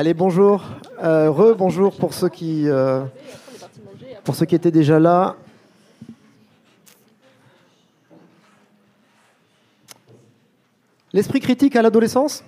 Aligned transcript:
Allez, 0.00 0.14
bonjour. 0.14 0.62
Euh, 1.04 1.30
Re-bonjour 1.30 1.94
pour 1.94 2.14
ceux 2.14 2.30
qui 2.30 2.66
euh, 2.70 3.02
pour 4.24 4.34
ceux 4.34 4.46
qui 4.46 4.54
étaient 4.54 4.70
déjà 4.70 4.98
là. 4.98 5.36
L'esprit 11.12 11.40
critique 11.40 11.76
à 11.76 11.82
l'adolescence. 11.82 12.42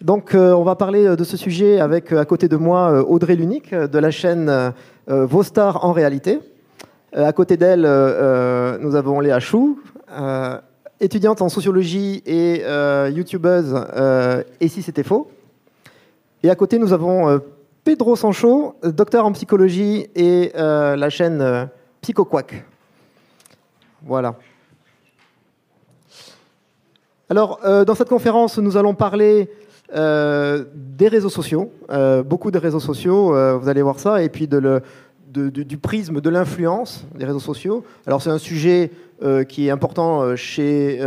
Donc, 0.00 0.34
euh, 0.34 0.54
on 0.54 0.62
va 0.62 0.74
parler 0.74 1.16
de 1.16 1.22
ce 1.22 1.36
sujet 1.36 1.80
avec 1.80 2.14
à 2.14 2.24
côté 2.24 2.48
de 2.48 2.56
moi 2.56 3.04
Audrey 3.06 3.36
Lunique 3.36 3.74
de 3.74 3.98
la 3.98 4.10
chaîne 4.10 4.72
Vos 5.06 5.42
Stars 5.42 5.84
en 5.84 5.92
réalité. 5.92 6.40
à 7.12 7.34
côté 7.34 7.58
d'elle, 7.58 7.82
nous 8.80 8.94
avons 8.94 9.20
Léa 9.20 9.38
Chou, 9.38 9.82
étudiante 10.98 11.42
en 11.42 11.50
sociologie 11.50 12.22
et 12.24 12.62
youtubeuse. 13.10 13.74
et 14.62 14.68
si 14.68 14.80
c'était 14.80 15.02
faux 15.02 15.30
et 16.42 16.48
à 16.48 16.54
côté, 16.54 16.78
nous 16.78 16.92
avons 16.92 17.28
euh, 17.28 17.38
Pedro 17.84 18.16
Sancho, 18.16 18.76
docteur 18.82 19.26
en 19.26 19.32
psychologie 19.32 20.06
et 20.14 20.52
euh, 20.54 20.96
la 20.96 21.10
chaîne 21.10 21.40
euh, 21.42 21.66
PsychoQuack. 22.00 22.64
Voilà. 24.02 24.36
Alors, 27.28 27.60
dans 27.62 27.94
cette 27.94 28.08
conférence, 28.08 28.58
nous 28.58 28.76
allons 28.76 28.94
parler 28.94 29.48
des 29.94 31.08
réseaux 31.08 31.28
sociaux, 31.28 31.70
beaucoup 32.24 32.50
de 32.50 32.58
réseaux 32.58 32.80
sociaux, 32.80 33.58
vous 33.60 33.68
allez 33.68 33.82
voir 33.82 34.00
ça, 34.00 34.20
et 34.22 34.28
puis 34.30 34.48
du 34.48 35.78
prisme 35.78 36.20
de 36.20 36.28
l'influence 36.28 37.04
des 37.14 37.26
réseaux 37.26 37.38
sociaux. 37.38 37.84
Alors, 38.04 38.20
c'est 38.20 38.30
un 38.30 38.38
sujet 38.38 38.90
qui 39.48 39.68
est 39.68 39.70
important 39.70 40.34
chez 40.34 41.00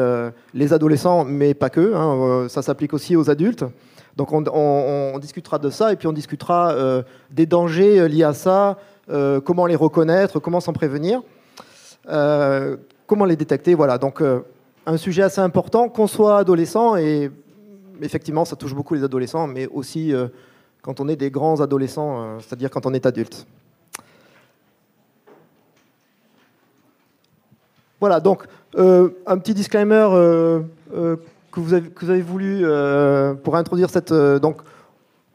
les 0.53 0.71
adolescents, 0.71 1.25
mais 1.25 1.55
pas 1.55 1.69
que, 1.69 1.93
hein, 1.93 2.47
ça 2.47 2.61
s'applique 2.61 2.93
aussi 2.93 3.17
aux 3.17 3.29
adultes. 3.29 3.65
Donc 4.15 4.31
on, 4.31 5.17
discutera 5.19 5.57
de 5.57 5.69
ça 5.69 5.91
et 5.91 5.95
puis 5.95 6.07
on 6.07 6.13
discutera 6.13 6.71
euh, 6.71 7.01
des 7.31 7.45
dangers 7.45 7.99
euh, 7.99 8.07
liés 8.07 8.23
à 8.23 8.33
ça, 8.33 8.77
euh, 9.09 9.41
comment 9.41 9.65
les 9.65 9.75
reconnaître, 9.75 10.39
comment 10.39 10.59
s'en 10.59 10.73
prévenir, 10.73 11.21
comment 12.05 13.25
les 13.25 13.35
détecter. 13.35 13.73
Voilà, 13.73 13.97
donc 13.97 14.21
un 14.85 14.97
sujet 14.97 15.23
assez 15.23 15.41
important, 15.41 15.89
qu'on 15.89 16.07
soit 16.07 16.37
adolescent 16.37 16.95
et 16.95 17.31
effectivement 18.01 18.45
ça 18.45 18.55
touche 18.55 18.75
beaucoup 18.75 18.93
les 18.93 19.03
adolescents, 19.03 19.47
mais 19.47 19.67
aussi 19.67 20.13
quand 20.81 20.99
on 20.99 21.07
est 21.07 21.15
des 21.15 21.31
grands 21.31 21.61
adolescents, 21.61 22.39
c'est-à-dire 22.39 22.69
quand 22.69 22.85
on 22.85 22.93
est 22.93 23.05
adulte. 23.05 23.47
Voilà, 27.99 28.19
donc 28.19 28.43
un 28.77 29.37
petit 29.37 29.53
disclaimer 29.53 30.07
que 31.53 31.59
vous 31.59 31.73
avez, 32.09 32.21
voulu 32.21 32.61
euh, 32.63 33.35
pour 33.35 33.55
introduire 33.55 33.89
cette. 33.89 34.11
Euh, 34.11 34.39
donc, 34.39 34.61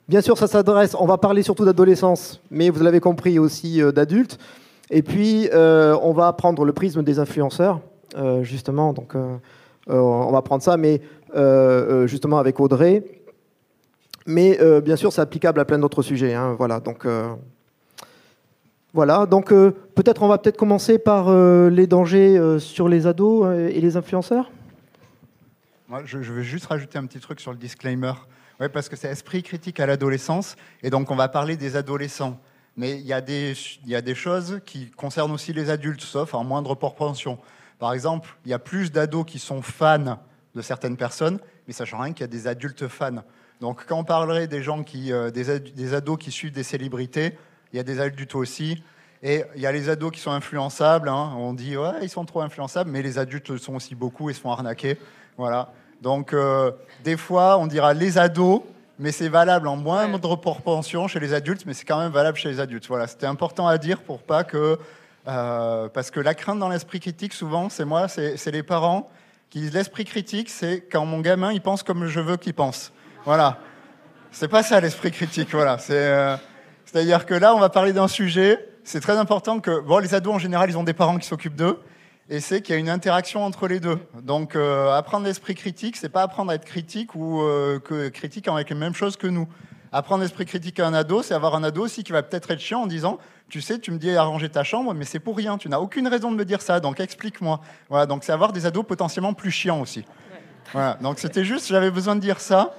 bien 0.09 0.21
sûr, 0.21 0.37
ça 0.37 0.49
s'adresse. 0.49 0.97
On 0.99 1.07
va 1.07 1.17
parler 1.17 1.43
surtout 1.43 1.65
d'adolescence, 1.65 2.41
mais 2.51 2.71
vous 2.71 2.83
l'avez 2.83 2.99
compris 2.99 3.39
aussi 3.39 3.81
euh, 3.81 3.93
d'adultes. 3.93 4.39
Et 4.91 5.03
puis, 5.03 5.49
on 5.53 6.13
va 6.13 6.33
prendre 6.33 6.65
le 6.65 6.73
prisme 6.73 7.03
des 7.03 7.19
influenceurs, 7.19 7.81
justement. 8.41 8.95
Donc, 8.95 9.13
on 9.87 10.33
va 10.33 10.41
prendre 10.41 10.63
ça, 10.63 10.79
mais 10.79 11.03
justement 12.07 12.39
avec 12.39 12.59
Audrey. 12.59 13.05
Mais 14.25 14.59
bien 14.81 14.97
sûr, 14.97 15.13
c'est 15.13 15.21
applicable 15.21 15.61
à 15.61 15.67
plein 15.67 15.79
d'autres 15.79 16.01
sujets. 16.01 16.33
Hein, 16.33 16.55
voilà. 16.57 16.81
Donc. 16.81 17.07
Voilà, 18.95 19.27
donc 19.27 19.51
peut-être 19.51 20.23
on 20.23 20.29
va 20.29 20.39
peut-être 20.39 20.57
commencer 20.57 20.99
par 20.99 21.31
les 21.69 21.87
dangers 21.87 22.41
sur 22.59 22.89
les 22.89 23.07
ados 23.07 23.47
et 23.71 23.79
les 23.83 23.99
influenceurs 23.99 24.51
je, 26.05 26.19
veux 26.19 26.43
juste 26.43 26.67
rajouter 26.67 26.99
un 26.99 27.07
petit 27.07 27.21
truc 27.21 27.41
sur 27.41 27.53
le 27.53 27.59
disclaimer. 27.59 28.13
Ouais, 28.61 28.69
parce 28.69 28.89
que 28.89 28.97
c'est 28.97 29.09
esprit 29.09 29.43
critique 29.43 29.79
à 29.81 29.87
l'adolescence, 29.87 30.57
et 30.83 30.91
donc 30.91 31.11
on 31.11 31.17
va 31.17 31.29
parler 31.29 31.57
des 31.57 31.77
adolescents. 31.77 32.41
Mais 32.77 32.99
il 32.99 33.07
y, 33.07 33.13
a 33.13 33.21
des, 33.21 33.55
y 33.87 33.95
a 33.95 34.01
des 34.01 34.15
choses 34.15 34.61
qui 34.65 34.91
concernent 34.91 35.33
aussi 35.33 35.53
les 35.53 35.71
adultes, 35.71 36.01
sauf 36.01 36.35
en 36.35 36.45
moindre 36.45 36.75
proportion. 36.75 37.39
Par 37.79 37.93
exemple, 37.93 38.37
il 38.45 38.51
y 38.51 38.55
a 38.55 38.59
plus 38.59 38.93
d'ados 38.93 39.25
qui 39.27 39.39
sont 39.39 39.63
fans 39.63 40.21
de 40.55 40.63
certaines 40.63 40.97
personnes, 40.97 41.41
mais 41.67 41.73
ça 41.73 41.85
change 41.85 42.03
rien 42.03 42.13
qu'il 42.13 42.23
y 42.23 42.25
a 42.25 42.29
des 42.29 42.47
adultes 42.47 42.87
fans. 42.87 43.23
Donc 43.61 43.85
quand 43.87 43.99
on 43.99 44.05
parlerait 44.05 44.47
des 44.47 44.63
gens 44.63 44.85
qui, 44.85 45.13
euh, 45.13 45.31
des, 45.31 45.59
des, 45.59 45.95
ados 45.95 46.19
qui 46.19 46.31
suivent 46.31 46.53
des 46.53 46.63
célébrités, 46.63 47.37
il 47.73 47.77
y 47.77 47.81
a 47.81 47.83
des 47.83 48.01
adultes 48.01 48.35
aussi. 48.35 48.83
Et 49.23 49.43
il 49.57 49.61
y 49.61 49.67
a 49.67 49.73
les 49.73 49.89
ados 49.89 50.13
qui 50.13 50.21
sont 50.21 50.31
influençables. 50.31 51.09
Hein. 51.09 51.33
On 51.37 51.55
dit 51.55 51.77
ouais, 51.77 51.99
ils 52.03 52.09
sont 52.09 52.25
trop 52.25 52.41
influençables, 52.41 52.91
mais 52.91 53.03
les 53.03 53.19
adultes 53.19 53.49
le 53.49 53.59
sont 53.59 53.75
aussi 53.75 53.97
beaucoup 53.97 54.31
et 54.31 54.35
se 54.35 54.41
font 54.41 54.53
arnaquer. 54.53 54.99
Voilà. 55.37 55.73
Donc, 56.03 56.33
euh, 56.33 56.71
des 57.05 57.17
fois, 57.17 57.59
on 57.59 57.67
dira 57.67 57.95
les 57.95 58.19
ados, 58.19 58.63
mais 58.99 59.13
c'est 59.13 59.29
valable 59.29 59.69
en 59.69 59.77
moindre 59.77 60.37
proportion 60.37 61.09
chez 61.09 61.21
les 61.21 61.33
adultes, 61.33 61.65
mais 61.67 61.75
c'est 61.75 61.85
quand 61.85 61.99
même 61.99 62.13
valable 62.13 62.37
chez 62.37 62.49
les 62.49 62.61
adultes. 62.61 62.87
Voilà, 62.89 63.07
c'était 63.07 63.27
important 63.27 63.67
à 63.67 63.79
dire 63.79 64.03
pour 64.03 64.23
pas 64.23 64.45
que. 64.45 64.79
Euh, 65.27 65.89
parce 65.89 66.11
que 66.11 66.21
la 66.21 66.35
crainte 66.35 66.59
dans 66.59 66.69
l'esprit 66.69 67.01
critique, 67.01 67.35
souvent, 67.35 67.69
c'est 67.69 67.85
moi, 67.85 68.09
c'est 68.09 68.51
les 68.51 68.63
parents 68.63 69.11
qui 69.51 69.61
disent 69.61 69.75
l'esprit 69.75 70.05
critique, 70.05 70.49
c'est 70.49 70.81
quand 70.81 71.05
mon 71.05 71.21
gamin, 71.21 71.53
il 71.53 71.61
pense 71.61 71.83
comme 71.83 72.07
je 72.07 72.21
veux 72.21 72.37
qu'il 72.37 72.55
pense. 72.55 72.93
Voilà. 73.25 73.59
C'est 74.31 74.49
pas 74.49 74.63
ça 74.63 74.81
l'esprit 74.81 75.11
critique, 75.11 75.51
voilà. 75.53 75.79
Euh, 75.91 76.37
c'est-à-dire 76.85 77.27
que 77.27 77.35
là, 77.35 77.55
on 77.55 77.59
va 77.59 77.69
parler 77.69 77.93
d'un 77.93 78.09
sujet. 78.09 78.59
C'est 78.85 79.01
très 79.01 79.19
important 79.19 79.61
que, 79.61 79.81
bon, 79.81 79.99
les 79.99 80.15
ados 80.15 80.35
en 80.35 80.39
général, 80.39 80.71
ils 80.71 80.79
ont 80.79 80.85
des 80.85 80.95
parents 80.95 81.19
qui 81.19 81.27
s'occupent 81.27 81.57
d'eux 81.57 81.79
et 82.31 82.41
c'est 82.41 82.61
qu'il 82.63 82.75
y 82.75 82.77
a 82.77 82.81
une 82.81 82.91
interaction 82.91 83.45
entre 83.45 83.69
les 83.69 83.81
deux. 83.81 83.99
Donc 84.23 84.55
euh, 84.55 84.93
apprendre 84.93 85.27
l'esprit 85.27 85.55
critique, 85.55 85.97
c'est 85.97 86.09
pas 86.09 86.23
apprendre 86.23 86.51
à 86.51 86.55
être 86.55 86.65
critique 86.65 87.15
ou 87.15 87.41
euh, 87.43 87.79
que 87.79 88.09
critique 88.09 88.49
avec 88.49 88.71
les 88.71 88.77
mêmes 88.77 88.95
choses 88.95 89.17
que 89.17 89.27
nous. 89.27 89.49
Apprendre 89.91 90.23
l'esprit 90.23 90.45
critique 90.45 90.81
à 90.81 90.87
un 90.87 90.93
ado, 90.93 91.23
c'est 91.23 91.33
avoir 91.33 91.55
un 91.55 91.65
ado 91.65 91.83
aussi 91.83 92.05
qui 92.05 92.13
va 92.13 92.23
peut-être 92.23 92.51
être 92.51 92.61
chiant 92.61 92.83
en 92.83 92.87
disant 92.87 93.19
Tu 93.49 93.63
sais, 93.63 93.79
tu 93.79 93.91
me 93.91 93.99
dis 93.99 94.11
arranger 94.11 94.51
ta 94.51 94.63
chambre, 94.63 94.93
mais 94.93 95.07
c'est 95.07 95.19
pour 95.19 95.37
rien, 95.37 95.57
tu 95.57 95.71
n'as 95.71 95.79
aucune 95.79 96.07
raison 96.09 96.31
de 96.31 96.37
me 96.37 96.45
dire 96.45 96.61
ça, 96.61 96.81
donc 96.81 97.01
explique-moi. 97.01 97.61
Voilà, 97.89 98.05
donc 98.05 98.23
c'est 98.25 98.33
avoir 98.33 98.53
des 98.53 98.67
ados 98.67 98.85
potentiellement 98.87 99.33
plus 99.33 99.51
chiants 99.51 99.81
aussi. 99.81 100.05
Voilà, 100.75 100.99
donc 101.01 101.19
c'était 101.19 101.45
juste, 101.45 101.69
j'avais 101.69 101.91
besoin 101.91 102.15
de 102.15 102.21
dire 102.21 102.41
ça 102.41 102.75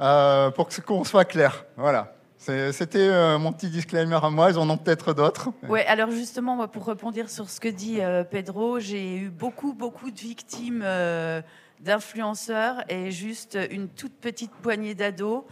euh, 0.00 0.50
pour 0.50 0.68
qu'on 0.86 1.04
soit 1.04 1.26
clair. 1.26 1.66
Voilà. 1.76 2.13
C'était 2.44 3.08
euh, 3.08 3.38
mon 3.38 3.52
petit 3.52 3.70
disclaimer 3.70 4.18
à 4.22 4.28
moi, 4.28 4.50
ils 4.50 4.58
en 4.58 4.68
ont 4.68 4.76
peut-être 4.76 5.14
d'autres. 5.14 5.48
Oui, 5.66 5.80
alors 5.86 6.10
justement, 6.10 6.68
pour 6.68 6.86
répondre 6.86 7.26
sur 7.26 7.48
ce 7.48 7.58
que 7.58 7.68
dit 7.68 8.02
euh, 8.02 8.22
Pedro, 8.22 8.80
j'ai 8.80 9.16
eu 9.16 9.30
beaucoup, 9.30 9.72
beaucoup 9.72 10.10
de 10.10 10.18
victimes 10.18 10.82
euh, 10.84 11.40
d'influenceurs 11.80 12.84
et 12.90 13.10
juste 13.10 13.58
une 13.70 13.88
toute 13.88 14.12
petite 14.12 14.50
poignée 14.50 14.94
d'ados 14.94 15.44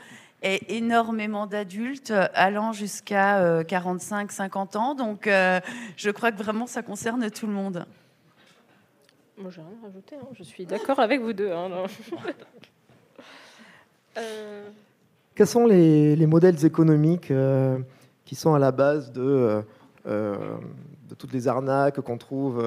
et 0.43 0.77
énormément 0.77 1.47
d'adultes 1.47 2.13
allant 2.35 2.73
jusqu'à 2.73 3.63
45-50 3.63 4.77
ans. 4.77 4.95
Donc 4.95 5.27
je 5.27 6.11
crois 6.11 6.31
que 6.31 6.43
vraiment 6.43 6.67
ça 6.67 6.83
concerne 6.83 7.31
tout 7.31 7.47
le 7.47 7.53
monde. 7.53 7.87
Moi, 9.39 9.51
j'ai 9.51 9.63
rien 9.63 9.71
à 9.83 9.87
rajouter, 9.87 10.17
hein. 10.17 10.29
je 10.35 10.43
suis 10.43 10.67
d'accord 10.67 11.01
avec 11.01 11.23
vous 11.23 11.33
deux. 11.33 11.53
Hein, 11.53 11.71
quels 15.35 15.47
sont 15.47 15.67
les, 15.67 16.27
modèles 16.27 16.65
économiques 16.65 17.31
euh, 17.31 17.79
qui 18.25 18.35
sont 18.35 18.55
à 18.55 18.59
la 18.59 18.73
base 18.73 19.13
de, 19.13 19.23
euh, 19.23 19.63
euh, 20.07 20.57
de 21.09 21.15
toutes 21.15 21.33
les 21.33 21.49
arnaques 21.49 22.01
qu'on 22.01 22.19
trouve 22.19 22.63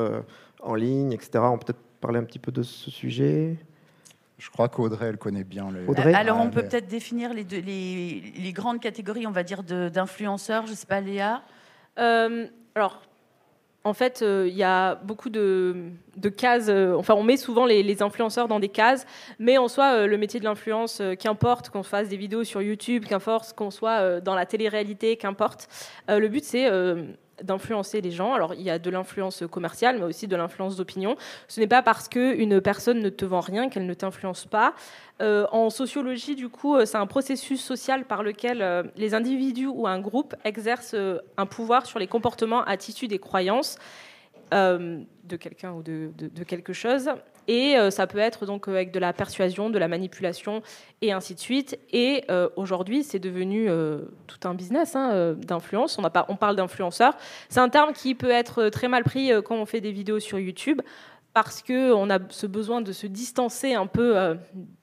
en 0.62 0.75
ligne, 0.75 1.12
etc. 1.12 1.39
On 1.44 1.57
peut 1.57 1.66
peut-être 1.66 1.84
parler 2.01 2.19
un 2.19 2.24
petit 2.24 2.39
peu 2.39 2.51
de 2.51 2.63
ce 2.63 2.89
sujet. 2.92 3.57
Je 4.38 4.50
crois 4.50 4.68
qu'Audrey, 4.68 5.07
elle 5.07 5.18
connaît 5.18 5.45
bien 5.45 5.72
les. 5.72 5.88
Audrey? 5.88 6.13
Alors, 6.13 6.39
on 6.39 6.50
peut 6.50 6.63
peut-être 6.63 6.88
définir 6.88 7.34
les, 7.34 7.44
les, 7.44 8.34
les, 8.36 8.54
grandes 8.54 8.81
catégories, 8.81 9.25
on 9.25 9.31
va 9.31 9.44
dire, 9.44 9.63
d'influenceurs. 9.63 10.66
Je 10.66 10.72
ne 10.72 10.75
sais 10.75 10.86
pas, 10.86 11.00
Léa. 11.00 11.42
alors, 11.95 13.01
en 13.86 13.94
fait, 13.94 14.24
euh, 14.24 14.48
il 14.50 14.56
y 14.56 14.64
a 14.64 14.96
beaucoup 14.96 15.30
de, 15.30 15.92
cases. 16.36 16.70
Euh, 16.70 16.96
enfin, 16.96 17.14
on 17.14 17.24
met 17.24 17.38
souvent 17.38 17.66
les, 17.66 18.02
influenceurs 18.02 18.48
dans 18.48 18.60
des 18.60 18.68
cases, 18.68 19.06
mais 19.38 19.60
en 19.60 19.68
soi, 19.68 19.94
euh, 19.94 20.08
le 20.08 20.18
métier 20.18 20.40
de 20.40 20.46
l'influence, 20.46 21.04
qu'importe 21.20 21.70
qu'on 21.70 21.84
fasse 21.84 22.10
des 22.10 22.18
vidéos 22.18 22.44
sur 22.44 22.64
YouTube, 22.64 23.06
qu'importe 23.06 23.54
qu'on 23.54 23.70
soit 23.70 24.20
dans 24.22 24.34
la 24.34 24.48
télé-réalité, 24.48 25.18
qu'importe, 25.18 25.68
le 26.10 26.28
but 26.28 26.44
c'est 26.44 26.68
d'influencer 27.44 28.02
les 28.02 28.12
gens. 28.12 28.34
Alors, 28.34 28.54
il 28.54 28.62
y 28.62 28.70
a 28.70 28.80
de 28.80 28.90
l'influence 28.90 29.44
commerciale, 29.50 29.98
mais 30.00 30.06
aussi 30.06 30.28
de 30.28 30.36
l'influence 30.36 30.76
d'opinion. 30.76 31.16
Ce 31.48 31.60
n'est 31.60 31.68
pas 31.68 31.82
parce 31.82 32.08
qu'une 32.08 32.62
personne 32.62 33.02
ne 33.02 33.10
te 33.10 33.26
vend 33.26 33.40
rien 33.40 33.70
qu'elle 33.70 33.86
ne 33.86 33.94
t'influence 33.94 34.46
pas. 34.46 34.74
Euh, 35.22 35.46
en 35.52 35.70
sociologie, 35.70 36.36
du 36.36 36.50
coup, 36.50 36.76
euh, 36.76 36.86
c'est 36.86 36.98
un 36.98 37.08
processus 37.08 37.64
social 37.64 38.06
par 38.06 38.22
lequel 38.24 38.62
euh, 38.62 38.84
les 38.98 39.14
individus 39.14 39.68
ou 39.68 39.88
un 39.88 40.00
groupe 40.00 40.36
exercent 40.44 40.96
un 41.38 41.46
pouvoir 41.46 41.86
sur 41.86 42.00
les 42.00 42.08
comportements, 42.08 42.64
attitudes 42.64 43.12
et 43.12 43.20
croyances 43.20 43.78
de 44.52 45.36
quelqu'un 45.38 45.74
ou 45.74 45.84
de, 45.84 46.12
quelque 46.48 46.72
chose. 46.72 47.10
Et 47.47 47.75
ça 47.89 48.07
peut 48.07 48.18
être 48.18 48.45
donc 48.45 48.68
avec 48.68 48.92
de 48.92 49.00
la 49.00 49.13
persuasion, 49.13 49.69
de 49.69 49.77
la 49.77 49.88
manipulation 49.88 50.62
et 51.01 51.12
ainsi 51.12 51.36
de 51.36 51.39
suite. 51.39 51.77
Et 51.92 52.24
aujourd'hui, 52.56 53.03
c'est 53.03 53.19
devenu 53.19 53.69
tout 54.27 54.47
un 54.47 54.53
business 54.53 54.95
hein, 54.95 55.36
d'influence. 55.38 55.97
On, 56.00 56.36
parle 56.36 56.56
d'influenceurs. 56.56 57.15
C'est 57.50 57.59
un 57.59 57.69
terme 57.69 57.94
qui 57.94 58.15
peut 58.15 58.31
être 58.31 58.69
très 58.69 58.88
mal 58.88 59.03
pris 59.03 59.31
quand 59.44 59.56
on 59.56 59.65
fait 59.65 59.81
des 59.81 59.92
vidéos 59.92 60.19
sur 60.19 60.39
YouTube 60.39 60.81
parce 61.33 61.62
qu'on 61.62 62.09
a 62.09 62.19
ce 62.30 62.47
besoin 62.47 62.81
de 62.81 62.92
se 62.92 63.07
distancer 63.07 63.74
un 63.74 63.88
peu 63.88 64.38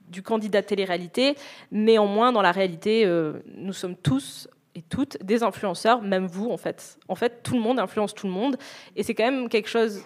du 0.08 0.22
candidat 0.22 0.62
télé-réalité. 0.62 1.34
Néanmoins, 1.70 2.32
dans 2.32 2.42
la 2.42 2.52
réalité, 2.52 3.10
nous 3.56 3.72
sommes 3.72 3.96
tous 3.96 4.48
et 4.74 4.82
toutes 4.82 5.22
des 5.22 5.42
influenceurs, 5.42 6.02
même 6.02 6.26
vous 6.26 6.50
en 6.50 6.56
fait. 6.56 6.98
En 7.08 7.14
fait, 7.14 7.42
tout 7.42 7.54
le 7.54 7.60
monde 7.60 7.78
influence 7.78 8.14
tout 8.14 8.26
le 8.26 8.32
monde, 8.32 8.56
et 8.96 9.02
c'est 9.02 9.14
quand 9.14 9.24
même 9.24 9.48
quelque 9.48 9.68
chose 9.68 10.02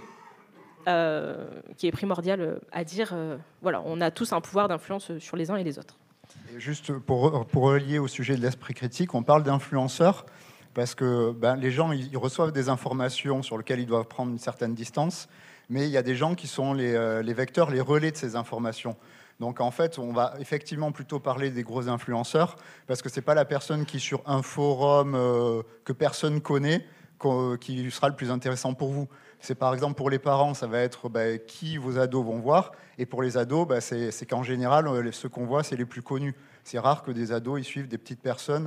qui 0.87 1.87
est 1.87 1.93
primordial 1.93 2.61
à 2.73 2.85
dire. 2.85 3.15
voilà, 3.62 3.83
on 3.85 4.00
a 4.00 4.11
tous 4.11 4.33
un 4.33 4.41
pouvoir 4.41 4.69
d'influence 4.69 5.19
sur 5.19 5.37
les 5.37 5.50
uns 5.50 5.56
et 5.56 5.65
les 5.65 5.79
autres. 5.79 5.99
juste 6.56 6.93
pour, 6.93 7.47
pour 7.47 7.65
relier 7.65 7.99
au 7.99 8.09
sujet 8.09 8.37
de 8.37 8.41
l'esprit 8.41 8.75
critique, 8.75 9.15
on 9.15 9.23
parle 9.23 9.43
d'influenceurs 9.43 10.27
parce 10.77 10.94
que 10.94 11.33
ben, 11.33 11.56
les 11.56 11.71
gens 11.71 11.91
ils 11.91 12.19
reçoivent 12.19 12.53
des 12.53 12.69
informations 12.69 13.43
sur 13.43 13.56
lesquelles 13.56 13.81
ils 13.81 13.87
doivent 13.87 14.09
prendre 14.09 14.31
une 14.31 14.38
certaine 14.38 14.75
distance, 14.75 15.27
mais 15.71 15.87
il 15.87 15.91
y 15.91 15.97
a 15.97 16.03
des 16.03 16.15
gens 16.15 16.35
qui 16.35 16.47
sont 16.47 16.75
les, 16.75 16.94
euh, 16.94 17.23
vecteurs, 17.35 17.71
les 17.71 17.81
relais 17.81 18.11
de 18.11 18.17
ces 18.17 18.37
informations. 18.37 18.94
Donc 19.41 19.62
en 19.62 19.71
fait, 19.71 19.99
on 19.99 20.12
va 20.12 20.35
effectivement 20.38 20.93
plutôt 20.93 21.19
parler 21.19 21.50
des 21.50 21.62
gros 21.62 21.88
influenceurs, 21.88 22.56
parce 22.87 23.00
que 23.00 23.09
ce 23.09 23.17
n'est 23.17 23.23
pas 23.25 23.35
la 23.35 23.47
personne 23.47 23.87
qui 23.87 23.99
sur 23.99 24.23
un 24.27 24.43
forum 24.43 25.15
euh, 25.15 25.62
que 25.85 25.94
personne 25.94 26.43
connaît 26.43 26.85
qui 27.61 27.91
sera 27.91 28.11
le 28.11 28.15
plus 28.15 28.31
intéressant 28.31 28.75
pour 28.75 28.91
vous. 28.91 29.09
C'est 29.41 29.55
par 29.55 29.75
exemple 29.75 29.94
pour 29.94 30.11
les 30.11 30.19
parents, 30.19 30.55
ça 30.55 30.67
va 30.67 30.81
être 30.81 31.09
ben, 31.09 31.38
qui 31.38 31.77
vos 31.77 31.99
ados 31.99 32.25
vont 32.25 32.38
voir, 32.38 32.73
et 32.99 33.06
pour 33.06 33.23
les 33.23 33.37
ados, 33.37 33.67
ben, 33.67 33.81
c'est 33.81 34.27
qu'en 34.27 34.43
général, 34.43 34.88
euh, 34.88 35.12
ceux 35.12 35.29
qu'on 35.29 35.47
voit, 35.47 35.62
c'est 35.62 35.77
les 35.77 35.85
plus 35.85 36.03
connus. 36.03 36.35
C'est 36.65 36.79
rare 36.79 37.03
que 37.03 37.11
des 37.12 37.33
ados 37.33 37.61
ils 37.61 37.65
suivent 37.65 37.88
des 37.88 37.99
petites 37.99 38.21
personnes 38.21 38.67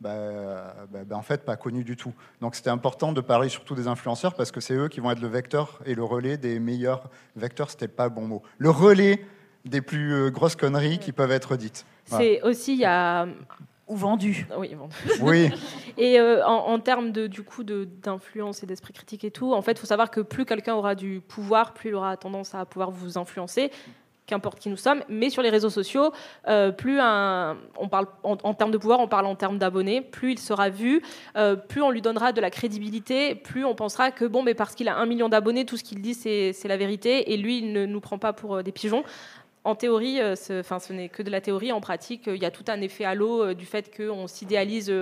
bah, 0.00 0.74
bah, 0.92 1.00
bah, 1.04 1.16
en 1.16 1.22
fait 1.22 1.44
pas 1.44 1.56
connus 1.56 1.82
du 1.82 1.96
tout. 1.96 2.12
Donc 2.40 2.54
c'était 2.54 2.70
important 2.70 3.12
de 3.12 3.20
parler 3.20 3.48
surtout 3.48 3.74
des 3.74 3.88
influenceurs 3.88 4.34
parce 4.34 4.52
que 4.52 4.60
c'est 4.60 4.74
eux 4.74 4.88
qui 4.88 5.00
vont 5.00 5.10
être 5.10 5.20
le 5.20 5.28
vecteur 5.28 5.80
et 5.86 5.94
le 5.94 6.04
relais 6.04 6.36
des 6.36 6.60
meilleurs 6.60 7.10
vecteurs, 7.34 7.70
c'était 7.70 7.88
pas 7.88 8.04
le 8.04 8.10
bon 8.10 8.26
mot. 8.26 8.42
Le 8.58 8.70
relais 8.70 9.24
des 9.64 9.80
plus 9.80 10.14
euh, 10.14 10.30
grosses 10.30 10.54
conneries 10.54 10.98
qui 10.98 11.10
peuvent 11.10 11.32
être 11.32 11.56
dites. 11.56 11.84
C'est 12.04 12.40
aussi 12.42 12.74
il 12.74 12.78
y 12.78 12.84
a 12.84 13.26
ou 13.88 13.96
vendu. 13.96 14.46
Oui, 14.56 14.74
vendu. 14.74 14.94
oui. 15.20 15.50
et 15.98 16.20
euh, 16.20 16.44
en, 16.46 16.78
termes 16.78 17.12
de, 17.12 17.26
du 17.26 17.42
coup 17.42 17.64
d'influence 17.64 18.62
et 18.62 18.66
d'esprit 18.66 18.92
critique 18.92 19.24
et 19.24 19.30
tout, 19.30 19.52
en 19.52 19.62
fait, 19.62 19.72
il 19.72 19.78
faut 19.78 19.86
savoir 19.86 20.10
que 20.10 20.20
plus 20.20 20.44
quelqu'un 20.44 20.74
aura 20.74 20.94
du 20.94 21.20
pouvoir, 21.20 21.74
plus 21.74 21.90
il 21.90 21.94
aura 21.94 22.16
tendance 22.16 22.54
à 22.54 22.64
pouvoir 22.64 22.90
vous 22.90 23.18
influencer 23.18 23.70
qu'importe 24.28 24.60
qui 24.60 24.68
nous 24.68 24.76
sommes, 24.76 25.02
mais 25.08 25.30
sur 25.30 25.42
les 25.42 25.48
réseaux 25.48 25.70
sociaux, 25.70 26.12
euh, 26.46 26.70
plus 26.70 27.00
un, 27.00 27.56
on 27.78 27.88
parle 27.88 28.06
en, 28.22 28.54
termes 28.54 28.70
de 28.70 28.78
pouvoir, 28.78 29.00
on 29.00 29.08
parle 29.08 29.26
en 29.26 29.34
termes 29.34 29.58
d'abonnés, 29.58 30.02
plus 30.02 30.32
il 30.32 30.38
sera 30.38 30.68
vu, 30.68 31.02
euh, 31.36 31.56
plus 31.56 31.82
on 31.82 31.90
lui 31.90 32.02
donnera 32.02 32.32
de 32.32 32.40
la 32.40 32.50
crédibilité, 32.50 33.34
plus 33.34 33.64
on 33.64 33.74
pensera 33.74 34.10
que 34.10 34.26
bon, 34.26 34.42
mais 34.42 34.54
parce 34.54 34.74
qu'il 34.74 34.88
a 34.88 34.96
un 34.96 35.06
million 35.06 35.28
d'abonnés, 35.28 35.64
tout 35.64 35.76
ce 35.76 35.82
qu'il 35.82 36.00
dit 36.02 36.14
c'est 36.14 36.52
la 36.64 36.76
vérité, 36.76 37.32
et 37.32 37.36
lui 37.36 37.58
il 37.58 37.72
ne 37.72 37.86
nous 37.86 38.00
prend 38.00 38.18
pas 38.18 38.32
pour 38.32 38.56
euh, 38.56 38.62
des 38.62 38.72
pigeons. 38.72 39.02
En 39.68 39.74
théorie, 39.74 40.18
ce, 40.34 40.62
ce 40.62 40.92
n'est 40.92 41.08
que 41.08 41.22
de 41.22 41.30
la 41.30 41.40
théorie. 41.40 41.72
En 41.72 41.80
pratique, 41.80 42.22
il 42.26 42.40
y 42.42 42.46
a 42.46 42.50
tout 42.50 42.64
un 42.68 42.80
effet 42.80 43.04
halo 43.04 43.52
du 43.54 43.66
fait 43.66 43.94
qu'on 43.94 44.26
s'idéalise 44.26 44.92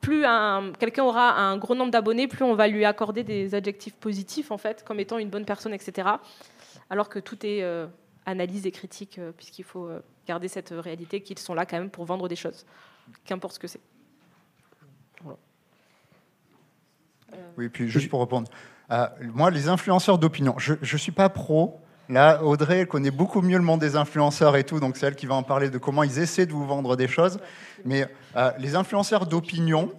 plus 0.00 0.24
quelqu'un 0.78 1.02
aura 1.02 1.32
un 1.32 1.56
gros 1.56 1.74
nombre 1.74 1.90
d'abonnés, 1.90 2.28
plus 2.28 2.44
on 2.44 2.54
va 2.54 2.68
lui 2.68 2.84
accorder 2.84 3.24
des 3.24 3.54
adjectifs 3.54 3.96
positifs, 3.96 4.52
en 4.52 4.58
fait, 4.58 4.84
comme 4.84 5.00
étant 5.00 5.18
une 5.18 5.30
bonne 5.30 5.44
personne, 5.44 5.74
etc. 5.74 6.08
Alors 6.88 7.08
que 7.08 7.18
tout 7.18 7.44
est 7.44 7.64
analyse 8.26 8.66
et 8.66 8.72
critique, 8.72 9.18
euh, 9.18 9.32
puisqu'il 9.32 9.64
faut 9.64 9.86
euh, 9.86 10.02
garder 10.26 10.48
cette 10.48 10.74
réalité 10.76 11.22
qu'ils 11.22 11.38
sont 11.38 11.54
là 11.54 11.64
quand 11.64 11.78
même 11.78 11.90
pour 11.90 12.04
vendre 12.04 12.28
des 12.28 12.36
choses, 12.36 12.66
qu'importe 13.24 13.54
ce 13.54 13.58
que 13.60 13.68
c'est. 13.68 13.80
Oui, 17.56 17.68
puis 17.68 17.88
juste 17.88 18.08
pour 18.08 18.20
répondre, 18.20 18.50
euh, 18.90 19.06
moi, 19.20 19.50
les 19.50 19.68
influenceurs 19.68 20.18
d'opinion, 20.18 20.54
je 20.58 20.74
ne 20.80 20.98
suis 20.98 21.12
pas 21.12 21.28
pro. 21.28 21.80
Là, 22.08 22.42
Audrey, 22.42 22.80
elle 22.80 22.86
connaît 22.86 23.10
beaucoup 23.10 23.42
mieux 23.42 23.56
le 23.56 23.64
monde 23.64 23.80
des 23.80 23.96
influenceurs 23.96 24.56
et 24.56 24.64
tout, 24.64 24.78
donc 24.78 24.96
c'est 24.96 25.06
elle 25.06 25.16
qui 25.16 25.26
va 25.26 25.34
en 25.34 25.42
parler 25.42 25.70
de 25.70 25.78
comment 25.78 26.02
ils 26.02 26.18
essaient 26.18 26.46
de 26.46 26.52
vous 26.52 26.66
vendre 26.66 26.96
des 26.96 27.08
choses. 27.08 27.38
Mais 27.84 28.06
les 28.58 28.76
influenceurs 28.76 29.26
d'opinion, 29.26 29.92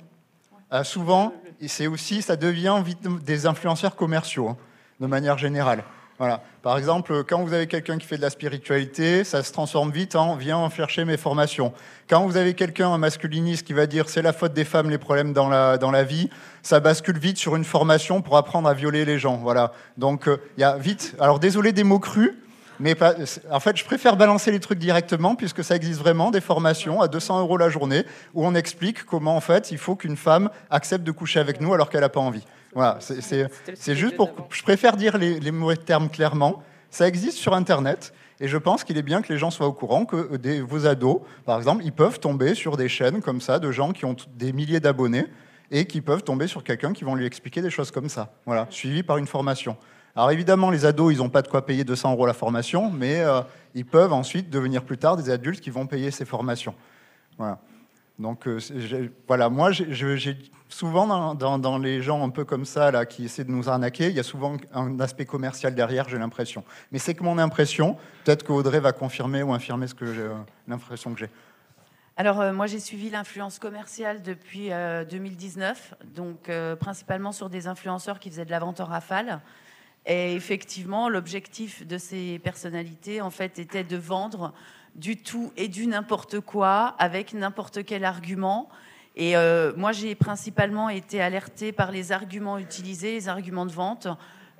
souvent, 0.83 1.33
c'est 1.65 1.87
aussi, 1.87 2.21
ça 2.21 2.35
devient 2.35 2.81
vite 2.83 3.05
des 3.25 3.45
influenceurs 3.45 3.95
commerciaux, 3.95 4.49
hein, 4.49 4.57
de 4.99 5.07
manière 5.07 5.37
générale. 5.37 5.83
Voilà. 6.19 6.41
Par 6.63 6.77
exemple, 6.77 7.23
quand 7.23 7.43
vous 7.43 7.53
avez 7.53 7.67
quelqu'un 7.67 7.99
qui 7.99 8.07
fait 8.07 8.17
de 8.17 8.23
la 8.23 8.31
spiritualité, 8.31 9.23
ça 9.23 9.43
se 9.43 9.51
transforme 9.51 9.91
vite 9.91 10.15
en 10.15 10.35
viens 10.35 10.67
chercher 10.69 11.05
mes 11.05 11.17
formations. 11.17 11.73
Quand 12.09 12.25
vous 12.25 12.37
avez 12.37 12.55
quelqu'un, 12.55 12.89
un 12.89 12.97
masculiniste, 12.97 13.67
qui 13.67 13.73
va 13.73 13.85
dire 13.85 14.09
c'est 14.09 14.23
la 14.23 14.33
faute 14.33 14.53
des 14.53 14.65
femmes 14.65 14.89
les 14.89 14.97
problèmes 14.97 15.33
dans 15.33 15.47
la, 15.47 15.77
dans 15.77 15.91
la 15.91 16.03
vie, 16.03 16.29
ça 16.63 16.79
bascule 16.79 17.19
vite 17.19 17.37
sur 17.37 17.55
une 17.55 17.63
formation 17.63 18.21
pour 18.21 18.35
apprendre 18.37 18.67
à 18.67 18.73
violer 18.73 19.05
les 19.05 19.19
gens. 19.19 19.37
Voilà. 19.37 19.73
Donc, 19.97 20.27
euh, 20.27 20.37
il 20.57 20.61
y 20.61 20.63
a 20.63 20.75
vite. 20.77 21.15
Alors, 21.19 21.39
désolé 21.39 21.71
des 21.71 21.83
mots 21.83 21.99
crus, 21.99 22.33
mais 22.79 22.95
en 23.51 23.59
fait, 23.59 23.77
je 23.77 23.85
préfère 23.85 24.17
balancer 24.17 24.51
les 24.51 24.59
trucs 24.59 24.79
directement 24.79 25.35
puisque 25.35 25.63
ça 25.63 25.75
existe 25.75 25.99
vraiment 25.99 26.31
des 26.31 26.41
formations 26.41 27.01
à 27.01 27.07
200 27.07 27.39
euros 27.39 27.57
la 27.57 27.69
journée 27.69 28.03
où 28.33 28.45
on 28.45 28.55
explique 28.55 29.03
comment 29.03 29.35
en 29.35 29.41
fait 29.41 29.71
il 29.71 29.77
faut 29.77 29.95
qu'une 29.95 30.17
femme 30.17 30.49
accepte 30.69 31.03
de 31.03 31.11
coucher 31.11 31.39
avec 31.39 31.61
nous 31.61 31.73
alors 31.73 31.89
qu'elle 31.89 32.01
n'a 32.01 32.09
pas 32.09 32.19
envie. 32.19 32.43
Voilà, 32.73 32.99
c'est 32.99 33.95
juste 33.95 34.15
pour. 34.15 34.31
Je 34.51 34.61
préfère 34.61 34.97
dire 34.97 35.17
les, 35.17 35.39
les 35.39 35.51
mauvais 35.51 35.77
termes 35.77 36.09
clairement. 36.09 36.61
Ça 36.89 37.07
existe 37.07 37.37
sur 37.37 37.53
Internet. 37.53 38.13
Et 38.39 38.47
je 38.47 38.57
pense 38.57 38.83
qu'il 38.83 38.97
est 38.97 39.03
bien 39.03 39.21
que 39.21 39.33
les 39.33 39.39
gens 39.39 39.49
soient 39.49 39.67
au 39.67 39.73
courant 39.73 40.05
que 40.05 40.15
euh, 40.15 40.37
des, 40.37 40.61
vos 40.61 40.85
ados, 40.85 41.21
par 41.45 41.57
exemple, 41.57 41.83
ils 41.83 41.91
peuvent 41.91 42.19
tomber 42.19 42.53
sur 42.53 42.77
des 42.77 42.87
chaînes 42.87 43.21
comme 43.21 43.41
ça 43.41 43.59
de 43.59 43.71
gens 43.71 43.91
qui 43.93 44.05
ont 44.05 44.15
des 44.35 44.53
milliers 44.53 44.79
d'abonnés 44.79 45.25
et 45.71 45.85
qui 45.85 46.01
peuvent 46.01 46.23
tomber 46.23 46.47
sur 46.47 46.63
quelqu'un 46.63 46.93
qui 46.93 47.03
vont 47.03 47.15
lui 47.15 47.25
expliquer 47.25 47.61
des 47.61 47.69
choses 47.69 47.91
comme 47.91 48.09
ça. 48.09 48.33
Voilà, 48.45 48.67
suivi 48.69 49.03
par 49.03 49.17
une 49.17 49.27
formation. 49.27 49.75
Alors 50.17 50.31
évidemment, 50.31 50.71
les 50.71 50.83
ados, 50.83 51.13
ils 51.13 51.19
n'ont 51.19 51.29
pas 51.29 51.43
de 51.43 51.47
quoi 51.47 51.63
payer 51.63 51.83
200 51.83 52.13
euros 52.13 52.25
la 52.25 52.33
formation, 52.33 52.89
mais 52.89 53.21
euh, 53.21 53.41
ils 53.75 53.85
peuvent 53.85 54.13
ensuite 54.13 54.49
devenir 54.49 54.83
plus 54.83 54.97
tard 54.97 55.15
des 55.15 55.29
adultes 55.29 55.61
qui 55.61 55.69
vont 55.69 55.85
payer 55.85 56.09
ces 56.09 56.25
formations. 56.25 56.73
Voilà. 57.37 57.59
Donc 58.17 58.47
euh, 58.47 58.59
voilà, 59.27 59.47
moi 59.49 59.71
j'ai 59.71 60.35
souvent 60.69 61.35
dans, 61.35 61.77
les 61.77 62.01
gens 62.01 62.25
un 62.25 62.31
peu 62.31 62.45
comme 62.45 62.65
ça 62.65 62.89
là 62.89 63.05
qui 63.05 63.25
essaient 63.25 63.43
de 63.43 63.51
nous 63.51 63.69
arnaquer, 63.69 64.07
il 64.07 64.15
y 64.15 64.19
a 64.19 64.23
souvent 64.23 64.57
un 64.73 64.99
aspect 64.99 65.25
commercial 65.25 65.75
derrière, 65.75 66.09
j'ai 66.09 66.17
l'impression. 66.17 66.63
Mais 66.91 66.97
c'est 66.97 67.13
que 67.13 67.21
mon 67.21 67.37
impression. 67.37 67.95
Peut-être 68.25 68.43
qu'Audrey 68.43 68.79
va 68.79 68.93
confirmer 68.93 69.43
ou 69.43 69.53
infirmer 69.53 69.85
ce 69.85 69.93
que 69.93 70.05
euh, 70.05 70.33
l'impression 70.67 71.13
que 71.13 71.19
j'ai. 71.19 71.29
Alors 72.15 72.51
moi 72.53 72.65
j'ai 72.65 72.79
suivi 72.79 73.11
l'influence 73.11 73.59
commerciale 73.59 74.23
depuis 74.23 74.71
2019, 75.11 75.93
donc 76.15 76.49
principalement 76.79 77.31
sur 77.31 77.51
des 77.51 77.67
influenceurs 77.67 78.19
qui 78.19 78.31
faisaient 78.31 78.45
de 78.45 78.49
la 78.49 78.57
vente 78.57 78.79
en 78.79 78.85
rafale. 78.85 79.41
Et 80.07 80.33
effectivement, 80.35 81.09
l'objectif 81.09 81.85
de 81.85 81.97
ces 81.97 82.39
personnalités 82.39 83.19
en 83.19 83.29
fait 83.29 83.59
était 83.59 83.83
de 83.83 83.97
vendre 83.97 84.53
du 84.95 85.17
tout 85.17 85.51
et 85.57 85.67
du 85.67 85.85
n'importe 85.85 86.39
quoi 86.39 86.95
avec 86.97 87.33
n'importe 87.33 87.85
quel 87.85 88.05
argument. 88.05 88.69
Et 89.17 89.35
euh, 89.35 89.73
moi, 89.75 89.91
j'ai 89.91 90.15
principalement 90.15 90.89
été 90.89 91.21
alertée 91.21 91.71
par 91.71 91.91
les 91.91 92.11
arguments 92.11 92.57
utilisés, 92.57 93.13
les 93.13 93.29
arguments 93.29 93.65
de 93.65 93.71
vente. 93.71 94.07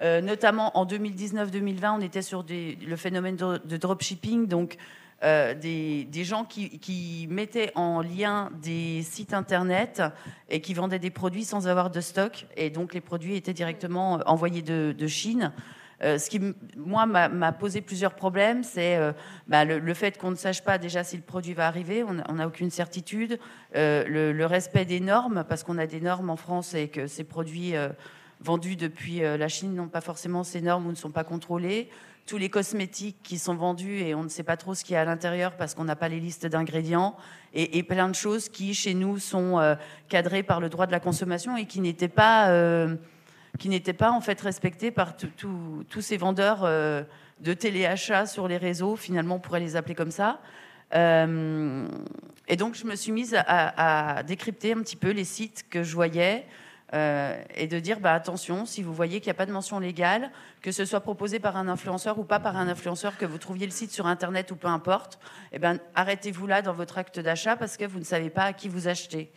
Euh, 0.01 0.19
notamment 0.21 0.77
en 0.77 0.85
2019-2020, 0.85 1.97
on 1.97 2.01
était 2.01 2.21
sur 2.21 2.45
le 2.49 2.95
phénomène 2.95 3.35
de, 3.35 3.77
dropshipping, 3.77 4.47
donc 4.47 4.77
euh, 5.23 5.53
des, 5.53 6.23
gens 6.23 6.45
qui, 6.45 7.27
mettaient 7.29 7.71
en 7.75 8.01
lien 8.01 8.51
des 8.61 9.01
sites 9.03 9.33
internet 9.33 10.01
et 10.49 10.61
qui 10.61 10.73
vendaient 10.73 10.99
des 10.99 11.11
produits 11.11 11.45
sans 11.45 11.67
avoir 11.67 11.89
de 11.89 12.01
stock. 12.01 12.45
Et 12.55 12.69
donc 12.69 12.93
les 12.93 13.01
produits 13.01 13.35
étaient 13.35 13.53
directement 13.53 14.19
envoyés 14.25 14.61
de 14.61 15.07
Chine. 15.07 15.51
Euh, 16.03 16.19
ce 16.19 16.29
qui, 16.29 16.39
moi, 16.75 17.05
m'a 17.05 17.51
posé 17.51 17.81
plusieurs 17.81 18.13
problèmes, 18.13 18.63
c'est 18.63 18.97
euh, 18.97 19.13
bah, 19.47 19.65
le, 19.65 19.93
fait 19.93 20.17
qu'on 20.17 20.31
ne 20.31 20.35
sache 20.35 20.63
pas 20.63 20.77
déjà 20.77 21.03
si 21.03 21.15
le 21.15 21.23
produit 21.23 21.53
va 21.53 21.67
arriver, 21.67 22.03
on 22.03 22.33
n'a 22.33 22.47
aucune 22.47 22.69
certitude, 22.69 23.39
euh, 23.75 24.33
le, 24.33 24.45
respect 24.45 24.85
des 24.85 24.99
normes, 24.99 25.43
parce 25.47 25.63
qu'on 25.63 25.77
a 25.77 25.87
des 25.87 26.01
normes 26.01 26.29
en 26.29 26.35
France 26.35 26.75
et 26.75 26.87
que 26.87 27.07
ces 27.07 27.23
produits 27.23 27.73
vendus 28.39 28.75
depuis 28.75 29.19
la 29.19 29.47
Chine 29.47 29.73
n'ont 29.75 29.87
pas 29.87 30.01
forcément 30.01 30.43
ces 30.43 30.61
normes 30.61 30.85
ou 30.87 30.91
ne 30.91 30.95
sont 30.95 31.11
pas 31.11 31.23
contrôlés, 31.23 31.89
tous 32.27 32.37
les 32.37 32.49
cosmétiques 32.49 33.17
qui 33.23 33.39
sont 33.39 33.55
vendus 33.55 33.99
et 34.01 34.13
on 34.13 34.23
ne 34.23 34.29
sait 34.29 34.43
pas 34.43 34.57
trop 34.57 34.75
ce 34.75 34.83
qu'il 34.83 34.93
y 34.93 34.95
a 34.97 35.01
à 35.01 35.05
l'intérieur 35.05 35.57
parce 35.57 35.73
qu'on 35.73 35.85
n'a 35.85 35.95
pas 35.95 36.09
les 36.09 36.19
listes 36.19 36.45
d'ingrédients, 36.45 37.15
et, 37.53 37.81
plein 37.81 38.07
de 38.09 38.13
choses 38.13 38.49
qui, 38.49 38.75
chez 38.75 38.93
nous, 38.93 39.17
sont 39.17 39.77
cadrées 40.09 40.43
par 40.43 40.59
le 40.59 40.69
droit 40.69 40.85
de 40.85 40.91
la 40.91 40.99
consommation 40.99 41.57
et 41.57 41.65
qui 41.65 41.79
n'étaient 41.79 42.07
pas 42.07 42.51
qui 43.57 43.69
n'étaient 43.69 43.93
pas 43.93 44.11
en 44.11 44.21
fait 44.21 44.39
respectés 44.39 44.91
par 44.91 45.15
tous 45.17 46.01
ces 46.01 46.17
vendeurs 46.17 46.63
euh, 46.63 47.03
de 47.41 47.53
téléachat 47.53 48.25
sur 48.25 48.47
les 48.47 48.57
réseaux, 48.57 48.95
finalement 48.95 49.35
on 49.35 49.39
pourrait 49.39 49.59
les 49.59 49.75
appeler 49.75 49.95
comme 49.95 50.11
ça. 50.11 50.39
Euh, 50.95 51.87
et 52.47 52.55
donc 52.55 52.75
je 52.75 52.85
me 52.85 52.95
suis 52.95 53.11
mise 53.11 53.35
à, 53.37 54.23
décrypter 54.23 54.71
un 54.71 54.81
petit 54.81 54.95
peu 54.95 55.11
les 55.11 55.25
sites 55.25 55.65
que 55.69 55.83
je 55.83 55.93
voyais 55.93 56.45
euh, 56.93 57.41
et 57.55 57.67
de 57.67 57.79
dire 57.79 57.99
bah, 57.99 58.13
attention, 58.13 58.65
si 58.65 58.81
vous 58.81 58.93
voyez 58.93 59.19
qu'il 59.19 59.27
n'y 59.27 59.31
a 59.31 59.35
pas 59.35 59.45
de 59.45 59.51
mention 59.51 59.79
légale, 59.79 60.31
que 60.61 60.71
ce 60.71 60.85
soit 60.85 61.01
proposé 61.01 61.39
par 61.39 61.57
un 61.57 61.67
influenceur 61.67 62.17
ou 62.17 62.23
pas 62.23 62.39
par 62.39 62.55
un 62.55 62.67
influenceur, 62.67 63.17
que 63.17 63.25
vous 63.25 63.37
trouviez 63.37 63.65
le 63.65 63.71
site 63.71 63.91
sur 63.91 64.07
Internet 64.07 64.51
ou 64.51 64.55
peu 64.55 64.67
importe, 64.67 65.19
eh 65.51 65.59
ben, 65.59 65.79
arrêtez-vous 65.95 66.47
là 66.47 66.61
dans 66.61 66.73
votre 66.73 66.97
acte 66.97 67.19
d'achat 67.19 67.57
parce 67.57 67.75
que 67.75 67.85
vous 67.85 67.99
ne 67.99 68.05
savez 68.05 68.29
pas 68.29 68.43
à 68.43 68.53
qui 68.53 68.69
vous 68.69 68.87
achetez. 68.87 69.31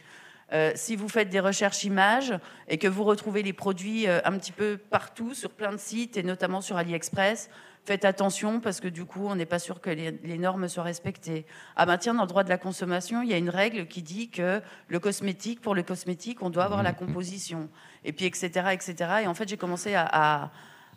Euh, 0.53 0.73
si 0.75 0.97
vous 0.97 1.09
faites 1.09 1.29
des 1.29 1.41
recherches 1.41 1.85
images 1.85 2.35
et 2.69 2.79
que 2.79 2.89
vous 2.89 3.05
retrouvez 3.05 3.43
les 3.43 3.53
produits 3.53 4.09
euh, 4.09 4.21
un 4.25 4.37
petit 4.37 4.53
peu 4.53 4.77
partout, 4.77 5.33
sur 5.35 5.51
plein 5.51 5.71
de 5.73 5.77
sites, 5.77 6.17
et 6.17 6.23
notamment 6.23 6.61
sur 6.61 6.77
AliExpress, 6.77 7.51
faites 7.85 8.05
attention 8.05 8.61
parce 8.61 8.81
que 8.81 8.89
du 8.89 9.05
coup, 9.05 9.27
on 9.27 9.35
n'est 9.35 9.47
pas 9.47 9.59
sûr 9.59 9.81
que 9.81 9.91
les, 9.91 10.13
les, 10.23 10.39
normes 10.39 10.69
soient 10.69 10.83
respectées. 10.83 11.47
Ah 11.77 11.87
ben 11.87 11.99
tiens, 11.99 12.15
dans 12.15 12.23
le 12.23 12.29
droit 12.29 12.45
de 12.45 12.49
la 12.49 12.59
consommation, 12.59 13.23
il 13.23 13.31
y 13.31 13.35
a 13.35 13.39
une 13.39 13.51
règle 13.51 13.87
qui 13.87 14.03
dit 14.03 14.31
que 14.31 14.61
le 14.89 15.01
cosmétique, 15.01 15.61
pour 15.61 15.75
le 15.75 15.83
cosmétique, 15.83 16.43
on 16.43 16.51
doit 16.51 16.65
avoir 16.65 16.83
la 16.83 16.93
composition. 16.93 17.69
Et 18.05 18.13
puis, 18.13 18.27
etc., 18.27 18.49
etc. 18.73 18.95
Et 19.23 19.27
en 19.27 19.35
fait, 19.35 19.49
j'ai 19.49 19.57
commencé 19.57 19.95
à, 19.95 20.09
à, 20.11 20.51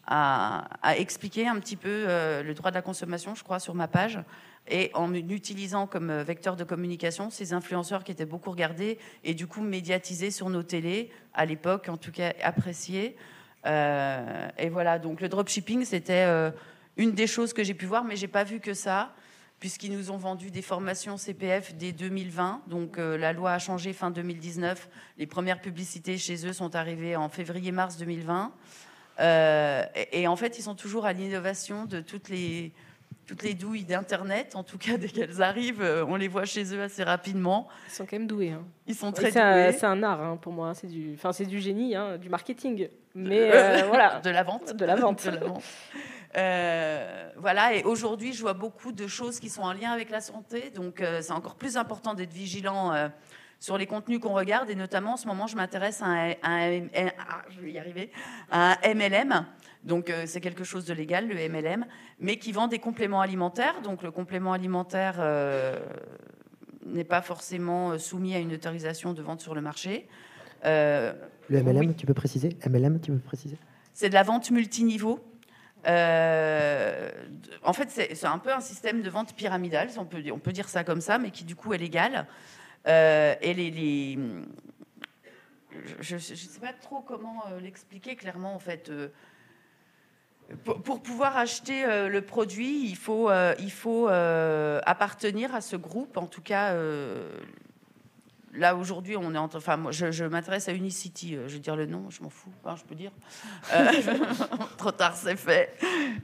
à, 0.07 0.67
à, 0.81 0.97
expliquer 0.97 1.47
un 1.47 1.59
petit 1.59 1.75
peu 1.77 1.89
euh, 1.89 2.43
le 2.43 2.53
droit 2.53 2.71
de 2.71 2.75
la 2.75 2.81
consommation, 2.81 3.35
je 3.35 3.43
crois, 3.43 3.59
sur 3.59 3.73
ma 3.73 3.87
page 3.87 4.19
et 4.67 4.91
en 4.93 5.13
utilisant 5.13 5.87
comme 5.87 6.09
euh, 6.09 6.23
vecteur 6.23 6.55
de 6.55 6.63
communication 6.63 7.29
ces 7.29 7.53
influenceurs 7.53 8.03
qui 8.03 8.11
étaient 8.11 8.25
beaucoup 8.25 8.51
regardés 8.51 8.97
et 9.23 9.33
du 9.33 9.47
coup 9.47 9.61
médiatisés 9.61 10.31
sur 10.31 10.49
nos 10.49 10.63
télés, 10.63 11.11
à 11.33 11.45
l'époque 11.45 11.89
en 11.89 11.97
tout 11.97 12.11
cas 12.11 12.33
appréciés. 12.41 13.15
Euh, 13.65 14.47
et 14.57 14.69
voilà, 14.69 14.99
donc 14.99 15.21
le 15.21 15.29
dropshipping, 15.29 15.85
c'était 15.85 16.25
euh, 16.25 16.51
une 16.97 17.11
des 17.11 17.27
choses 17.27 17.53
que 17.53 17.63
j'ai 17.63 17.73
pu 17.73 17.85
voir, 17.85 18.03
mais 18.03 18.15
j'ai 18.15 18.27
pas 18.27 18.43
vu 18.43 18.59
que 18.59 18.73
ça, 18.73 19.13
puisqu'ils 19.59 19.91
nous 19.91 20.11
ont 20.11 20.17
vendu 20.17 20.51
des 20.51 20.61
formations 20.61 21.17
CPF 21.17 21.75
dès 21.75 21.91
2020. 21.91 22.63
Donc 22.67 22.97
euh, 22.97 23.17
la 23.17 23.33
loi 23.33 23.53
a 23.53 23.59
changé 23.59 23.93
fin 23.93 24.11
2019. 24.11 24.89
Les 25.17 25.27
premières 25.27 25.61
publicités 25.61 26.17
chez 26.17 26.45
eux 26.45 26.53
sont 26.53 26.75
arrivées 26.75 27.15
en 27.15 27.29
février-mars 27.29 27.97
2020. 27.97 28.51
Euh, 29.19 29.83
et, 29.95 30.21
et 30.21 30.27
en 30.27 30.35
fait, 30.35 30.57
ils 30.57 30.63
sont 30.63 30.75
toujours 30.75 31.05
à 31.05 31.13
l'innovation 31.13 31.85
de 31.85 32.01
toutes 32.01 32.29
les 32.29 32.73
toutes 33.25 33.43
les 33.43 33.53
douilles 33.53 33.85
d'Internet, 33.85 34.55
en 34.55 34.63
tout 34.63 34.77
cas, 34.77 34.97
dès 34.97 35.07
qu'elles 35.07 35.41
arrivent, 35.41 35.81
euh, 35.81 36.05
on 36.07 36.15
les 36.15 36.27
voit 36.27 36.45
chez 36.45 36.73
eux 36.73 36.81
assez 36.81 37.03
rapidement. 37.03 37.67
Ils 37.87 37.93
sont 37.93 38.05
quand 38.05 38.17
même 38.17 38.27
doués. 38.27 38.51
Hein. 38.51 38.63
Ils 38.87 38.95
sont 38.95 39.11
très 39.11 39.31
c'est 39.31 39.39
doués. 39.39 39.67
Un, 39.67 39.71
c'est 39.71 39.85
un 39.85 40.03
art 40.03 40.21
hein, 40.21 40.37
pour 40.37 40.51
moi, 40.51 40.73
c'est 40.73 40.87
du, 40.87 41.17
c'est 41.31 41.45
du 41.45 41.59
génie, 41.59 41.95
hein, 41.95 42.17
du 42.17 42.29
marketing. 42.29 42.89
Mais 43.15 43.51
euh, 43.53 43.83
voilà. 43.87 44.19
De 44.19 44.29
la 44.29 44.43
vente. 44.43 44.75
De 44.75 44.85
la 44.85 44.95
vente. 44.95 45.25
de 45.25 45.31
la 45.31 45.45
vente. 45.45 45.63
Euh, 46.35 47.29
voilà, 47.37 47.75
et 47.75 47.83
aujourd'hui, 47.83 48.33
je 48.33 48.41
vois 48.41 48.53
beaucoup 48.53 48.91
de 48.91 49.07
choses 49.07 49.39
qui 49.39 49.49
sont 49.49 49.61
en 49.61 49.73
lien 49.73 49.91
avec 49.91 50.09
la 50.09 50.21
santé, 50.21 50.71
donc 50.71 51.01
euh, 51.01 51.21
c'est 51.21 51.31
encore 51.33 51.55
plus 51.55 51.77
important 51.77 52.13
d'être 52.15 52.33
vigilant 52.33 52.91
euh, 52.93 53.07
sur 53.59 53.77
les 53.77 53.85
contenus 53.85 54.19
qu'on 54.19 54.33
regarde, 54.33 54.69
et 54.69 54.75
notamment 54.75 55.13
en 55.13 55.17
ce 55.17 55.27
moment, 55.27 55.45
je 55.47 55.55
m'intéresse 55.55 56.01
à 56.01 56.05
un, 56.07 56.31
à 56.41 56.51
un- 56.65 56.87
ah, 57.19 57.41
je 57.49 57.61
vais 57.61 57.71
y 57.71 57.77
arriver, 57.79 58.11
à 58.51 58.73
un 58.73 58.93
MLM. 58.95 59.45
Donc 59.83 60.09
euh, 60.09 60.23
c'est 60.25 60.41
quelque 60.41 60.63
chose 60.63 60.85
de 60.85 60.93
légal, 60.93 61.27
le 61.27 61.35
MLM, 61.49 61.85
mais 62.19 62.37
qui 62.37 62.51
vend 62.51 62.67
des 62.67 62.79
compléments 62.79 63.21
alimentaires. 63.21 63.81
Donc 63.83 64.01
le 64.01 64.11
complément 64.11 64.53
alimentaire 64.53 65.15
n'est 66.85 67.03
pas 67.03 67.21
forcément 67.21 67.97
soumis 67.99 68.33
à 68.35 68.39
une 68.39 68.53
autorisation 68.53 69.13
de 69.13 69.21
vente 69.21 69.41
sur 69.41 69.53
le 69.53 69.61
marché. 69.61 70.07
Le 70.63 71.13
MLM, 71.49 71.77
Oui. 71.89 71.95
tu 71.95 72.05
peux 72.05 72.13
préciser? 72.13 72.57
MLM, 72.65 73.01
tu 73.01 73.11
peux 73.11 73.17
préciser? 73.19 73.57
C'est 73.93 74.07
de 74.09 74.13
la 74.13 74.23
vente 74.23 74.49
multiniveau. 74.51 75.19
Euh, 75.87 77.09
en 77.63 77.73
fait, 77.73 77.89
c'est 77.89 78.25
un 78.25 78.39
peu 78.39 78.53
un 78.53 78.61
système 78.61 79.01
de 79.01 79.09
vente 79.09 79.35
pyramidale, 79.35 79.89
si 79.89 79.99
on 79.99 80.05
peut, 80.05 80.51
dire 80.51 80.69
ça 80.69 80.83
comme 80.83 81.01
ça, 81.01 81.17
mais 81.17 81.31
qui 81.31 81.43
du 81.43 81.55
coup 81.55 81.73
est 81.73 81.77
légal. 81.77 82.27
Euh, 82.87 83.35
et 83.41 83.53
les, 83.53 84.19
je 85.99 86.15
ne 86.15 86.19
sais 86.19 86.59
pas 86.59 86.73
trop 86.73 87.01
comment 87.01 87.45
euh, 87.47 87.59
l'expliquer 87.59 88.15
clairement 88.15 88.53
en 88.53 88.59
fait. 88.59 88.91
Pour, 90.65 91.01
pouvoir 91.01 91.37
acheter 91.37 91.85
le 92.09 92.21
produit, 92.21 92.89
il 92.89 92.97
faut, 92.97 93.29
appartenir 93.29 95.55
à 95.55 95.61
ce 95.61 95.75
groupe. 95.75 96.17
En 96.17 96.27
tout 96.27 96.41
cas, 96.41 96.75
là 98.55 98.75
aujourd'hui, 98.75 99.17
on 99.17 99.33
est 99.33 99.37
en, 99.37 99.45
enfin, 99.53 99.77
moi, 99.77 99.91
je, 99.91 100.11
je 100.11 100.25
m'intéresse 100.25 100.67
à 100.69 100.73
Unicity. 100.73 101.35
euh, 101.35 101.47
je 101.47 101.53
vais 101.55 101.59
dire 101.59 101.75
le 101.75 101.85
nom, 101.85 102.09
je 102.09 102.21
m'en 102.23 102.29
fous, 102.29 102.51
hein, 102.65 102.75
je 102.77 102.83
peux 102.83 102.95
dire. 102.95 103.11
Euh, 103.73 103.87
trop 104.77 104.91
tard, 104.91 105.15
c'est 105.15 105.35
fait. 105.35 105.73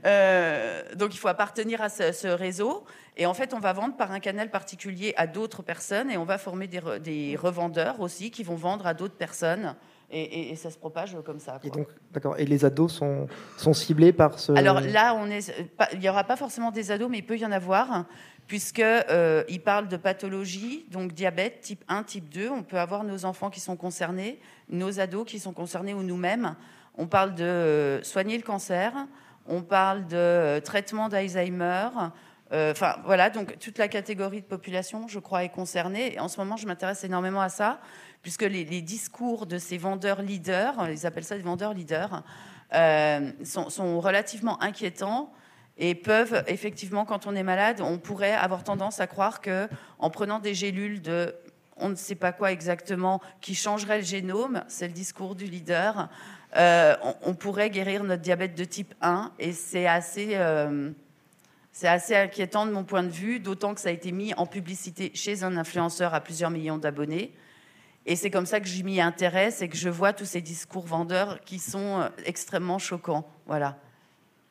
Euh, 0.06 0.82
donc, 0.96 1.14
il 1.14 1.18
faut 1.18 1.28
appartenir 1.28 1.82
à 1.82 1.90
ce, 1.90 2.12
ce 2.12 2.28
réseau. 2.28 2.86
Et 3.18 3.26
en 3.26 3.34
fait, 3.34 3.54
on 3.54 3.60
va 3.60 3.74
vendre 3.74 3.98
par 3.98 4.12
un 4.12 4.20
canal 4.20 4.50
particulier 4.50 5.14
à 5.18 5.28
d'autres 5.28 5.62
personnes 5.62 6.10
et 6.10 6.18
on 6.18 6.24
va 6.24 6.38
former 6.38 6.68
des, 6.68 6.80
re- 6.80 7.00
des 7.00 7.36
revendeurs 7.36 8.00
aussi 8.00 8.32
qui 8.32 8.44
vont 8.44 8.56
vendre 8.56 8.88
à 8.88 8.94
d'autres 8.94 9.18
personnes. 9.18 9.76
Et, 10.12 10.22
et- 10.24 10.52
et 10.52 10.56
ça 10.56 10.72
se 10.72 10.78
propage 10.78 11.16
comme 11.26 11.40
ça. 11.40 11.60
Et 11.64 11.70
donc, 11.70 11.88
d'accord. 12.12 12.36
Et 12.40 12.46
les 12.46 12.66
ados 12.66 12.94
sont, 12.94 13.28
sont 13.58 13.74
ciblés 13.74 14.14
par 14.14 14.40
ce. 14.40 14.54
Alors 14.54 14.80
là, 14.80 15.14
on 15.16 15.30
est, 15.30 15.54
il 15.94 16.00
n'y 16.00 16.10
aura 16.10 16.24
pas 16.24 16.36
forcément 16.38 16.72
des 16.72 16.92
ados, 16.92 17.10
mais 17.12 17.20
il 17.20 17.26
peut 17.26 17.38
y 17.38 17.46
en 17.46 17.52
avoir, 17.52 18.06
puisque 18.50 18.80
euh, 18.80 19.44
parle 19.64 19.88
de 19.88 19.96
pathologie, 19.96 20.86
donc 20.90 21.14
diabète 21.14 21.62
type 21.62 21.86
1, 21.88 22.04
type 22.04 22.30
2. 22.30 22.50
On 22.50 22.64
peut 22.64 22.80
avoir 22.80 23.04
nos 23.04 23.24
enfants 23.24 23.52
qui 23.52 23.60
sont 23.60 23.78
concernés, 23.78 24.40
nos 24.70 25.00
ados 25.00 25.26
qui 25.26 25.40
sont 25.40 25.54
concernés 25.54 25.94
ou 25.94 26.02
nous-mêmes. 26.02 26.56
On 26.98 27.06
parle 27.06 27.36
de 27.36 27.44
euh, 27.44 28.04
soigner 28.04 28.36
le 28.36 28.44
cancer, 28.44 28.92
on 29.46 29.62
parle 29.62 30.08
de 30.08 30.18
euh, 30.18 30.60
traitement 30.60 31.08
d'Alzheimer. 31.08 31.90
Euh, 32.52 32.72
Enfin, 32.72 32.96
voilà, 33.06 33.30
donc 33.30 33.60
toute 33.60 33.78
la 33.78 33.88
catégorie 33.88 34.42
de 34.42 34.48
population, 34.48 35.08
je 35.08 35.20
crois, 35.20 35.44
est 35.44 35.50
concernée. 35.50 36.16
Et 36.16 36.20
en 36.20 36.28
ce 36.28 36.40
moment, 36.40 36.58
je 36.58 36.66
m'intéresse 36.66 37.04
énormément 37.04 37.42
à 37.42 37.50
ça, 37.50 37.80
puisque 38.24 38.42
les, 38.42 38.64
discours 38.82 39.46
de 39.46 39.60
ces 39.60 39.78
vendeurs 39.78 40.24
leaders, 40.24 40.90
ils 40.90 41.06
appellent 41.06 41.24
ça 41.24 41.38
des 41.38 41.44
vendeurs 41.44 41.76
leaders, 41.76 42.24
sont 43.44 44.00
relativement 44.00 44.60
inquiétants 44.64 45.32
et 45.80 45.96
peuvent 45.96 46.44
effectivement, 46.48 47.06
quand 47.06 47.26
on 47.26 47.36
est 47.36 47.44
malade, 47.44 47.82
on 47.82 47.98
pourrait 47.98 48.34
avoir 48.34 48.64
tendance 48.64 49.00
à 49.00 49.08
croire 49.08 49.42
que 49.42 49.68
en 49.98 50.10
prenant 50.10 50.40
des 50.40 50.54
gélules 50.54 51.02
de 51.02 51.34
on 51.78 51.88
ne 51.90 51.96
sait 51.96 52.16
pas 52.16 52.34
quoi 52.34 52.52
exactement 52.52 53.22
qui 53.40 53.56
changerait 53.56 54.00
le 54.00 54.04
génome, 54.04 54.64
c'est 54.68 54.88
le 54.88 54.94
discours 54.94 55.34
du 55.34 55.46
leader, 55.46 56.10
euh, 56.58 56.96
on, 57.24 57.34
pourrait 57.34 57.70
guérir 57.70 58.04
notre 58.04 58.22
diabète 58.22 58.54
de 58.56 58.66
type 58.66 58.94
1 59.02 59.32
et 59.40 59.54
c'est 59.54 59.88
assez 59.88 60.32
euh, 60.34 60.92
c'est 61.72 61.88
assez 61.88 62.16
inquiétant 62.16 62.66
de 62.66 62.72
mon 62.72 62.84
point 62.84 63.04
de 63.04 63.10
vue, 63.10 63.40
d'autant 63.40 63.74
que 63.74 63.80
ça 63.80 63.88
a 63.88 63.92
été 63.94 64.12
mis 64.12 64.34
en 64.34 64.46
publicité 64.46 65.12
chez 65.14 65.44
un 65.44 65.56
influenceur 65.56 66.14
à 66.14 66.20
plusieurs 66.20 66.50
millions 66.50 66.78
d'abonnés. 66.78 67.34
Et 68.06 68.18
c'est 68.18 68.32
comme 68.32 68.48
ça 68.48 68.60
que 68.60 68.68
je 68.68 68.84
m'y 68.84 69.00
intéresse 69.00 69.62
et 69.62 69.70
que 69.70 69.78
je 69.78 69.88
vois 69.88 70.12
tous 70.12 70.26
ces 70.26 70.42
discours 70.42 70.86
vendeurs 70.86 71.40
qui 71.46 71.60
sont 71.60 72.02
euh, 72.02 72.10
extrêmement 72.26 72.80
choquants. 72.80 73.26
Voilà. 73.46 73.78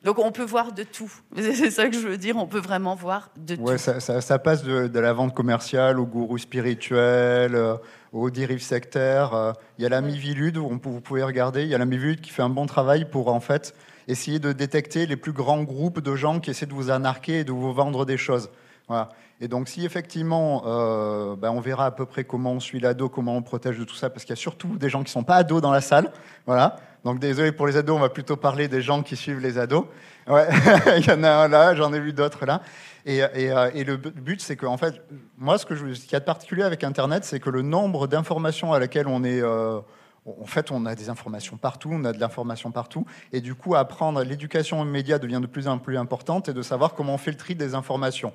Donc 0.04 0.18
on 0.20 0.30
peut 0.30 0.44
voir 0.44 0.72
de 0.72 0.84
tout. 0.84 1.10
C'est 1.36 1.70
ça 1.70 1.88
que 1.88 1.94
je 1.98 2.06
veux 2.06 2.16
dire, 2.18 2.36
on 2.36 2.46
peut 2.46 2.60
vraiment 2.60 2.94
voir 2.94 3.30
de 3.36 3.56
Ouais, 3.56 3.72
tout. 3.72 3.78
ça, 3.78 3.98
ça- 4.00 4.20
ça 4.20 4.38
passe 4.38 4.62
de, 4.62 4.86
de 4.86 5.00
la 5.00 5.12
vente 5.12 5.34
commerciale 5.34 5.98
au 5.98 6.06
gourou 6.06 6.38
spirituel, 6.38 7.54
euh, 7.54 7.76
aux 8.12 8.30
dérives 8.30 8.62
sectaires. 8.62 9.34
euh. 9.34 9.52
Il 9.78 9.82
y 9.82 9.86
a 9.86 9.88
la 9.88 10.00
Mivilude, 10.00 10.56
on 10.58 10.78
vous 10.82 11.00
pouvez 11.00 11.22
regarder, 11.22 11.62
il 11.62 11.68
y 11.68 11.74
a 11.74 11.78
la 11.78 11.84
Mivilude 11.84 12.20
qui 12.20 12.30
fait 12.30 12.42
un 12.42 12.48
bon 12.48 12.66
travail 12.66 13.06
pour 13.10 13.28
en 13.28 13.40
fait 13.40 13.74
essayer 14.06 14.38
de 14.38 14.52
détecter 14.52 15.06
les 15.06 15.16
plus 15.16 15.32
grands 15.32 15.62
groupes 15.64 16.00
de 16.00 16.14
gens 16.14 16.40
qui 16.40 16.50
essaient 16.50 16.66
de 16.66 16.72
vous 16.74 16.90
anarquer 16.90 17.40
et 17.40 17.44
de 17.44 17.52
vous 17.52 17.72
vendre 17.72 18.06
des 18.06 18.16
choses. 18.16 18.50
Voilà. 18.86 19.10
Et 19.40 19.48
donc 19.48 19.68
si 19.68 19.84
effectivement, 19.84 20.62
euh, 20.66 21.36
ben, 21.36 21.50
on 21.50 21.60
verra 21.60 21.86
à 21.86 21.90
peu 21.90 22.06
près 22.06 22.24
comment 22.24 22.52
on 22.52 22.60
suit 22.60 22.80
l'ado, 22.80 23.08
comment 23.08 23.36
on 23.36 23.42
protège 23.42 23.78
de 23.78 23.84
tout 23.84 23.94
ça, 23.94 24.10
parce 24.10 24.24
qu'il 24.24 24.30
y 24.30 24.38
a 24.38 24.40
surtout 24.40 24.76
des 24.78 24.88
gens 24.88 25.02
qui 25.02 25.12
sont 25.12 25.24
pas 25.24 25.36
ados 25.36 25.60
dans 25.60 25.70
la 25.72 25.80
salle. 25.80 26.10
Voilà. 26.46 26.76
Donc 27.04 27.18
désolé 27.20 27.52
pour 27.52 27.66
les 27.66 27.76
ados, 27.76 27.96
on 27.96 28.00
va 28.00 28.08
plutôt 28.08 28.36
parler 28.36 28.68
des 28.68 28.82
gens 28.82 29.02
qui 29.02 29.16
suivent 29.16 29.38
les 29.40 29.58
ados. 29.58 29.84
Ouais, 30.26 30.46
il 30.98 31.06
y 31.06 31.10
en 31.10 31.22
a 31.22 31.30
un 31.30 31.48
là, 31.48 31.74
j'en 31.74 31.92
ai 31.92 32.00
vu 32.00 32.12
d'autres 32.12 32.44
là. 32.44 32.60
Et, 33.06 33.22
euh, 33.22 33.70
le 33.74 33.96
bu- 33.96 34.10
but, 34.10 34.40
c'est 34.42 34.56
que, 34.56 34.66
en 34.66 34.76
fait, 34.76 35.00
moi, 35.38 35.56
ce, 35.56 35.64
qu'il 35.64 36.12
y 36.12 36.16
a 36.16 36.20
de 36.20 36.24
particulier 36.24 36.62
avec 36.64 36.84
Internet, 36.84 37.24
c'est 37.24 37.40
que 37.40 37.48
le 37.48 37.62
nombre 37.62 38.06
d'informations 38.06 38.72
à 38.74 38.78
laquelle 38.78 39.06
on 39.08 39.24
est. 39.24 39.40
euh, 39.40 39.80
en 40.26 40.44
fait, 40.44 40.70
on 40.70 40.84
a 40.84 40.94
des 40.94 41.08
informations 41.08 41.56
partout, 41.56 41.88
on 41.90 42.04
a 42.04 42.12
de 42.12 42.20
l'information 42.20 42.70
partout. 42.70 43.06
Et 43.32 43.40
du 43.40 43.54
coup, 43.54 43.74
apprendre 43.76 44.22
l'éducation 44.22 44.78
aux 44.80 44.84
médias 44.84 45.18
devient 45.18 45.38
de 45.40 45.46
plus 45.46 45.68
en 45.68 45.78
plus 45.78 45.96
importante 45.96 46.50
et 46.50 46.52
de 46.52 46.60
savoir 46.60 46.92
comment 46.92 47.14
on 47.14 47.18
fait 47.18 47.30
le 47.30 47.38
tri 47.38 47.54
des 47.54 47.74
informations. 47.74 48.34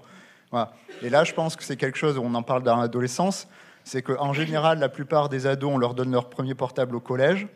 Et 1.04 1.10
là, 1.10 1.24
je 1.24 1.34
pense 1.34 1.56
que 1.56 1.64
c'est 1.64 1.78
quelque 1.78 1.98
chose, 1.98 2.18
on 2.18 2.34
en 2.36 2.42
parle 2.44 2.64
dans 2.64 2.78
l'adolescence, 2.78 3.48
c'est 3.84 4.02
qu'en 4.02 4.34
général, 4.34 4.80
la 4.80 4.90
plupart 4.90 5.30
des 5.30 5.46
ados, 5.46 5.72
on 5.72 5.78
leur 5.78 5.94
donne 5.94 6.12
leur 6.12 6.30
premier 6.30 6.56
portable 6.56 6.96
au 6.96 7.00
collège. 7.00 7.48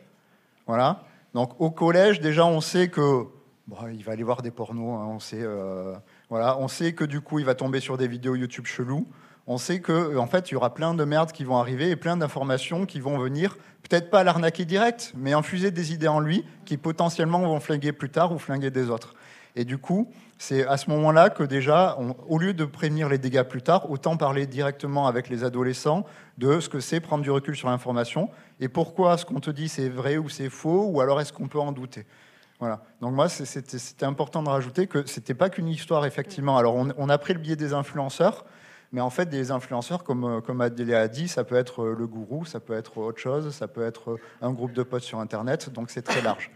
Voilà. 0.68 1.02
Donc 1.34 1.60
au 1.60 1.70
collège, 1.70 2.20
déjà, 2.20 2.46
on 2.46 2.60
sait 2.60 2.88
que 2.88 3.24
bon, 3.66 3.76
il 3.92 4.04
va 4.04 4.12
aller 4.12 4.22
voir 4.22 4.42
des 4.42 4.50
pornos. 4.50 5.00
hein, 5.00 5.06
on 5.08 5.18
sait, 5.18 5.40
euh, 5.40 5.94
voilà, 6.30 6.58
on 6.58 6.68
sait 6.68 6.92
que 6.92 7.04
du 7.04 7.20
coup, 7.20 7.40
il 7.40 7.44
va 7.44 7.54
tomber 7.54 7.80
sur 7.80 7.96
des 7.96 8.06
vidéos 8.06 8.36
YouTube 8.36 8.66
chelous. 8.66 9.08
On 9.46 9.56
sait 9.56 9.80
que 9.80 10.16
en 10.18 10.26
fait, 10.26 10.50
il 10.50 10.54
y 10.54 10.56
aura 10.56 10.74
plein 10.74 10.92
de 10.92 11.04
merdes 11.04 11.32
qui 11.32 11.42
vont 11.42 11.56
arriver 11.56 11.88
et 11.88 11.96
plein 11.96 12.18
d'informations 12.18 12.84
qui 12.84 13.00
vont 13.00 13.16
venir, 13.16 13.56
peut-être 13.82 14.10
pas 14.10 14.22
l'arnaquer 14.22 14.66
direct, 14.66 15.14
mais 15.16 15.32
infuser 15.32 15.70
des 15.70 15.94
idées 15.94 16.06
en 16.06 16.20
lui 16.20 16.44
qui 16.66 16.76
potentiellement 16.76 17.40
vont 17.40 17.60
flinguer 17.60 17.92
plus 17.92 18.10
tard 18.10 18.32
ou 18.32 18.38
flinguer 18.38 18.70
des 18.70 18.90
autres. 18.90 19.14
Et 19.56 19.64
du 19.64 19.78
coup, 19.78 20.12
c'est 20.38 20.64
à 20.66 20.76
ce 20.76 20.88
moment-là 20.90 21.30
que 21.30 21.42
déjà, 21.42 21.98
au 22.28 22.38
lieu 22.38 22.54
de 22.54 22.64
prévenir 22.64 23.08
les 23.08 23.18
dégâts 23.18 23.42
plus 23.42 23.60
tard, 23.60 23.90
autant 23.90 24.16
parler 24.16 24.46
directement 24.46 25.08
avec 25.08 25.28
les 25.28 25.42
adolescents 25.42 26.06
de 26.38 26.60
ce 26.60 26.68
que 26.68 26.78
c'est 26.78 27.00
prendre 27.00 27.24
du 27.24 27.30
recul 27.30 27.56
sur 27.56 27.68
l'information 27.68 28.30
et 28.60 28.68
pourquoi 28.68 29.18
ce 29.18 29.24
qu'on 29.24 29.40
te 29.40 29.50
dit 29.50 29.68
c'est 29.68 29.88
vrai 29.88 30.16
ou 30.16 30.28
c'est 30.28 30.48
faux, 30.48 30.86
ou 30.86 31.00
alors 31.00 31.20
est-ce 31.20 31.32
qu'on 31.32 31.48
peut 31.48 31.58
en 31.58 31.72
douter. 31.72 32.06
Voilà. 32.60 32.82
Donc 33.00 33.14
moi, 33.14 33.28
c'était 33.28 34.06
important 34.06 34.42
de 34.42 34.48
rajouter 34.48 34.86
que 34.86 35.06
c'était 35.06 35.34
pas 35.34 35.50
qu'une 35.50 35.68
histoire 35.68 36.06
effectivement. 36.06 36.56
Alors 36.56 36.74
on, 36.74 37.08
a 37.08 37.18
pris 37.18 37.32
le 37.34 37.40
biais 37.40 37.56
des 37.56 37.72
influenceurs, 37.72 38.44
Mais 38.92 39.00
en 39.00 39.10
fait, 39.10 39.26
des 39.26 39.50
influenceurs, 39.50 40.04
comme, 40.04 40.40
comme 40.42 40.60
Adèle 40.60 40.94
a 40.94 41.08
dit, 41.08 41.28
ça 41.28 41.42
peut 41.42 41.56
être 41.56 41.84
le 41.84 42.06
gourou, 42.06 42.44
ça 42.44 42.60
peut 42.60 42.74
être 42.74 42.98
autre 42.98 43.18
chose, 43.18 43.52
ça 43.52 43.66
peut 43.66 43.84
être 43.84 44.18
un 44.40 44.52
groupe 44.52 44.72
de 44.72 44.84
potes 44.84 45.02
sur 45.02 45.18
Internet, 45.18 45.70
donc 45.72 45.90
c'est 45.90 46.02
très 46.02 46.22
large. 46.22 46.50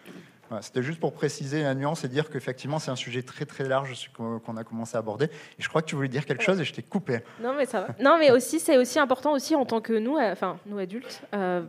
C'était 0.61 0.82
juste 0.82 1.00
pour 1.00 1.12
préciser 1.12 1.62
la 1.62 1.75
nuance 1.75 2.04
et 2.04 2.09
dire 2.09 2.30
qu'effectivement, 2.30 2.78
c'est 2.78 2.90
un 2.90 2.97
sujet 2.97 3.23
très 3.23 3.44
très 3.44 3.68
large 3.68 4.11
qu'on 4.14 4.56
a 4.56 4.64
commencé 4.64 4.97
à 4.97 5.00
aborder. 5.00 5.26
Et 5.26 5.62
je 5.62 5.68
crois 5.68 5.82
que 5.82 5.87
tu 5.87 5.94
voulais 5.94 6.09
dire 6.09 6.26
quelque 6.26 6.42
chose 6.42 6.61
et 6.61 6.64
je 6.64 6.73
t'ai 6.73 6.82
coupé. 6.82 7.21
Non, 7.40 7.54
mais 7.56 7.66
ça 7.66 7.80
va. 7.82 7.88
Non, 8.00 8.16
mais 8.18 8.30
aussi, 8.30 8.61
c'est 8.61 8.76
aussi 8.76 8.99
important 8.99 9.32
aussi 9.32 9.54
en 9.54 9.64
tant 9.64 9.80
que 9.80 9.92
nous, 9.92 10.16
euh, 10.16 10.32
enfin, 10.32 10.59
nous 10.66 10.78
adultes, 10.78 11.23
euh, 11.35 11.62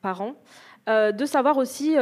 parents, 0.00 0.34
euh, 0.88 1.12
de 1.12 1.26
savoir 1.26 1.58
aussi 1.58 1.96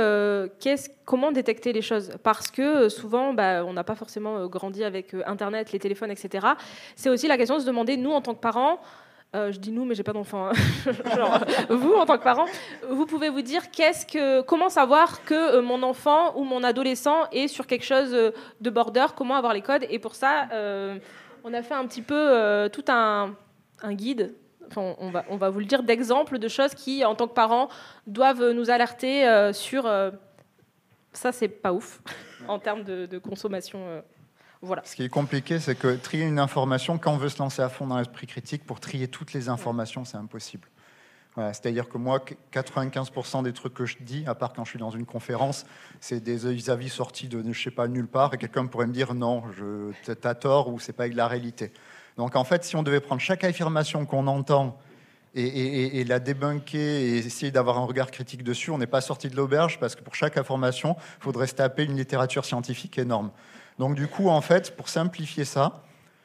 comment 1.04 1.32
détecter 1.32 1.72
les 1.72 1.82
choses. 1.82 2.12
Parce 2.22 2.50
que 2.50 2.88
souvent, 2.88 3.34
bah, 3.34 3.64
on 3.64 3.72
n'a 3.72 3.84
pas 3.84 3.96
forcément 3.96 4.46
grandi 4.46 4.84
avec 4.84 5.14
Internet, 5.26 5.72
les 5.72 5.78
téléphones, 5.78 6.10
etc. 6.10 6.46
C'est 6.94 7.10
aussi 7.10 7.26
la 7.26 7.36
question 7.36 7.56
de 7.56 7.62
se 7.62 7.66
demander, 7.66 7.96
nous, 7.96 8.12
en 8.12 8.20
tant 8.20 8.34
que 8.34 8.40
parents, 8.40 8.80
euh, 9.36 9.52
je 9.52 9.58
dis 9.58 9.72
nous, 9.72 9.84
mais 9.84 9.94
j'ai 9.94 10.02
pas 10.02 10.14
d'enfant. 10.14 10.48
Hein. 10.48 10.52
vous, 11.68 11.92
en 11.92 12.06
tant 12.06 12.16
que 12.16 12.24
parent, 12.24 12.46
vous 12.88 13.04
pouvez 13.04 13.28
vous 13.28 13.42
dire 13.42 13.62
comment 14.46 14.70
savoir 14.70 15.22
que 15.24 15.56
euh, 15.56 15.62
mon 15.62 15.82
enfant 15.82 16.34
ou 16.38 16.44
mon 16.44 16.64
adolescent 16.64 17.28
est 17.30 17.46
sur 17.46 17.66
quelque 17.66 17.84
chose 17.84 18.14
euh, 18.14 18.30
de 18.62 18.70
border, 18.70 19.06
comment 19.14 19.34
avoir 19.34 19.52
les 19.52 19.60
codes. 19.60 19.84
Et 19.90 19.98
pour 19.98 20.14
ça, 20.14 20.48
on 21.44 21.52
a 21.52 21.62
fait 21.62 21.74
un 21.74 21.86
petit 21.86 22.02
peu 22.02 22.68
tout 22.72 22.84
un, 22.88 23.34
guide. 23.90 24.34
on, 24.76 25.10
va, 25.10 25.50
vous 25.50 25.58
le 25.58 25.66
dire 25.66 25.82
d'exemples 25.82 26.38
de 26.38 26.48
choses 26.48 26.74
qui, 26.74 27.04
en 27.04 27.14
tant 27.14 27.28
que 27.28 27.34
parents, 27.34 27.68
doivent 28.06 28.52
nous 28.52 28.70
alerter 28.70 29.50
sur 29.52 29.90
ça, 31.12 31.32
c'est 31.32 31.48
pas 31.48 31.72
ouf 31.72 32.00
en 32.48 32.58
termes 32.58 32.82
de 32.82 33.18
consommation. 33.18 34.02
Ce 34.84 34.96
qui 34.96 35.04
est 35.04 35.08
compliqué, 35.08 35.60
c'est 35.60 35.76
que 35.76 35.94
trier 35.96 36.24
une 36.24 36.38
information, 36.38 36.98
quand 36.98 37.12
on 37.12 37.16
veut 37.16 37.28
se 37.28 37.38
lancer 37.38 37.62
à 37.62 37.68
fond 37.68 37.86
dans 37.86 37.98
l'esprit 37.98 38.26
critique, 38.26 38.64
pour 38.64 38.80
trier 38.80 39.08
toutes 39.08 39.32
les 39.32 39.48
informations, 39.48 40.04
c'est 40.04 40.16
impossible. 40.16 40.68
C'est-à-dire 41.36 41.88
que 41.88 41.98
moi, 41.98 42.20
95% 42.52 43.44
des 43.44 43.52
trucs 43.52 43.74
que 43.74 43.86
je 43.86 43.96
dis, 44.00 44.24
à 44.26 44.34
part 44.34 44.52
quand 44.52 44.64
je 44.64 44.70
suis 44.70 44.78
dans 44.78 44.90
une 44.90 45.06
conférence, 45.06 45.66
c'est 46.00 46.20
des 46.20 46.68
avis 46.68 46.88
sortis 46.88 47.28
de 47.28 47.40
je 47.52 47.62
sais 47.62 47.70
pas 47.70 47.86
nulle 47.86 48.08
part, 48.08 48.34
et 48.34 48.38
quelqu'un 48.38 48.66
pourrait 48.66 48.88
me 48.88 48.92
dire 48.92 49.14
non, 49.14 49.44
tu 50.04 50.10
as 50.26 50.34
tort 50.34 50.68
ou 50.68 50.80
c'est 50.80 50.92
pas 50.92 51.04
avec 51.04 51.14
la 51.14 51.28
réalité. 51.28 51.72
Donc 52.16 52.34
en 52.34 52.42
fait, 52.42 52.64
si 52.64 52.74
on 52.74 52.82
devait 52.82 53.00
prendre 53.00 53.20
chaque 53.20 53.44
affirmation 53.44 54.04
qu'on 54.04 54.26
entend 54.26 54.76
et, 55.34 56.02
la 56.02 56.18
débunker 56.18 56.80
et 56.80 57.18
essayer 57.18 57.52
d'avoir 57.52 57.78
un 57.78 57.84
regard 57.84 58.10
critique 58.10 58.42
dessus, 58.42 58.72
on 58.72 58.78
n'est 58.78 58.88
pas 58.88 59.00
sorti 59.00 59.28
de 59.28 59.36
l'auberge 59.36 59.78
parce 59.78 59.94
que 59.94 60.02
pour 60.02 60.16
chaque 60.16 60.36
information, 60.36 60.96
il 61.18 61.22
faudrait 61.22 61.46
se 61.46 61.54
taper 61.54 61.84
une 61.84 61.96
littérature 61.96 62.44
scientifique 62.44 62.98
énorme. 62.98 63.30
Donc 63.78 63.94
du 63.94 64.08
coup, 64.08 64.28
en 64.28 64.40
fait, 64.40 64.76
pour 64.76 64.88
simplifier 64.88 65.44
ça, 65.44 65.82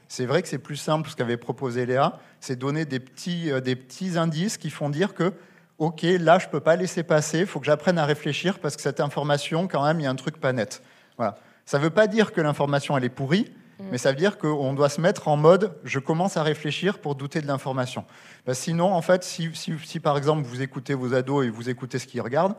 c'est 0.07 0.25
vrai 0.25 0.41
que 0.41 0.47
c'est 0.47 0.59
plus 0.59 0.75
simple 0.75 1.09
ce 1.09 1.15
qu'avait 1.15 1.37
proposé 1.37 1.85
Léa, 1.85 2.19
c'est 2.39 2.55
donner 2.55 2.85
des 2.85 2.99
petits, 2.99 3.51
euh, 3.51 3.61
des 3.61 3.75
petits 3.75 4.17
indices 4.17 4.57
qui 4.57 4.69
font 4.69 4.89
dire 4.89 5.13
que, 5.13 5.33
OK, 5.79 6.03
là, 6.03 6.39
je 6.39 6.45
ne 6.45 6.51
peux 6.51 6.59
pas 6.59 6.75
laisser 6.75 7.03
passer, 7.03 7.39
il 7.39 7.45
faut 7.45 7.59
que 7.59 7.65
j'apprenne 7.65 7.97
à 7.97 8.05
réfléchir 8.05 8.59
parce 8.59 8.75
que 8.75 8.81
cette 8.81 8.99
information, 8.99 9.67
quand 9.67 9.83
même, 9.83 9.99
il 9.99 10.03
y 10.03 10.05
a 10.05 10.11
un 10.11 10.15
truc 10.15 10.39
pas 10.39 10.53
net. 10.53 10.83
Voilà. 11.17 11.35
Ça 11.65 11.79
ne 11.79 11.83
veut 11.83 11.89
pas 11.89 12.07
dire 12.07 12.31
que 12.31 12.41
l'information, 12.41 12.97
elle 12.97 13.05
est 13.05 13.09
pourrie, 13.09 13.51
mm. 13.79 13.85
mais 13.91 13.97
ça 13.97 14.11
veut 14.11 14.17
dire 14.17 14.37
qu'on 14.37 14.73
doit 14.73 14.89
se 14.89 15.01
mettre 15.01 15.27
en 15.27 15.37
mode 15.37 15.75
je 15.83 15.99
commence 15.99 16.37
à 16.37 16.43
réfléchir 16.43 16.99
pour 16.99 17.15
douter 17.15 17.41
de 17.41 17.47
l'information. 17.47 18.05
sinon, 18.51 18.93
en 18.93 19.01
fait, 19.01 19.23
si, 19.23 19.49
si, 19.53 19.73
si, 19.83 19.99
par 19.99 20.17
exemple 20.17 20.43
vous 20.43 20.61
écoutez 20.61 20.93
vos 20.93 21.13
ados 21.13 21.45
et 21.45 21.49
vous 21.49 21.69
écoutez 21.69 21.97
ce 21.97 22.05
qu'ils 22.05 22.21
regardent, 22.21 22.55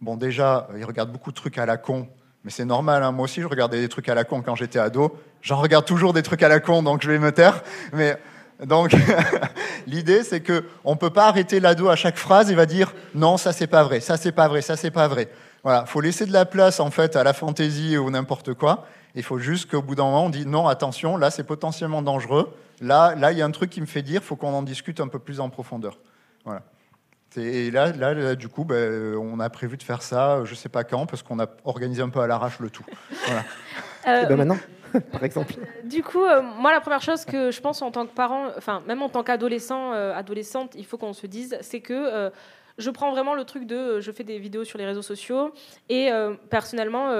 bon, 0.00 0.16
déjà, 0.16 0.68
ils 0.76 0.84
regardent 0.84 1.12
beaucoup 1.12 1.30
de 1.30 1.36
trucs 1.36 1.58
à 1.58 1.66
la 1.66 1.76
con 1.76 2.08
mais 2.44 2.50
c'est 2.50 2.64
normal, 2.64 3.02
hein. 3.02 3.12
moi 3.12 3.24
aussi 3.24 3.40
je 3.40 3.46
regardais 3.46 3.80
des 3.80 3.88
trucs 3.88 4.08
à 4.08 4.14
la 4.14 4.24
con 4.24 4.42
quand 4.42 4.56
j'étais 4.56 4.78
ado. 4.78 5.16
J'en 5.42 5.60
regarde 5.60 5.84
toujours 5.84 6.12
des 6.12 6.22
trucs 6.22 6.42
à 6.42 6.48
la 6.48 6.60
con, 6.60 6.82
donc 6.82 7.02
je 7.02 7.10
vais 7.10 7.18
me 7.18 7.30
taire. 7.30 7.62
Mais 7.92 8.18
donc 8.64 8.94
l'idée 9.86 10.24
c'est 10.24 10.40
que 10.40 10.64
on 10.84 10.96
peut 10.96 11.10
pas 11.10 11.28
arrêter 11.28 11.60
l'ado 11.60 11.88
à 11.88 11.96
chaque 11.96 12.16
phrase. 12.16 12.50
Il 12.50 12.56
va 12.56 12.66
dire 12.66 12.94
non, 13.14 13.36
ça 13.36 13.52
c'est 13.52 13.68
pas 13.68 13.84
vrai, 13.84 14.00
ça 14.00 14.16
c'est 14.16 14.32
pas 14.32 14.48
vrai, 14.48 14.60
ça 14.60 14.76
c'est 14.76 14.90
pas 14.90 15.06
vrai. 15.06 15.28
Voilà, 15.62 15.86
faut 15.86 16.00
laisser 16.00 16.26
de 16.26 16.32
la 16.32 16.44
place 16.44 16.80
en 16.80 16.90
fait 16.90 17.14
à 17.14 17.22
la 17.22 17.32
fantaisie 17.32 17.96
ou 17.96 18.10
n'importe 18.10 18.54
quoi. 18.54 18.86
Il 19.14 19.22
faut 19.22 19.38
juste 19.38 19.70
qu'au 19.70 19.82
bout 19.82 19.94
d'un 19.94 20.04
moment 20.04 20.24
on 20.24 20.30
dit 20.30 20.46
non, 20.46 20.66
attention, 20.66 21.16
là 21.16 21.30
c'est 21.30 21.44
potentiellement 21.44 22.02
dangereux. 22.02 22.52
Là, 22.80 23.14
là 23.14 23.30
il 23.30 23.38
y 23.38 23.42
a 23.42 23.44
un 23.44 23.50
truc 23.52 23.70
qui 23.70 23.80
me 23.80 23.86
fait 23.86 24.02
dire, 24.02 24.22
faut 24.22 24.34
qu'on 24.34 24.52
en 24.52 24.62
discute 24.62 24.98
un 24.98 25.06
peu 25.06 25.20
plus 25.20 25.38
en 25.38 25.48
profondeur. 25.48 25.98
Voilà. 26.44 26.62
Et 27.36 27.70
là, 27.70 27.92
là, 27.92 28.34
du 28.34 28.48
coup, 28.48 28.64
ben, 28.64 29.16
on 29.16 29.40
a 29.40 29.48
prévu 29.50 29.76
de 29.76 29.82
faire 29.82 30.02
ça, 30.02 30.44
je 30.44 30.50
ne 30.50 30.56
sais 30.56 30.68
pas 30.68 30.84
quand, 30.84 31.06
parce 31.06 31.22
qu'on 31.22 31.38
a 31.40 31.46
organisé 31.64 32.02
un 32.02 32.08
peu 32.08 32.20
à 32.20 32.26
l'arrache 32.26 32.58
le 32.60 32.70
tout. 32.70 32.84
Voilà. 33.26 33.44
Euh, 34.08 34.26
ben 34.26 34.36
maintenant, 34.36 34.58
par 35.12 35.22
exemple. 35.22 35.54
Du 35.84 36.02
coup, 36.02 36.24
euh, 36.24 36.42
moi, 36.42 36.72
la 36.72 36.80
première 36.80 37.02
chose 37.02 37.24
que 37.24 37.50
je 37.50 37.60
pense 37.60 37.82
en 37.82 37.92
tant 37.92 38.04
que 38.04 38.12
parent, 38.12 38.48
enfin, 38.56 38.82
même 38.86 39.00
en 39.00 39.08
tant 39.08 39.22
qu'adolescent, 39.22 39.92
euh, 39.92 40.12
adolescente, 40.14 40.74
il 40.76 40.84
faut 40.84 40.98
qu'on 40.98 41.12
se 41.12 41.26
dise, 41.26 41.56
c'est 41.60 41.80
que 41.80 42.30
je 42.78 42.90
prends 42.90 43.12
vraiment 43.12 43.34
le 43.34 43.44
truc 43.44 43.66
de 43.66 44.00
je 44.00 44.10
fais 44.10 44.24
des 44.24 44.38
vidéos 44.38 44.64
sur 44.64 44.78
les 44.78 44.86
réseaux 44.86 45.02
sociaux 45.02 45.52
et 45.88 46.10
personnellement 46.50 47.12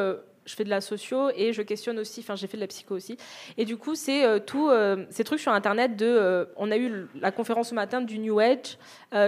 je 0.44 0.54
fais 0.54 0.64
de 0.64 0.70
la 0.70 0.80
socio 0.80 1.30
et 1.36 1.52
je 1.52 1.62
questionne 1.62 1.98
aussi, 1.98 2.20
enfin 2.20 2.36
j'ai 2.36 2.46
fait 2.46 2.56
de 2.56 2.62
la 2.62 2.66
psycho 2.66 2.94
aussi. 2.94 3.16
Et 3.56 3.64
du 3.64 3.76
coup, 3.76 3.94
c'est 3.94 4.24
euh, 4.24 4.38
tous 4.38 4.70
euh, 4.70 5.04
ces 5.10 5.24
trucs 5.24 5.40
sur 5.40 5.52
Internet 5.52 5.96
de... 5.96 6.06
Euh, 6.06 6.44
on 6.56 6.70
a 6.70 6.76
eu 6.76 7.06
la 7.20 7.30
conférence 7.30 7.70
ce 7.70 7.74
matin 7.74 8.00
du 8.00 8.18
New 8.18 8.38
Age, 8.38 8.78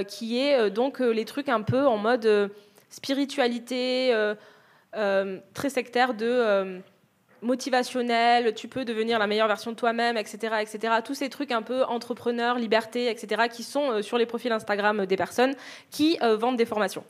qui 0.09 0.39
est 0.39 0.71
donc 0.71 0.99
les 1.01 1.25
trucs 1.25 1.49
un 1.49 1.63
peu 1.63 1.87
en 1.87 1.97
mode 1.99 2.51
spiritualité, 2.89 4.15
très 4.93 5.71
sectaire 5.71 6.15
de 6.15 6.81
motivationnel, 7.45 8.55
tu 8.55 8.67
peux 8.69 8.85
devenir 8.85 9.19
la 9.19 9.27
meilleure 9.27 9.47
version 9.47 9.71
de 9.71 9.77
toi-même, 9.77 10.17
etc., 10.17 10.57
etc. 10.61 10.95
Tous 11.05 11.15
ces 11.15 11.29
trucs 11.29 11.53
un 11.53 11.63
peu 11.63 11.85
entrepreneurs, 11.85 12.59
liberté, 12.59 13.11
etc., 13.11 13.45
qui 13.53 13.63
sont 13.63 13.91
euh, 13.91 14.03
sur 14.03 14.19
les 14.19 14.27
profils 14.27 14.51
Instagram 14.51 15.07
des 15.07 15.17
personnes 15.17 15.55
qui 15.91 16.19
euh, 16.23 16.37
vendent 16.37 16.57
des 16.57 16.65
formations. 16.65 17.05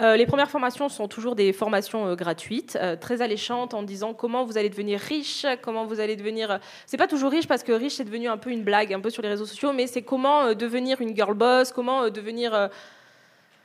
Euh, 0.00 0.16
les 0.16 0.26
premières 0.26 0.50
formations 0.50 0.88
sont 0.88 1.08
toujours 1.08 1.34
des 1.34 1.52
formations 1.52 2.14
gratuites, 2.14 2.78
très 3.00 3.22
alléchantes, 3.22 3.74
en 3.74 3.82
disant 3.82 4.14
comment 4.14 4.44
vous 4.44 4.58
allez 4.58 4.68
devenir 4.68 5.00
riche, 5.00 5.46
comment 5.62 5.86
vous 5.86 6.00
allez 6.00 6.16
devenir. 6.16 6.60
C'est 6.86 6.96
pas 6.96 7.08
toujours 7.08 7.30
riche 7.30 7.48
parce 7.48 7.62
que 7.62 7.72
riche 7.72 7.94
c'est 7.94 8.04
devenu 8.04 8.28
un 8.28 8.36
peu 8.36 8.50
une 8.50 8.62
blague, 8.62 8.92
un 8.92 9.00
peu 9.00 9.10
sur 9.10 9.22
les 9.22 9.28
réseaux 9.28 9.46
sociaux, 9.46 9.72
mais 9.72 9.86
c'est 9.86 10.02
comment 10.02 10.54
devenir 10.54 11.00
une 11.00 11.16
girl 11.16 11.34
boss, 11.34 11.72
comment 11.72 12.10
devenir 12.10 12.70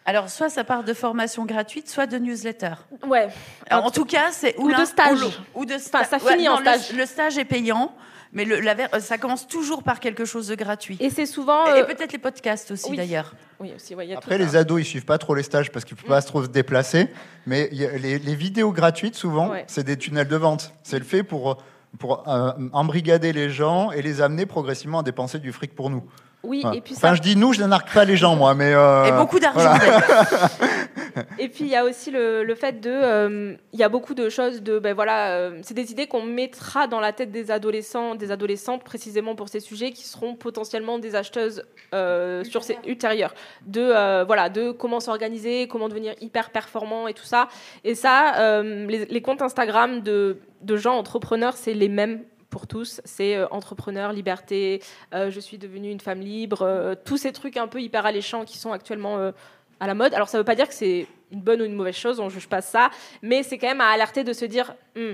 alors, 0.05 0.29
soit 0.29 0.49
ça 0.49 0.63
part 0.63 0.83
de 0.83 0.93
formation 0.93 1.45
gratuite, 1.45 1.89
soit 1.89 2.07
de 2.07 2.17
newsletter. 2.17 2.73
Ouais. 3.07 3.29
en 3.71 3.89
tout 3.89 4.05
cas, 4.05 4.31
c'est 4.31 4.55
ou, 4.57 4.69
de 4.69 4.85
stage. 4.85 5.41
Ou, 5.55 5.65
de 5.65 5.77
stage. 5.77 6.07
ça 6.07 6.19
finit 6.19 6.49
en 6.49 6.57
stage. 6.57 6.93
Le, 6.93 7.05
stage 7.05 7.37
est 7.37 7.45
payant. 7.45 7.93
Mais 8.33 8.45
le, 8.45 8.59
la, 8.59 8.99
ça 8.99 9.19
commence 9.19 9.47
toujours 9.47 9.83
par 9.83 9.99
quelque 9.99 10.25
chose 10.25 10.47
de 10.47 10.55
gratuit. 10.55 10.97
Et 10.99 11.11
c'est 11.11 11.27
souvent. 11.27 11.67
Et, 11.67 11.81
euh, 11.81 11.83
peut-être 11.85 12.11
les 12.11 12.17
podcasts 12.17 12.71
aussi, 12.71 12.95
d'ailleurs. 12.95 13.35
Oui, 13.59 13.71
aussi. 13.75 13.95
Après, 14.15 14.39
les 14.39 14.55
ados, 14.55 14.81
ils 14.81 14.85
suivent 14.85 15.05
pas 15.05 15.19
trop 15.19 15.35
les 15.35 15.43
stages 15.43 15.71
parce 15.71 15.85
qu'ils 15.85 15.95
ne 15.95 16.01
peuvent 16.01 16.09
pas 16.09 16.19
mm. 16.19 16.25
trop 16.25 16.43
se 16.43 16.49
déplacer. 16.49 17.09
Mais 17.45 17.69
les, 17.71 18.35
vidéos 18.35 18.71
gratuites, 18.71 19.15
souvent, 19.15 19.53
c'est 19.67 19.83
des 19.83 19.97
tunnels 19.97 20.27
de 20.27 20.35
vente. 20.35 20.73
C'est 20.81 20.97
le 20.97 21.05
fait 21.05 21.23
pour, 21.23 21.63
pour 21.99 22.27
euh, 22.27 22.51
embrigader 22.73 23.33
les 23.33 23.51
gens 23.51 23.91
et 23.91 24.01
les 24.01 24.19
amener 24.19 24.47
progressivement 24.47 24.99
à 24.99 25.03
dépenser 25.03 25.39
du 25.39 25.53
fric 25.53 25.75
pour 25.75 25.89
nous. 25.91 26.03
Oui, 26.43 26.61
et 26.73 26.81
puis 26.81 26.93
enfin, 26.97 27.15
je 27.15 27.21
dis 27.21 27.37
nous, 27.37 27.53
je 27.53 27.63
n'arque 27.63 27.93
pas 27.93 28.03
les 28.03 28.17
gens, 28.17 28.35
moi, 28.35 28.53
mais. 28.53 28.73
Euh, 28.73 29.05
et 29.05 29.11
beaucoup 29.13 29.39
d'argent. 29.39 29.75
et 31.39 31.47
puis 31.47 31.63
il 31.63 31.69
y 31.69 31.75
a 31.77 31.85
aussi 31.85 32.11
le, 32.11 32.43
le 32.43 32.55
fait 32.55 32.81
de, 32.81 32.89
euh, 32.91 33.55
il 33.71 33.79
y 33.79 33.83
a 33.83 33.87
beaucoup 33.87 34.13
de 34.13 34.27
choses 34.27 34.61
de, 34.61 34.77
ben 34.77 34.93
voilà, 34.93 35.37
euh, 35.37 35.59
c'est 35.61 35.73
des 35.73 35.93
idées 35.93 36.05
qu'on 36.05 36.21
mettra 36.21 36.87
dans 36.87 36.99
la 36.99 37.13
tête 37.13 37.31
des 37.31 37.49
adolescents, 37.49 38.15
des 38.15 38.29
adolescentes 38.29 38.83
précisément 38.83 39.35
pour 39.35 39.47
ces 39.47 39.61
sujets 39.61 39.91
qui 39.91 40.03
seront 40.03 40.35
potentiellement 40.35 40.99
des 40.99 41.15
acheteuses 41.15 41.63
sur 41.93 42.63
ces 42.63 42.77
ultérieures, 42.87 43.33
de 43.65 44.23
voilà, 44.25 44.49
de 44.49 44.71
comment 44.71 44.99
s'organiser, 44.99 45.67
comment 45.69 45.87
devenir 45.87 46.13
hyper 46.19 46.49
performant 46.49 47.07
et 47.07 47.13
tout 47.13 47.23
ça. 47.23 47.47
Et 47.85 47.95
ça, 47.95 48.61
les, 48.63 49.05
les, 49.05 49.21
comptes 49.21 49.41
Instagram 49.41 50.01
de, 50.01 50.39
de 50.61 50.75
gens 50.75 50.95
entrepreneurs, 50.95 51.55
c'est 51.55 51.73
les 51.73 51.89
mêmes 51.89 52.23
pour 52.53 52.67
tous, 52.67 53.01
c'est 53.03 53.35
euh, 53.35 53.47
entrepreneur, 53.49 54.13
liberté, 54.13 54.79
euh, 55.15 55.31
je 55.31 55.39
suis 55.39 55.57
devenue 55.57 55.89
une 55.89 55.99
femme 55.99 56.21
libre, 56.21 56.61
euh, 56.61 56.93
tous 56.93 57.17
ces 57.17 57.31
trucs 57.31 57.57
un 57.57 57.67
peu 57.67 57.81
hyper 57.81 58.05
alléchants 58.05 58.45
qui 58.45 58.59
sont 58.59 58.71
actuellement 58.71 59.31
à 59.79 59.87
la 59.87 59.95
mode. 59.95 60.13
Alors 60.13 60.29
ça 60.29 60.37
ne 60.37 60.41
veut 60.41 60.45
pas 60.45 60.53
dire 60.53 60.67
que 60.67 60.75
c'est 60.75 61.07
une 61.31 61.41
bonne 61.41 61.63
ou 61.63 61.65
une 61.65 61.73
mauvaise 61.73 61.95
chose, 61.95 62.19
on 62.19 62.25
ne 62.25 62.29
juge 62.29 62.47
pas 62.47 62.61
ça, 62.61 62.91
mais 63.23 63.41
c'est 63.41 63.57
quand 63.57 63.67
même 63.67 63.81
à 63.81 63.87
alerter 63.87 64.23
de 64.23 64.33
se 64.33 64.45
dire, 64.45 64.75
hmm, 64.95 65.13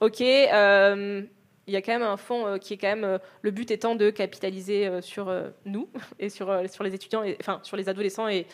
ok, 0.00 0.20
il 0.20 1.72
y 1.72 1.76
a 1.76 1.82
quand 1.82 1.92
même 1.92 2.02
un 2.02 2.16
fond 2.16 2.58
qui 2.58 2.72
est 2.72 2.78
quand 2.78 2.96
même, 2.96 3.18
le 3.42 3.50
but 3.50 3.70
étant 3.70 3.94
de 3.94 4.08
capitaliser 4.08 5.02
sur 5.02 5.30
nous 5.66 5.90
et 6.18 6.30
sur, 6.30 6.62
sur 6.70 6.82
les 6.82 6.94
étudiants, 6.94 7.22
et, 7.22 7.36
enfin 7.40 7.60
sur 7.62 7.76
les 7.76 7.90
adolescents, 7.90 8.26
et 8.26 8.46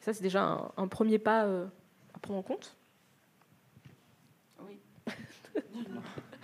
ça 0.00 0.12
c'est 0.12 0.24
déjà 0.24 0.42
un, 0.42 0.72
un, 0.76 0.88
premier 0.88 1.20
pas 1.20 1.42
à 1.42 2.18
prendre 2.20 2.40
en 2.40 2.42
compte. 2.42 2.74
Oui. 4.66 4.80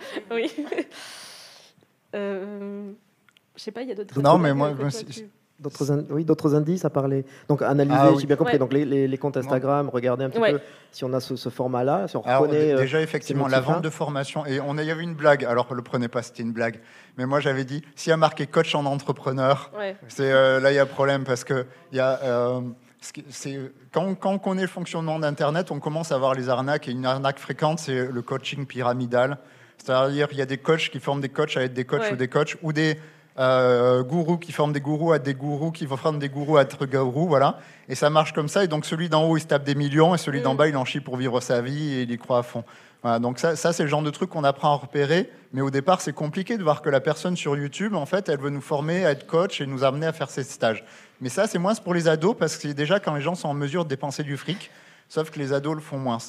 oui. 0.31 0.51
euh, 2.15 2.91
je 3.55 3.61
sais 3.61 3.71
pas, 3.71 3.81
il 3.81 3.89
y 3.89 3.91
a 3.91 3.95
d'autres. 3.95 4.21
Non, 4.21 4.37
mais 4.37 4.53
moi, 4.53 4.71
D'autres 5.59 5.91
in- 5.91 6.03
oui, 6.09 6.25
d'autres 6.25 6.55
indices 6.55 6.85
à 6.85 6.89
parler. 6.89 7.23
Donc 7.47 7.61
analyser, 7.61 7.95
Ah 7.99 8.09
oui. 8.11 8.17
j'ai 8.19 8.25
bien 8.25 8.35
compris. 8.35 8.53
Ouais. 8.53 8.57
Donc 8.57 8.73
les, 8.73 8.83
les- 8.83 9.07
les 9.07 9.17
comptes 9.19 9.37
Instagram, 9.37 9.89
regarder 9.89 10.23
un 10.25 10.31
petit 10.31 10.39
Ouais. 10.39 10.53
peu 10.53 10.59
si 10.91 11.03
on 11.03 11.13
a 11.13 11.19
ce, 11.19 11.35
ce 11.35 11.49
format-là, 11.49 12.07
si 12.07 12.17
on 12.17 12.21
Alors, 12.21 12.41
reconnaît. 12.41 12.73
euh, 12.73 12.77
déjà, 12.79 12.99
effectivement, 12.99 13.47
la 13.47 13.59
vente 13.59 13.83
de 13.83 13.91
formation. 13.91 14.43
Et 14.47 14.59
on 14.59 14.75
a, 14.79 14.81
il 14.81 14.87
y 14.87 14.91
avait 14.91 15.03
une 15.03 15.13
blague. 15.13 15.45
Alors, 15.45 15.71
le 15.71 15.83
prenez 15.83 16.07
pas, 16.07 16.23
c'était 16.23 16.41
une 16.41 16.51
blague. 16.51 16.79
Mais 17.19 17.27
moi, 17.27 17.39
j'avais 17.41 17.63
dit, 17.63 17.83
s'il 17.95 18.09
y 18.09 18.13
a 18.13 18.17
marqué 18.17 18.47
coach 18.47 18.73
en 18.73 18.85
entrepreneur, 18.87 19.69
Ouais. 19.77 19.95
c'est 20.07 20.31
euh, 20.31 20.59
là, 20.59 20.71
il 20.71 20.75
y 20.77 20.79
a 20.79 20.87
problème 20.87 21.25
parce 21.25 21.43
que 21.43 21.67
il 21.91 21.97
y 21.97 22.01
a. 22.01 22.19
euh, 22.23 22.61
c'est 23.29 23.59
quand, 23.91 24.15
quand 24.15 24.31
on 24.31 24.39
connaît 24.39 24.63
le 24.63 24.67
fonctionnement 24.67 25.19
d'Internet, 25.19 25.69
on 25.69 25.79
commence 25.79 26.11
à 26.11 26.17
voir 26.17 26.33
les 26.33 26.49
arnaques. 26.49 26.87
Et 26.87 26.91
une 26.91 27.05
arnaque 27.05 27.37
fréquente, 27.37 27.77
c'est 27.77 28.07
le 28.07 28.21
coaching 28.23 28.65
pyramidal. 28.65 29.37
C'est-à-dire, 29.83 30.27
il 30.31 30.37
y 30.37 30.41
a 30.41 30.45
des 30.45 30.57
coachs 30.57 30.89
qui 30.89 30.99
forment 30.99 31.21
des 31.21 31.29
coachs 31.29 31.57
à 31.57 31.61
être 31.63 31.73
des 31.73 31.85
coachs 31.85 32.01
Ouais. 32.01 32.13
ou 32.13 32.15
des 32.15 32.27
coachs, 32.27 32.55
ou 32.61 32.73
des 32.73 32.97
euh, 33.39 34.03
gourous 34.03 34.37
qui 34.37 34.51
forment 34.51 34.73
des 34.73 34.81
gourous 34.81 35.13
à 35.13 35.15
être 35.15 35.23
des 35.23 35.33
gourous, 35.33 35.71
qui 35.71 35.87
forment 35.87 36.19
des 36.19 36.29
gourous 36.29 36.57
à 36.57 36.61
être 36.63 36.85
gourous, 36.85 37.27
voilà. 37.27 37.59
Et 37.89 37.95
ça 37.95 38.09
marche 38.09 38.33
comme 38.33 38.49
ça. 38.49 38.63
Et 38.63 38.67
donc, 38.67 38.85
celui 38.85 39.09
d'en 39.09 39.23
haut, 39.23 39.37
il 39.37 39.41
se 39.41 39.47
tape 39.47 39.63
des 39.63 39.73
millions, 39.75 40.13
et 40.13 40.17
celui 40.17 40.41
d'en 40.41 40.53
Mm. 40.53 40.57
bas, 40.57 40.67
il 40.67 40.77
en 40.77 40.85
chie 40.85 40.99
pour 40.99 41.17
vivre 41.17 41.39
sa 41.41 41.61
vie, 41.61 41.93
et 41.95 42.01
il 42.01 42.11
y 42.11 42.17
croit 42.17 42.39
à 42.39 42.43
fond. 42.43 42.63
Voilà, 43.01 43.17
donc 43.17 43.39
ça, 43.39 43.55
ça 43.55 43.73
c'est 43.73 43.81
le 43.81 43.89
genre 43.89 44.03
de 44.03 44.11
truc 44.11 44.29
qu'on 44.29 44.43
apprend 44.43 44.73
à 44.73 44.75
repérer. 44.75 45.29
Mais 45.53 45.61
au 45.61 45.71
départ, 45.71 46.01
c'est 46.01 46.13
compliqué 46.13 46.57
de 46.57 46.61
voir 46.63 46.83
que 46.83 46.89
la 46.89 46.99
personne 46.99 47.35
sur 47.35 47.57
YouTube, 47.57 47.95
en 47.95 48.05
fait, 48.05 48.29
elle 48.29 48.39
veut 48.39 48.51
nous 48.51 48.61
former 48.61 49.05
à 49.05 49.11
être 49.11 49.25
coach 49.25 49.59
et 49.59 49.65
nous 49.65 49.83
amener 49.83 50.05
à 50.05 50.13
faire 50.13 50.29
ses 50.29 50.43
stages. 50.43 50.83
Mais 51.19 51.29
ça, 51.29 51.47
c'est 51.47 51.57
moins 51.57 51.73
pour 51.73 51.95
les 51.95 52.07
ados 52.07 52.35
parce 52.37 52.55
que 52.57 52.61
c'est 52.67 52.73
déjà 52.75 52.99
quand 52.99 53.15
les 53.15 53.21
gens 53.21 53.33
sont 53.33 53.47
en 53.47 53.55
mesure 53.55 53.85
de 53.85 53.89
dépenser 53.89 54.21
du 54.23 54.37
fric, 54.37 54.69
sauf 55.09 55.31
que 55.31 55.39
les 55.39 55.51
ados 55.51 55.73
le 55.73 55.81
font 55.81 55.97
moins. 55.97 56.19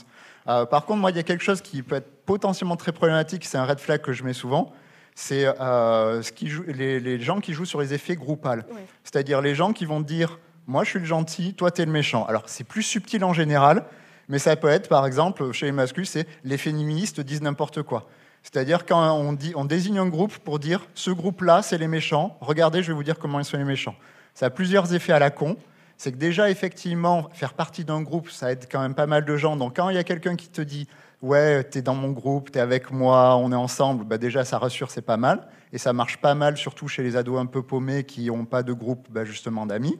Euh, 0.49 0.67
par 0.67 0.85
contre, 0.87 1.01
moi, 1.01 1.11
il 1.11 1.17
y 1.17 1.21
a 1.21 1.23
quelque 1.23 1.45
chose 1.45 1.61
qui 1.61 1.83
peut 1.83 1.97
être 1.97 2.25
potentiellement 2.27 2.77
très 2.77 2.93
problématique, 2.93 3.45
c'est 3.45 3.59
un 3.59 3.65
red 3.65 3.79
flag 3.81 4.01
que 4.01 4.13
je 4.13 4.25
mets 4.25 4.33
souvent, 4.33 4.73
c'est 5.15 5.47
euh, 5.47 6.23
ce 6.23 6.33
qui 6.33 6.49
joue- 6.49 6.65
les, 6.67 6.99
les 7.01 7.21
gens 7.21 7.41
qui 7.41 7.53
jouent 7.53 7.65
sur 7.65 7.81
les 7.81 7.95
effets 7.95 8.17
groupales. 8.17 8.65
Ouais. 8.73 8.85
C'est-à-dire 9.05 9.41
les 9.41 9.55
gens 9.55 9.73
qui 9.73 9.85
vont 9.85 10.01
dire, 10.01 10.39
moi 10.67 10.85
je 10.85 10.91
suis 10.91 10.99
le 10.99 11.05
gentil, 11.05 11.55
toi 11.55 11.71
tu 11.71 11.83
es 11.83 11.85
le 11.85 11.93
méchant. 11.93 12.25
Alors 12.27 12.45
c'est 12.47 12.65
plus 12.65 12.83
subtil 12.83 13.23
en 13.25 13.33
général, 13.33 13.85
mais 14.29 14.39
ça 14.39 14.57
peut 14.57 14.69
être, 14.69 14.89
par 14.89 15.07
exemple, 15.07 15.53
chez 15.53 15.67
les 15.67 15.73
masculins, 15.73 16.07
c'est 16.09 16.27
les 16.45 16.57
féministes 16.57 17.21
disent 17.21 17.43
n'importe 17.43 17.83
quoi. 17.83 18.09
C'est-à-dire 18.43 18.87
quand 18.87 19.13
on, 19.17 19.33
dit, 19.35 19.53
on 19.55 19.65
désigne 19.65 19.99
un 19.99 20.09
groupe 20.09 20.39
pour 20.39 20.59
dire, 20.59 20.81
ce 20.95 21.11
groupe-là, 21.11 21.63
c'est 21.63 21.79
les 21.79 21.89
méchants, 21.89 22.37
regardez, 22.41 22.83
je 22.83 22.89
vais 22.89 22.95
vous 22.95 23.05
dire 23.05 23.19
comment 23.19 23.39
ils 23.39 23.45
sont 23.45 23.59
les 23.59 23.65
méchants. 23.65 23.95
Ça 24.35 24.47
a 24.47 24.51
plusieurs 24.51 24.93
effets 24.95 25.13
à 25.13 25.19
la 25.21 25.31
con. 25.31 25.57
C'est 26.03 26.11
que 26.11 26.17
déjà, 26.17 26.51
effectivement, 26.51 27.29
faire 27.33 27.55
partie 27.55 27.85
d'un 27.85 28.03
groupe, 28.03 28.29
ça 28.29 28.51
aide 28.51 28.67
quand 28.69 28.81
même 28.81 28.97
pas 28.97 29.07
mal 29.07 29.25
de 29.25 29.37
gens. 29.37 29.55
Donc 29.55 29.77
quand 29.77 29.89
il 29.89 29.95
y 29.95 29.99
a 29.99 30.03
quelqu'un 30.03 30.35
qui 30.35 30.49
te 30.49 30.61
dit, 30.61 30.89
ouais, 31.21 31.63
t'es 31.63 31.81
dans 31.81 31.95
mon 31.95 32.11
groupe, 32.11 32.51
t'es 32.51 32.59
avec 32.59 32.91
moi, 32.91 33.37
on 33.37 33.53
est 33.53 33.55
ensemble, 33.55 34.05
bah 34.05 34.19
déjà 34.19 34.45
ça 34.45 34.59
rassure, 34.59 34.91
c'est 34.91 35.01
pas 35.01 35.17
mal. 35.17 35.47
Et 35.73 35.79
ça 35.79 35.93
marche 35.93 36.17
pas 36.17 36.35
mal, 36.35 36.57
surtout 36.57 36.89
chez 36.89 37.05
les 37.05 37.15
ados 37.15 37.39
un 37.39 37.47
peu 37.47 37.63
paumés 37.63 38.03
qui 38.03 38.27
n'ont 38.27 38.47
pas 38.47 38.65
de 38.65 38.73
groupe 38.73 39.07
bah, 39.11 39.25
justement 39.25 39.65
d'amis. 39.65 39.97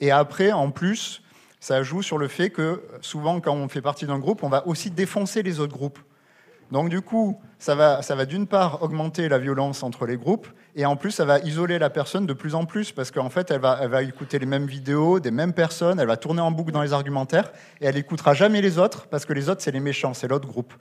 Et 0.00 0.10
après, 0.10 0.52
en 0.52 0.70
plus, 0.70 1.22
ça 1.58 1.82
joue 1.82 2.02
sur 2.02 2.18
le 2.18 2.28
fait 2.28 2.50
que 2.50 2.84
souvent, 3.00 3.40
quand 3.40 3.54
on 3.54 3.70
fait 3.70 3.80
partie 3.80 4.04
d'un 4.04 4.18
groupe, 4.18 4.42
on 4.42 4.50
va 4.50 4.66
aussi 4.66 4.90
défoncer 4.90 5.42
les 5.42 5.58
autres 5.58 5.72
groupes. 5.72 6.00
Donc 6.70 6.90
du 6.90 7.00
coup, 7.00 7.40
ça 7.60 7.74
va, 7.74 8.00
ça 8.00 8.14
va 8.14 8.24
d'une 8.24 8.46
part 8.46 8.82
augmenter 8.82 9.28
la 9.28 9.38
violence 9.38 9.82
entre 9.82 10.06
les 10.06 10.16
groupes, 10.16 10.48
et 10.74 10.86
en 10.86 10.96
plus, 10.96 11.10
ça 11.10 11.26
va 11.26 11.38
isoler 11.40 11.78
la 11.78 11.90
personne 11.90 12.24
de 12.24 12.32
plus 12.32 12.54
en 12.54 12.64
plus, 12.64 12.90
parce 12.90 13.10
qu'en 13.10 13.28
fait, 13.28 13.50
elle 13.50 13.60
va, 13.60 13.78
elle 13.82 13.90
va 13.90 14.02
écouter 14.02 14.38
les 14.38 14.46
mêmes 14.46 14.64
vidéos, 14.66 15.20
des 15.20 15.30
mêmes 15.30 15.52
personnes, 15.52 16.00
elle 16.00 16.06
va 16.06 16.16
tourner 16.16 16.40
en 16.40 16.50
boucle 16.50 16.72
dans 16.72 16.80
les 16.80 16.94
argumentaires, 16.94 17.52
et 17.82 17.86
elle 17.86 17.98
écoutera 17.98 18.32
jamais 18.32 18.62
les 18.62 18.78
autres, 18.78 19.06
parce 19.08 19.26
que 19.26 19.34
les 19.34 19.50
autres, 19.50 19.60
c'est 19.60 19.72
les 19.72 19.80
méchants, 19.80 20.14
c'est 20.14 20.26
l'autre 20.26 20.48
groupe. 20.48 20.72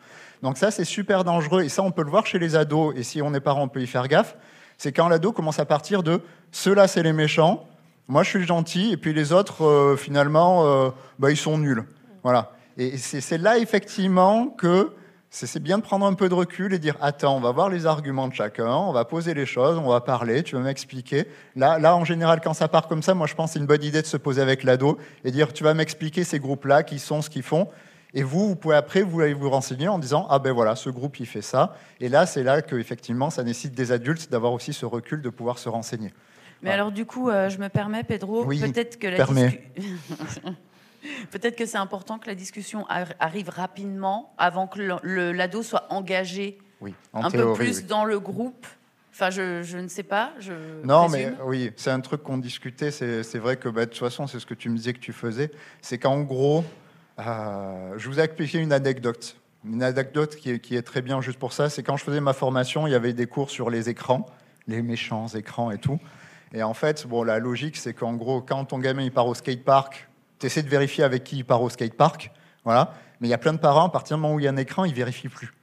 Donc 0.41 0.57
ça, 0.57 0.71
c'est 0.71 0.85
super 0.85 1.25
dangereux, 1.25 1.63
et 1.63 1.69
ça, 1.69 1.83
on 1.83 1.91
peut 1.91 2.03
le 2.03 2.09
voir 2.09 2.25
chez 2.25 2.39
les 2.39 2.55
ados, 2.55 2.95
et 2.95 3.03
si 3.03 3.21
on 3.21 3.33
est 3.33 3.41
parent, 3.41 3.63
on 3.63 3.67
peut 3.67 3.81
y 3.81 3.87
faire 3.87 4.07
gaffe, 4.07 4.37
c'est 4.77 4.93
quand 4.93 5.09
l'ado 5.09 5.33
commence 5.33 5.59
à 5.59 5.65
partir 5.65 6.01
de 6.01 6.21
«ceux-là, 6.51 6.87
c'est 6.87 7.03
les 7.03 7.13
méchants, 7.13 7.67
moi, 8.07 8.23
je 8.23 8.29
suis 8.29 8.45
gentil, 8.45 8.93
et 8.93 8.97
puis 8.97 9.13
les 9.13 9.33
autres, 9.33 9.65
euh, 9.65 9.97
finalement, 9.97 10.65
euh, 10.65 10.89
bah, 11.19 11.29
ils 11.29 11.37
sont 11.37 11.57
nuls.» 11.57 11.83
Voilà. 12.23 12.53
Et 12.77 12.97
c'est 12.97 13.37
là, 13.37 13.57
effectivement, 13.57 14.47
que 14.47 14.93
c'est 15.31 15.61
bien 15.61 15.77
de 15.77 15.83
prendre 15.83 16.05
un 16.05 16.13
peu 16.13 16.27
de 16.27 16.33
recul 16.33 16.73
et 16.73 16.79
dire 16.79 16.95
attends, 17.01 17.37
on 17.37 17.39
va 17.39 17.51
voir 17.51 17.69
les 17.69 17.85
arguments 17.85 18.27
de 18.27 18.33
chacun, 18.33 18.71
on 18.71 18.91
va 18.91 19.05
poser 19.05 19.33
les 19.33 19.45
choses, 19.45 19.77
on 19.77 19.89
va 19.89 20.01
parler, 20.01 20.41
tu 20.43 20.55
vas 20.55 20.61
m'expliquer. 20.61 21.25
Là, 21.55 21.77
là, 21.77 21.95
en 21.95 22.03
général, 22.03 22.41
quand 22.41 22.53
ça 22.53 22.67
part 22.67 22.87
comme 22.87 23.03
ça, 23.03 23.13
moi 23.13 23.27
je 23.27 23.35
pense 23.35 23.51
que 23.51 23.53
c'est 23.53 23.59
une 23.59 23.67
bonne 23.67 23.83
idée 23.83 24.01
de 24.01 24.07
se 24.07 24.17
poser 24.17 24.41
avec 24.41 24.63
l'ado 24.63 24.97
et 25.23 25.31
dire 25.31 25.53
tu 25.53 25.63
vas 25.63 25.73
m'expliquer 25.73 26.23
ces 26.23 26.39
groupes-là, 26.39 26.83
qui 26.83 26.97
sont, 26.97 27.21
ce 27.21 27.29
qu'ils 27.29 27.43
font. 27.43 27.67
Et 28.15 28.23
vous, 28.23 28.47
vous 28.49 28.55
pouvez 28.55 28.75
après 28.75 29.03
vous 29.03 29.21
allez 29.21 29.35
vous 29.35 29.51
renseigner 29.51 29.87
en 29.87 29.99
disant 29.99 30.25
ah 30.31 30.39
ben 30.39 30.51
voilà, 30.51 30.75
ce 30.75 30.89
groupe 30.89 31.19
il 31.19 31.27
fait 31.27 31.43
ça. 31.43 31.75
Et 31.99 32.09
là, 32.09 32.25
c'est 32.25 32.43
là 32.43 32.63
que 32.63 32.75
effectivement, 32.75 33.29
ça 33.29 33.43
nécessite 33.43 33.75
des 33.75 33.91
adultes 33.91 34.31
d'avoir 34.31 34.53
aussi 34.53 34.73
ce 34.73 34.87
recul 34.87 35.21
de 35.21 35.29
pouvoir 35.29 35.59
se 35.59 35.69
renseigner. 35.69 36.11
Mais 36.63 36.71
alors 36.71 36.91
du 36.91 37.05
coup, 37.05 37.29
euh, 37.29 37.49
je 37.49 37.59
me 37.59 37.69
permets, 37.69 38.03
Pedro, 38.03 38.45
Oui, 38.45 38.59
peut-être 38.59 38.97
que 38.97 39.07
la 39.07 39.17
permets. 39.17 39.71
peut-être 41.31 41.55
que 41.55 41.65
c'est 41.65 41.77
important 41.77 42.19
que 42.19 42.27
la 42.27 42.35
discussion 42.35 42.85
ar- 42.87 43.13
arrive 43.19 43.49
rapidement 43.49 44.33
avant 44.37 44.67
que 44.67 44.79
l'ado 45.31 45.63
soit 45.63 45.85
engagé 45.89 46.57
Oui, 46.81 46.93
en 47.13 47.25
un 47.25 47.29
théorie. 47.31 47.57
peu 47.57 47.63
plus 47.63 47.77
oui. 47.79 47.83
dans 47.85 48.05
le 48.05 48.19
groupe. 48.19 48.65
Enfin, 49.11 49.29
je, 49.31 49.63
je 49.63 49.77
ne 49.77 49.87
sais 49.89 50.03
pas. 50.03 50.31
Je 50.39 50.53
Non, 50.85 51.09
mais 51.09 51.33
oui, 51.43 51.71
c'est 51.75 51.91
un 51.91 51.99
truc 51.99 52.23
qu'on 52.23 52.37
discutait. 52.37 52.89
C'est 52.91 53.23
c'est 53.23 53.39
vrai 53.39 53.57
que 53.57 53.67
bah, 53.67 53.85
de 53.85 53.89
toute 53.89 53.99
façon, 53.99 54.27
c'est 54.27 54.39
ce 54.39 54.45
que 54.45 54.53
tu 54.53 54.69
me 54.69 54.77
disais 54.77 54.93
que 54.93 54.99
tu 54.99 55.11
faisais. 55.11 55.51
C'est 55.81 55.97
qu'en 55.97 56.21
gros, 56.21 56.63
euh, 57.19 57.93
je 57.97 58.07
vous 58.09 58.19
ai 58.19 58.23
expliqué 58.23 58.59
une 58.59 58.71
anecdote. 58.71 59.35
Une 59.65 59.83
anecdote 59.83 60.35
qui 60.37 60.51
est, 60.51 60.59
qui 60.59 60.77
est 60.77 60.81
très 60.83 61.01
bien 61.01 61.19
juste 61.19 61.37
pour 61.37 61.51
ça. 61.51 61.69
C'est 61.69 61.83
quand 61.83 61.97
je 61.97 62.03
faisais 62.05 62.21
ma 62.21 62.31
formation, 62.33 62.87
il 62.87 62.91
y 62.91 62.95
avait 62.95 63.11
des 63.13 63.27
cours 63.27 63.49
sur 63.49 63.69
les 63.69 63.89
écrans, 63.89 64.25
les 64.67 64.81
méchants 64.81 65.27
écrans 65.27 65.69
et 65.71 65.77
tout. 65.79 65.99
Et 66.53 66.63
en 66.63 66.73
fait, 66.73 67.05
bon, 67.05 67.23
la 67.23 67.39
logique, 67.39 67.75
c'est 67.75 67.93
qu'en 67.93 68.13
gros, 68.13 68.41
quand 68.41 68.63
ton 68.65 68.79
gamin 68.79 69.03
il 69.03 69.11
part 69.11 69.27
au 69.27 69.33
skatepark, 69.35 70.07
tu 70.39 70.45
essaies 70.45 70.63
de 70.63 70.69
vérifier 70.69 71.03
avec 71.03 71.23
qui 71.23 71.37
il 71.37 71.45
part 71.45 71.61
au 71.61 71.69
skatepark. 71.69 72.31
Voilà. 72.63 72.93
Mais 73.19 73.27
il 73.27 73.31
y 73.31 73.33
a 73.33 73.37
plein 73.37 73.53
de 73.53 73.59
parents, 73.59 73.87
à 73.87 73.89
partir 73.89 74.17
du 74.17 74.21
moment 74.21 74.35
où 74.35 74.39
il 74.39 74.45
y 74.45 74.47
a 74.47 74.51
un 74.51 74.57
écran, 74.57 74.85
ils 74.85 74.93
vérifient 74.93 75.29
plus. 75.29 75.53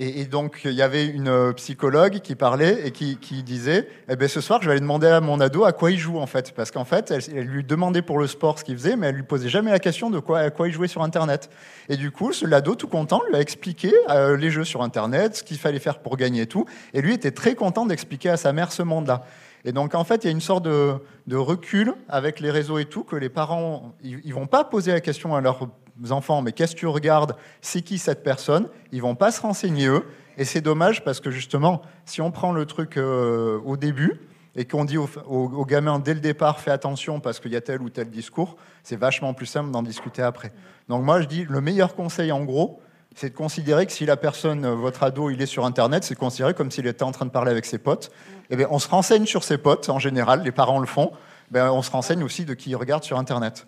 Et, 0.00 0.26
donc, 0.26 0.60
il 0.64 0.74
y 0.74 0.82
avait 0.82 1.06
une 1.06 1.26
euh, 1.26 1.52
psychologue 1.54 2.20
qui 2.20 2.36
parlait 2.36 2.86
et 2.86 2.92
qui, 2.92 3.42
disait 3.42 3.88
eh 4.08 4.14
ben, 4.14 4.28
Ce 4.28 4.40
soir, 4.40 4.62
je 4.62 4.66
vais 4.66 4.72
aller 4.72 4.80
demander 4.80 5.08
à 5.08 5.20
mon 5.20 5.40
ado 5.40 5.64
à 5.64 5.72
quoi 5.72 5.90
il 5.90 5.98
joue, 5.98 6.18
en 6.18 6.26
fait. 6.26 6.54
Parce 6.54 6.70
qu'en 6.70 6.84
fait, 6.84 7.10
elle, 7.10 7.46
lui 7.46 7.64
demandait 7.64 8.00
pour 8.00 8.20
le 8.20 8.28
sport 8.28 8.60
ce 8.60 8.64
qu'il 8.64 8.76
faisait, 8.76 8.94
mais 8.94 9.08
elle 9.08 9.16
lui 9.16 9.24
posait 9.24 9.48
jamais 9.48 9.72
la 9.72 9.80
question 9.80 10.08
de 10.08 10.20
quoi, 10.20 10.38
à 10.38 10.50
quoi 10.50 10.68
il 10.68 10.72
jouait 10.72 10.86
sur 10.86 11.02
Internet. 11.02 11.50
Et 11.88 11.96
du 11.96 12.12
coup, 12.12 12.30
l'ado, 12.42 12.76
tout 12.76 12.86
content, 12.86 13.22
lui 13.28 13.34
a 13.34 13.40
expliqué 13.40 13.92
euh, 14.08 14.36
les 14.36 14.50
jeux 14.50 14.64
sur 14.64 14.82
Internet, 14.82 15.34
ce 15.34 15.42
qu'il 15.42 15.58
fallait 15.58 15.80
faire 15.80 15.98
pour 15.98 16.16
gagner 16.16 16.42
et 16.42 16.46
tout. 16.46 16.64
Et 16.94 17.02
lui 17.02 17.12
était 17.12 17.32
très 17.32 17.56
content 17.56 17.84
d'expliquer 17.84 18.30
à 18.30 18.36
sa 18.36 18.52
mère 18.52 18.70
ce 18.70 18.84
monde-là. 18.84 19.24
Et 19.64 19.72
donc, 19.72 19.94
en 19.94 20.04
fait, 20.04 20.24
il 20.24 20.26
y 20.26 20.28
a 20.28 20.32
une 20.32 20.40
sorte 20.40 20.64
de, 20.64 20.98
recul 21.36 21.94
avec 22.08 22.40
les 22.40 22.50
réseaux 22.50 22.78
et 22.78 22.84
tout, 22.84 23.04
que 23.04 23.16
les 23.16 23.28
parents, 23.28 23.92
ils, 24.02 24.20
ils 24.24 24.34
vont 24.34 24.46
pas 24.46 24.64
poser 24.64 24.92
la 24.92 25.00
question 25.00 25.34
à 25.34 25.40
leurs 25.40 25.68
enfants, 26.10 26.42
mais 26.42 26.52
qu'est-ce 26.52 26.74
que 26.74 26.80
tu 26.80 26.86
regardes? 26.86 27.34
C'est 27.60 27.82
qui 27.82 27.98
cette 27.98 28.22
personne? 28.22 28.68
Ils 28.92 29.02
vont 29.02 29.14
pas 29.14 29.30
se 29.30 29.40
renseigner 29.40 29.86
eux. 29.88 30.04
Et 30.36 30.44
c'est 30.44 30.60
dommage 30.60 31.02
parce 31.02 31.18
que 31.20 31.30
justement, 31.32 31.82
si 32.04 32.22
on 32.22 32.30
prend 32.30 32.52
le 32.52 32.64
truc 32.64 32.96
euh, 32.96 33.58
au 33.64 33.76
début 33.76 34.20
et 34.54 34.64
qu'on 34.64 34.84
dit 34.84 34.96
aux, 34.96 35.08
aux- 35.26 35.64
gamins 35.64 35.98
dès 35.98 36.14
le 36.14 36.20
départ, 36.20 36.60
fais 36.60 36.70
attention 36.70 37.18
parce 37.18 37.40
qu'il 37.40 37.52
y 37.52 37.56
a 37.56 37.60
tel 37.60 37.82
ou 37.82 37.90
tel 37.90 38.08
discours, 38.08 38.56
c'est 38.84 38.96
vachement 38.96 39.34
plus 39.34 39.46
simple 39.46 39.72
d'en 39.72 39.82
discuter 39.82 40.22
après. 40.22 40.52
Donc 40.88 41.02
moi, 41.04 41.20
je 41.20 41.26
dis, 41.26 41.44
le 41.48 41.60
meilleur 41.60 41.96
conseil 41.96 42.30
en 42.30 42.44
gros, 42.44 42.80
c'est 43.16 43.30
de 43.30 43.34
considérer 43.34 43.84
que 43.86 43.92
si 43.92 44.06
la 44.06 44.16
personne, 44.16 44.64
votre 44.74 45.02
ado, 45.02 45.28
il 45.30 45.42
est 45.42 45.46
sur 45.46 45.64
Internet, 45.64 46.04
c'est 46.04 46.14
de 46.14 46.20
considérer 46.20 46.54
comme 46.54 46.70
s'il 46.70 46.86
était 46.86 47.02
en 47.02 47.10
train 47.10 47.26
de 47.26 47.32
parler 47.32 47.50
avec 47.50 47.64
ses 47.64 47.78
potes. 47.78 48.12
Eh 48.50 48.56
bien, 48.56 48.66
on 48.70 48.78
se 48.78 48.88
renseigne 48.88 49.26
sur 49.26 49.44
ses 49.44 49.58
potes, 49.58 49.88
en 49.88 49.98
général, 49.98 50.42
les 50.42 50.52
parents 50.52 50.78
le 50.78 50.86
font. 50.86 51.12
Ben, 51.50 51.70
on 51.70 51.82
se 51.82 51.90
renseigne 51.90 52.22
aussi 52.22 52.44
de 52.44 52.54
qui 52.54 52.70
il 52.70 52.76
regarde 52.76 53.04
sur 53.04 53.18
Internet. 53.18 53.66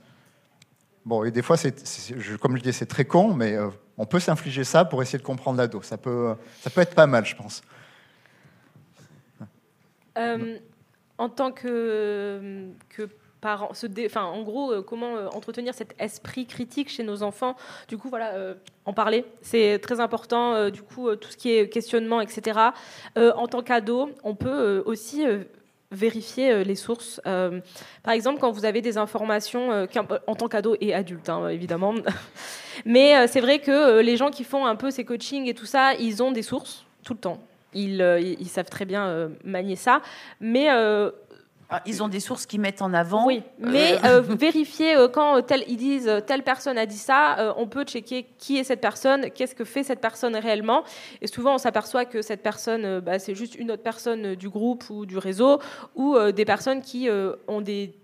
Bon, 1.05 1.25
et 1.25 1.31
des 1.31 1.43
fois, 1.43 1.57
comme 2.41 2.57
je 2.57 2.63
dis, 2.63 2.73
c'est 2.73 2.87
très 2.87 3.05
con, 3.05 3.33
mais 3.35 3.55
euh, 3.55 3.69
on 3.97 4.07
peut 4.07 4.21
s'infliger 4.21 4.65
ça 4.65 4.85
pour 4.85 5.03
essayer 5.03 5.19
de 5.19 5.25
comprendre 5.25 5.59
l'ado. 5.59 5.83
Ça 5.83 5.97
peut, 5.97 6.35
ça 6.61 6.71
peut 6.71 6.81
être 6.81 6.95
pas 6.95 7.07
mal, 7.07 7.25
je 7.25 7.37
pense. 7.37 7.63
Euh, 10.19 10.59
en 11.19 11.29
tant 11.29 11.53
que, 11.53 12.69
que 12.89 13.09
en 13.45 14.43
gros, 14.43 14.73
euh, 14.73 14.83
comment 14.83 15.17
euh, 15.17 15.29
entretenir 15.29 15.75
cet 15.75 15.95
esprit 15.99 16.47
critique 16.47 16.89
chez 16.91 17.03
nos 17.03 17.23
enfants 17.23 17.57
Du 17.89 17.97
coup, 17.97 18.09
voilà, 18.09 18.33
euh, 18.35 18.55
en 18.85 18.93
parler, 18.93 19.25
c'est 19.41 19.79
très 19.79 20.01
important. 20.01 20.69
du 20.71 20.83
coup, 20.83 21.15
tout 21.17 21.31
ce 21.31 21.37
qui 21.37 21.53
est 21.53 21.69
questionnement, 21.69 22.21
etc. 22.21 22.59
En 23.17 23.47
tant 23.47 23.63
qu'ado, 23.63 24.11
on 24.25 24.35
peut 24.35 24.83
aussi 24.85 25.25
vérifier 25.93 26.65
les 26.65 26.75
sources. 26.75 27.21
Par 27.23 28.13
exemple, 28.15 28.41
quand 28.41 28.51
vous 28.51 28.65
avez 28.65 28.81
des 28.81 28.99
informations, 28.99 29.87
en 30.27 30.35
tant 30.35 30.49
qu'ado 30.49 30.77
et 30.81 30.93
adulte, 30.95 31.29
hein, 31.29 31.49
évidemment. 31.49 31.95
Mais 32.85 33.27
c'est 33.29 33.41
vrai 33.41 33.61
que 33.61 34.01
les 34.01 34.17
gens 34.17 34.31
qui 34.31 34.45
font 34.45 34.67
un 34.67 34.77
peu 34.77 34.91
ces 34.91 35.05
coachings 35.05 35.47
et 35.47 35.55
tout 35.55 35.67
ça, 35.67 35.95
ils 35.95 36.23
ont 36.23 36.33
des 36.33 36.43
sources 36.43 36.85
tout 37.05 37.13
le 37.15 37.21
temps. 37.21 37.39
Ils, 37.75 38.01
ils- 38.41 38.49
savent 38.49 38.71
très 38.71 38.87
bien 38.87 39.31
manier 39.45 39.77
ça. 39.77 40.01
Mais 40.41 40.69
ils 41.87 42.03
ont 42.03 42.09
des 42.09 42.21
sources 42.21 42.47
qui 42.47 42.59
mettent 42.59 42.83
en 42.83 42.93
avant. 42.95 43.27
Oui, 43.27 43.43
mais 43.59 43.99
euh, 44.05 44.21
vérifier 44.21 44.97
quand 45.13 45.43
tel, 45.43 45.65
ils 45.69 45.77
disent 45.77 46.11
telle 46.27 46.43
personne 46.43 46.79
a 46.79 46.87
dit 46.87 46.99
ça, 46.99 47.55
on 47.57 47.67
peut 47.67 47.85
checker 47.85 48.27
qui 48.39 48.59
est 48.59 48.65
cette 48.65 48.81
personne, 48.81 49.31
qu'est-ce 49.31 49.55
que 49.55 49.65
fait 49.65 49.83
cette 49.83 50.01
personne 50.01 50.37
réellement. 50.37 50.85
Et 51.21 51.27
souvent, 51.27 51.55
on 51.55 51.59
s'aperçoit 51.59 52.05
que 52.05 52.23
cette 52.23 52.43
personne, 52.43 53.01
bah, 53.01 53.19
c'est 53.19 53.35
juste 53.35 53.55
une 53.55 53.71
autre 53.71 53.83
personne 53.83 54.35
du 54.35 54.49
groupe 54.49 54.85
ou 54.91 55.07
du 55.07 55.19
réseau, 55.19 55.61
ou 55.95 56.17
des 56.33 56.45
personnes 56.45 56.83
qui 56.83 57.09
ont 57.49 57.61
des 57.61 57.95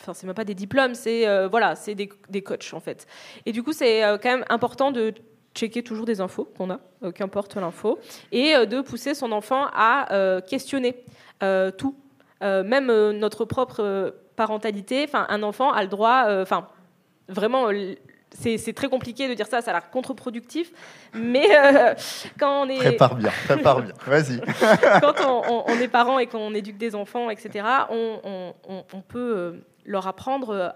enfin 0.00 0.12
c'est 0.12 0.26
même 0.26 0.34
pas 0.34 0.44
des 0.44 0.54
diplômes, 0.54 0.94
c'est 0.94 1.46
voilà, 1.48 1.76
c'est 1.76 1.94
des, 1.94 2.10
des, 2.28 2.42
coachs 2.42 2.74
en 2.74 2.80
fait. 2.80 3.06
Et 3.46 3.52
du 3.52 3.62
coup, 3.62 3.72
c'est 3.72 4.00
quand 4.20 4.30
même 4.30 4.44
important 4.48 4.90
de 4.90 5.14
checker 5.58 5.82
toujours 5.82 6.06
des 6.06 6.20
infos 6.20 6.44
qu'on 6.44 6.70
a, 6.70 6.80
euh, 7.02 7.12
qu'importe 7.12 7.56
l'info, 7.56 7.98
et 8.32 8.54
euh, 8.54 8.66
de 8.66 8.80
pousser 8.80 9.14
son 9.14 9.32
enfant 9.32 9.66
à 9.72 10.12
euh, 10.14 10.40
questionner 10.40 11.04
tout, 11.78 11.94
même 12.40 13.10
notre 13.12 13.44
propre 13.44 14.14
parentalité. 14.36 15.04
Enfin, 15.06 15.26
un 15.28 15.42
enfant 15.42 15.72
a 15.72 15.82
le 15.82 15.88
droit, 15.88 16.26
enfin, 16.40 16.68
vraiment 17.28 17.68
c'est 18.30 18.74
très 18.74 18.88
compliqué 18.88 19.26
de 19.26 19.34
dire 19.34 19.46
ça, 19.46 19.62
ça 19.62 19.70
a 19.70 19.74
l'air 19.74 19.90
contre-productif, 19.90 20.70
mais 21.14 21.48
quand 22.38 22.62
on 22.62 22.68
est... 22.68 22.78
Prépare 22.78 23.16
bien, 23.16 23.30
prépare 23.46 23.82
bien, 23.82 23.94
vas-y. 24.06 24.40
quand 25.00 25.14
on, 25.66 25.80
est 25.80 25.88
parent 25.88 26.18
et 26.18 26.26
qu'on 26.26 26.54
éduque 26.54 26.76
des 26.76 26.94
enfants, 26.94 27.30
etc., 27.30 27.64
on, 27.90 28.52
on 28.68 29.00
peut 29.00 29.62
leur 29.84 30.06
apprendre 30.06 30.74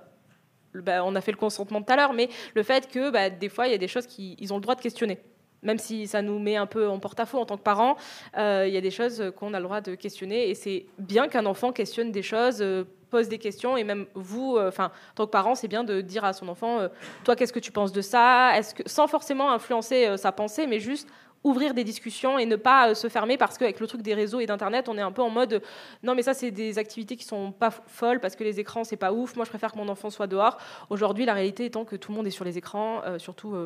bah, 0.75 1.05
on 1.05 1.15
a 1.15 1.21
fait 1.21 1.33
le 1.33 1.37
consentement 1.37 1.83
tout 1.83 1.93
à 1.93 1.97
l'heure, 1.97 2.13
mais 2.13 2.29
le 2.55 2.63
fait 2.63 2.89
que 2.89 3.11
bah, 3.11 3.31
des 3.31 3.49
fois, 3.49 3.67
il 3.67 3.73
y 3.73 3.75
a 3.75 3.79
des 3.79 3.89
choses 3.89 4.07
qu'ils 4.07 4.53
ont 4.53 4.57
le 4.57 4.63
droit 4.63 4.75
de 4.75 4.81
questionner. 4.81 5.19
Même 5.63 5.79
si 5.79 6.09
ça 6.09 6.23
nous 6.23 6.39
met 6.39 6.57
un 6.57 6.67
peu 6.67 6.89
en 6.89 6.99
porte-à-faux 6.99 7.39
en 7.39 7.47
tant 7.47 7.57
que 7.57 7.63
parents, 7.63 7.97
euh, 8.37 8.65
il 8.67 8.75
y 8.75 8.77
a 8.77 8.81
des 8.81 8.91
choses 8.91 9.33
qu'on 9.37 9.55
a 9.55 9.61
le 9.61 9.65
droit 9.65 9.81
de 9.81 9.95
questionner. 9.95 10.51
Et 10.51 10.55
c'est 10.55 10.87
bien 10.99 11.29
qu'un 11.29 11.47
enfant 11.47 11.73
questionne 11.73 12.11
des 12.11 12.23
choses, 12.23 12.61
euh, 12.61 12.85
pose 13.11 13.29
des 13.29 13.39
questions. 13.39 13.77
Et 13.77 13.85
même 13.85 14.07
vous, 14.15 14.57
euh, 14.57 14.69
enfin, 14.69 14.87
en 14.87 15.15
tant 15.15 15.27
que 15.27 15.31
parent, 15.31 15.55
c'est 15.55 15.69
bien 15.69 15.85
de 15.85 16.01
dire 16.01 16.25
à 16.25 16.33
son 16.33 16.49
enfant 16.49 16.81
Toi, 17.25 17.37
qu'est-ce 17.37 17.53
que 17.53 17.61
tu 17.61 17.71
penses 17.71 17.93
de 17.93 18.01
ça? 18.01 18.59
Est-ce 18.59 18.75
que, 18.75 18.83
Sans 18.87 19.07
forcément 19.07 19.53
influencer 19.53 20.17
sa 20.17 20.33
pensée, 20.33 20.67
mais 20.67 20.81
juste 20.81 21.09
ouvrir 21.45 21.75
des 21.75 21.85
discussions 21.85 22.39
et 22.39 22.47
ne 22.47 22.57
pas 22.57 22.95
se 22.95 23.09
fermer 23.09 23.37
parce 23.37 23.59
qu'avec 23.59 23.81
le 23.81 23.87
truc 23.87 24.03
des 24.03 24.15
réseaux 24.15 24.39
et 24.39 24.47
d'internet 24.47 24.89
on 24.89 24.97
est 24.97 25.03
un 25.03 25.11
peu 25.11 25.23
en 25.23 25.29
mode 25.29 25.61
non 26.05 26.15
mais 26.15 26.23
ça 26.23 26.35
c'est 26.35 26.53
des 26.53 26.79
activités 26.79 27.17
qui 27.17 27.25
sont 27.25 27.51
pas 27.51 27.73
folles 27.73 28.21
parce 28.21 28.37
que 28.37 28.45
les 28.45 28.61
écrans 28.61 28.85
c'est 28.85 28.97
pas 28.97 29.13
ouf 29.13 29.35
moi 29.35 29.45
je 29.45 29.51
préfère 29.51 29.73
que 29.73 29.77
mon 29.77 29.89
enfant 29.89 30.09
soit 30.09 30.29
dehors 30.29 30.57
aujourd'hui 30.89 31.25
la 31.25 31.35
réalité 31.35 31.65
étant 31.65 31.85
que 31.85 31.97
tout 31.97 32.13
le 32.13 32.17
monde 32.17 32.29
est 32.29 32.31
sur 32.31 32.45
les 32.45 32.59
écrans 32.59 33.03
surtout 33.19 33.57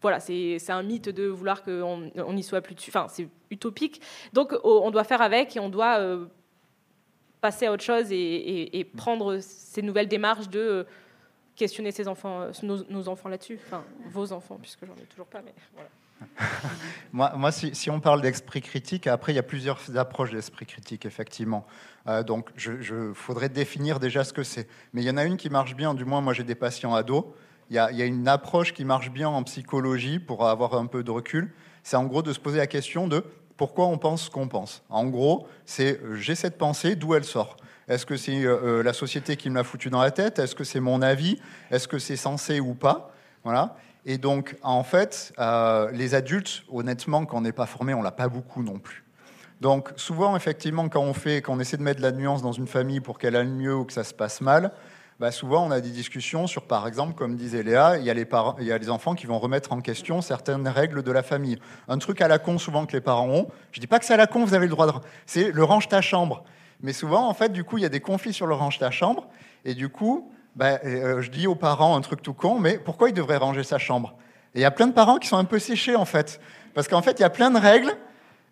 voilà 0.00 0.20
c'est 0.20 0.70
un 0.70 0.82
mythe 0.82 1.08
de 1.08 1.26
vouloir 1.26 1.62
qu'on 1.62 2.10
on 2.14 2.36
y 2.36 2.42
soit 2.42 2.60
plus 2.60 2.74
dessus 2.74 2.90
enfin 2.90 3.06
c'est 3.08 3.28
utopique 3.50 4.00
donc 4.32 4.54
on 4.64 4.90
doit 4.90 5.04
faire 5.04 5.22
avec 5.22 5.56
et 5.56 5.60
on 5.60 5.68
doit 5.68 6.00
passer 7.40 7.66
à 7.66 7.72
autre 7.72 7.82
chose 7.82 8.06
et, 8.10 8.90
prendre 8.96 9.38
ces 9.38 9.82
nouvelles 9.82 10.08
démarches 10.08 10.48
de 10.48 10.86
questionner 11.56 11.92
ses 11.92 12.08
enfants 12.08 12.48
nos, 12.62 12.84
nos 12.88 13.08
enfants 13.08 13.28
là-dessus 13.28 13.58
enfin 13.66 13.84
vos 14.10 14.32
enfants 14.32 14.58
puisque 14.60 14.86
j'en 14.86 14.94
ai 14.94 15.06
toujours 15.06 15.26
pas 15.26 15.42
mais 15.42 15.52
voilà 15.74 15.90
moi, 17.12 17.32
moi 17.36 17.52
si, 17.52 17.90
on 17.90 18.00
parle 18.00 18.20
d'esprit 18.20 18.60
critique, 18.60 19.06
après, 19.06 19.32
il 19.32 19.36
y 19.36 19.38
a 19.38 19.44
plusieurs 19.44 19.96
approches 19.96 20.30
d'esprit 20.30 20.66
critique, 20.66 21.06
effectivement. 21.06 21.66
Euh, 22.06 22.22
donc, 22.22 22.50
je, 22.56 22.80
je, 22.80 23.12
faudrait 23.14 23.48
définir 23.48 24.00
déjà 24.00 24.24
ce 24.24 24.32
que 24.32 24.42
c'est. 24.42 24.68
Mais 24.92 25.02
il 25.02 25.06
y 25.06 25.10
en 25.10 25.16
a 25.16 25.24
une 25.24 25.36
qui 25.36 25.50
marche 25.50 25.74
bien, 25.74 25.94
du 25.94 26.04
moins, 26.04 26.20
moi, 26.20 26.32
j'ai 26.32 26.44
des 26.44 26.54
patients 26.54 26.94
ados. 26.94 27.24
Il 27.70 27.76
y, 27.76 27.78
a, 27.78 28.04
une 28.04 28.26
approche 28.26 28.74
qui 28.74 28.84
marche 28.84 29.12
bien 29.12 29.28
en 29.28 29.44
psychologie 29.44 30.18
pour 30.18 30.48
avoir 30.48 30.74
un 30.74 30.86
peu 30.86 31.04
de 31.04 31.10
recul. 31.12 31.52
C'est 31.84 31.96
en 31.96 32.04
gros 32.04 32.20
de 32.20 32.32
se 32.32 32.40
poser 32.40 32.58
la 32.58 32.66
question 32.66 33.06
de 33.06 33.24
pourquoi 33.56 33.86
on 33.86 33.96
pense 33.96 34.24
ce 34.24 34.30
qu'on 34.30 34.48
pense. 34.48 34.82
En 34.90 35.06
gros, 35.06 35.46
c'est 35.66 36.00
j'ai 36.14 36.34
cette 36.34 36.58
pensée, 36.58 36.96
d'où 36.96 37.14
elle 37.14 37.24
sort? 37.24 37.56
Est-ce 37.86 38.06
que 38.06 38.16
c'est 38.16 38.44
euh, 38.44 38.78
euh, 38.78 38.82
la 38.82 38.92
société 38.92 39.36
qui 39.36 39.50
me 39.50 39.54
l'a 39.54 39.64
foutu 39.64 39.88
dans 39.88 40.00
la 40.00 40.10
tête? 40.10 40.40
Est-ce 40.40 40.54
que 40.54 40.64
c'est 40.64 40.80
mon 40.80 41.00
avis? 41.00 41.38
Est-ce 41.70 41.86
que 41.86 41.98
c'est 41.98 42.16
censé 42.16 42.58
ou 42.58 42.74
pas? 42.74 43.12
Voilà. 43.44 43.76
Et 44.04 44.18
donc, 44.18 44.56
en 44.62 44.82
fait, 44.82 45.32
euh, 45.38 45.90
les 45.92 46.14
adultes, 46.14 46.62
honnêtement, 46.72 47.24
quand 47.24 47.38
on 47.38 47.42
n'est 47.42 47.52
pas 47.52 47.66
formé, 47.66 47.94
on 47.94 48.02
l'a 48.02 48.12
pas 48.12 48.28
beaucoup 48.28 48.62
non 48.62 48.78
plus. 48.78 49.04
Donc, 49.60 49.90
souvent, 49.96 50.34
effectivement, 50.36 50.88
quand 50.88 51.02
on 51.02 51.12
fait, 51.12 51.42
quand 51.42 51.54
on 51.54 51.60
essaie 51.60 51.76
de 51.76 51.82
mettre 51.82 51.98
de 51.98 52.02
la 52.02 52.12
nuance 52.12 52.42
dans 52.42 52.52
une 52.52 52.66
famille 52.66 53.00
pour 53.00 53.18
qu'elle 53.18 53.36
aille 53.36 53.46
mieux 53.46 53.76
ou 53.76 53.84
que 53.84 53.92
ça 53.92 54.04
se 54.04 54.14
passe 54.14 54.40
mal, 54.40 54.72
bah 55.20 55.30
souvent, 55.30 55.66
on 55.66 55.70
a 55.70 55.82
des 55.82 55.90
discussions 55.90 56.46
sur, 56.46 56.62
par 56.62 56.88
exemple, 56.88 57.12
comme 57.12 57.36
disait 57.36 57.62
Léa, 57.62 57.98
il 57.98 58.04
y, 58.04 58.10
a 58.10 58.14
les 58.14 58.26
il 58.58 58.66
y 58.66 58.72
a 58.72 58.78
les 58.78 58.88
enfants 58.88 59.14
qui 59.14 59.26
vont 59.26 59.38
remettre 59.38 59.70
en 59.70 59.82
question 59.82 60.22
certaines 60.22 60.66
règles 60.66 61.02
de 61.02 61.12
la 61.12 61.22
famille. 61.22 61.58
Un 61.88 61.98
truc 61.98 62.22
à 62.22 62.28
la 62.28 62.38
con, 62.38 62.56
souvent, 62.56 62.86
que 62.86 62.92
les 62.92 63.02
parents 63.02 63.28
ont. 63.28 63.48
Je 63.72 63.80
dis 63.80 63.86
pas 63.86 63.98
que 63.98 64.06
c'est 64.06 64.14
à 64.14 64.16
la 64.16 64.26
con, 64.26 64.46
vous 64.46 64.54
avez 64.54 64.64
le 64.64 64.70
droit 64.70 64.86
de. 64.86 64.92
C'est 65.26 65.52
le 65.52 65.62
range 65.62 65.88
ta 65.88 66.00
chambre. 66.00 66.42
Mais 66.80 66.94
souvent, 66.94 67.28
en 67.28 67.34
fait, 67.34 67.52
du 67.52 67.64
coup, 67.64 67.76
il 67.76 67.82
y 67.82 67.84
a 67.84 67.90
des 67.90 68.00
conflits 68.00 68.32
sur 68.32 68.46
le 68.46 68.54
range 68.54 68.78
ta 68.78 68.90
chambre. 68.90 69.28
Et 69.66 69.74
du 69.74 69.90
coup, 69.90 70.32
ben, 70.56 70.78
euh, 70.86 71.20
je 71.20 71.30
dis 71.30 71.46
aux 71.46 71.54
parents 71.54 71.96
un 71.96 72.00
truc 72.00 72.22
tout 72.22 72.32
con, 72.32 72.58
mais 72.58 72.78
pourquoi 72.78 73.10
ils 73.10 73.14
devraient 73.14 73.36
ranger 73.36 73.62
sa 73.62 73.76
chambre? 73.76 74.14
Et 74.54 74.60
il 74.60 74.62
y 74.62 74.64
a 74.64 74.70
plein 74.70 74.86
de 74.86 74.94
parents 74.94 75.18
qui 75.18 75.28
sont 75.28 75.36
un 75.36 75.44
peu 75.44 75.58
séchés, 75.58 75.96
en 75.96 76.06
fait. 76.06 76.40
Parce 76.72 76.88
qu'en 76.88 77.02
fait, 77.02 77.18
il 77.18 77.20
y 77.20 77.26
a 77.26 77.30
plein 77.30 77.50
de 77.50 77.58
règles, 77.58 77.92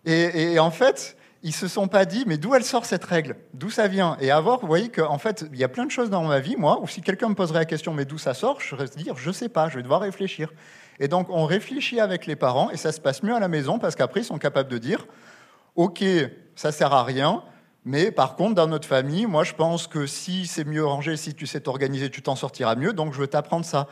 et, 0.05 0.59
en 0.59 0.71
fait, 0.71 1.17
ils 1.43 1.55
se 1.55 1.69
sont 1.69 1.89
pas 1.89 2.05
dit, 2.05 2.25
mais 2.27 2.37
d'où 2.37 2.55
elle 2.55 2.65
sort 2.65 2.85
cette 2.85 3.05
règle? 3.05 3.37
D'où 3.55 3.71
ça 3.71 3.87
vient? 3.87 4.17
Et 4.21 4.31
avoir, 4.31 4.61
vous 4.61 4.67
voyez 4.67 4.89
qu'en 4.89 5.19
fait, 5.19 5.45
il 5.53 5.59
y 5.59 5.65
a 5.65 5.69
plein 5.69 5.87
de 5.87 5.91
choses 5.91 6.11
dans 6.11 6.25
ma 6.25 6.41
vie, 6.41 6.57
moi, 6.57 6.81
où 6.83 6.89
si 6.89 7.01
quelqu'un 7.01 7.29
me 7.29 7.35
poserait 7.35 7.61
la 7.61 7.65
question, 7.65 7.95
mais 7.95 8.05
d'où 8.05 8.19
ça 8.19 8.35
sort, 8.35 8.61
je 8.61 8.75
vais 8.75 8.87
dire, 8.87 9.17
je 9.17 9.31
sais 9.31 9.49
pas, 9.49 9.69
je 9.69 9.77
vais 9.77 9.83
devoir 9.83 10.01
réfléchir. 10.01 10.53
Et 10.99 11.07
donc, 11.07 11.29
on 11.31 11.45
réfléchit 11.45 12.01
avec 12.01 12.27
les 12.27 12.37
parents, 12.37 12.71
et 12.71 12.77
ça 12.77 12.91
se 12.91 13.01
passe 13.01 13.23
mieux 13.23 13.35
à 13.35 13.41
la 13.41 13.49
maison, 13.49 13.79
parce 13.79 13.95
qu'après, 13.95 14.21
ils 14.21 14.25
sont 14.25 14.39
capables 14.39 14.69
de 14.69 14.79
dire, 14.79 15.07
OK, 15.77 16.05
ça 16.57 16.73
sert 16.73 16.93
à 16.93 17.05
rien, 17.05 17.45
mais 17.85 18.11
par 18.11 18.37
contre, 18.37 18.55
dans 18.55 18.67
notre 18.67 18.89
famille, 18.89 19.27
moi, 19.27 19.45
je 19.45 19.55
pense 19.55 19.87
que 19.87 20.07
si 20.07 20.47
c'est 20.47 20.65
mieux 20.65 20.85
rangé, 20.85 21.17
si 21.17 21.35
tu 21.35 21.47
sais 21.47 21.61
t'organiser, 21.61 22.11
tu 22.11 22.21
t'en 22.21 22.37
sortiras 22.37 22.75
mieux. 22.75 22.93
Donc, 22.93 23.15
je 23.15 23.19
veux 23.19 23.29
t'apprendre 23.29 23.65
ça. 23.65 23.87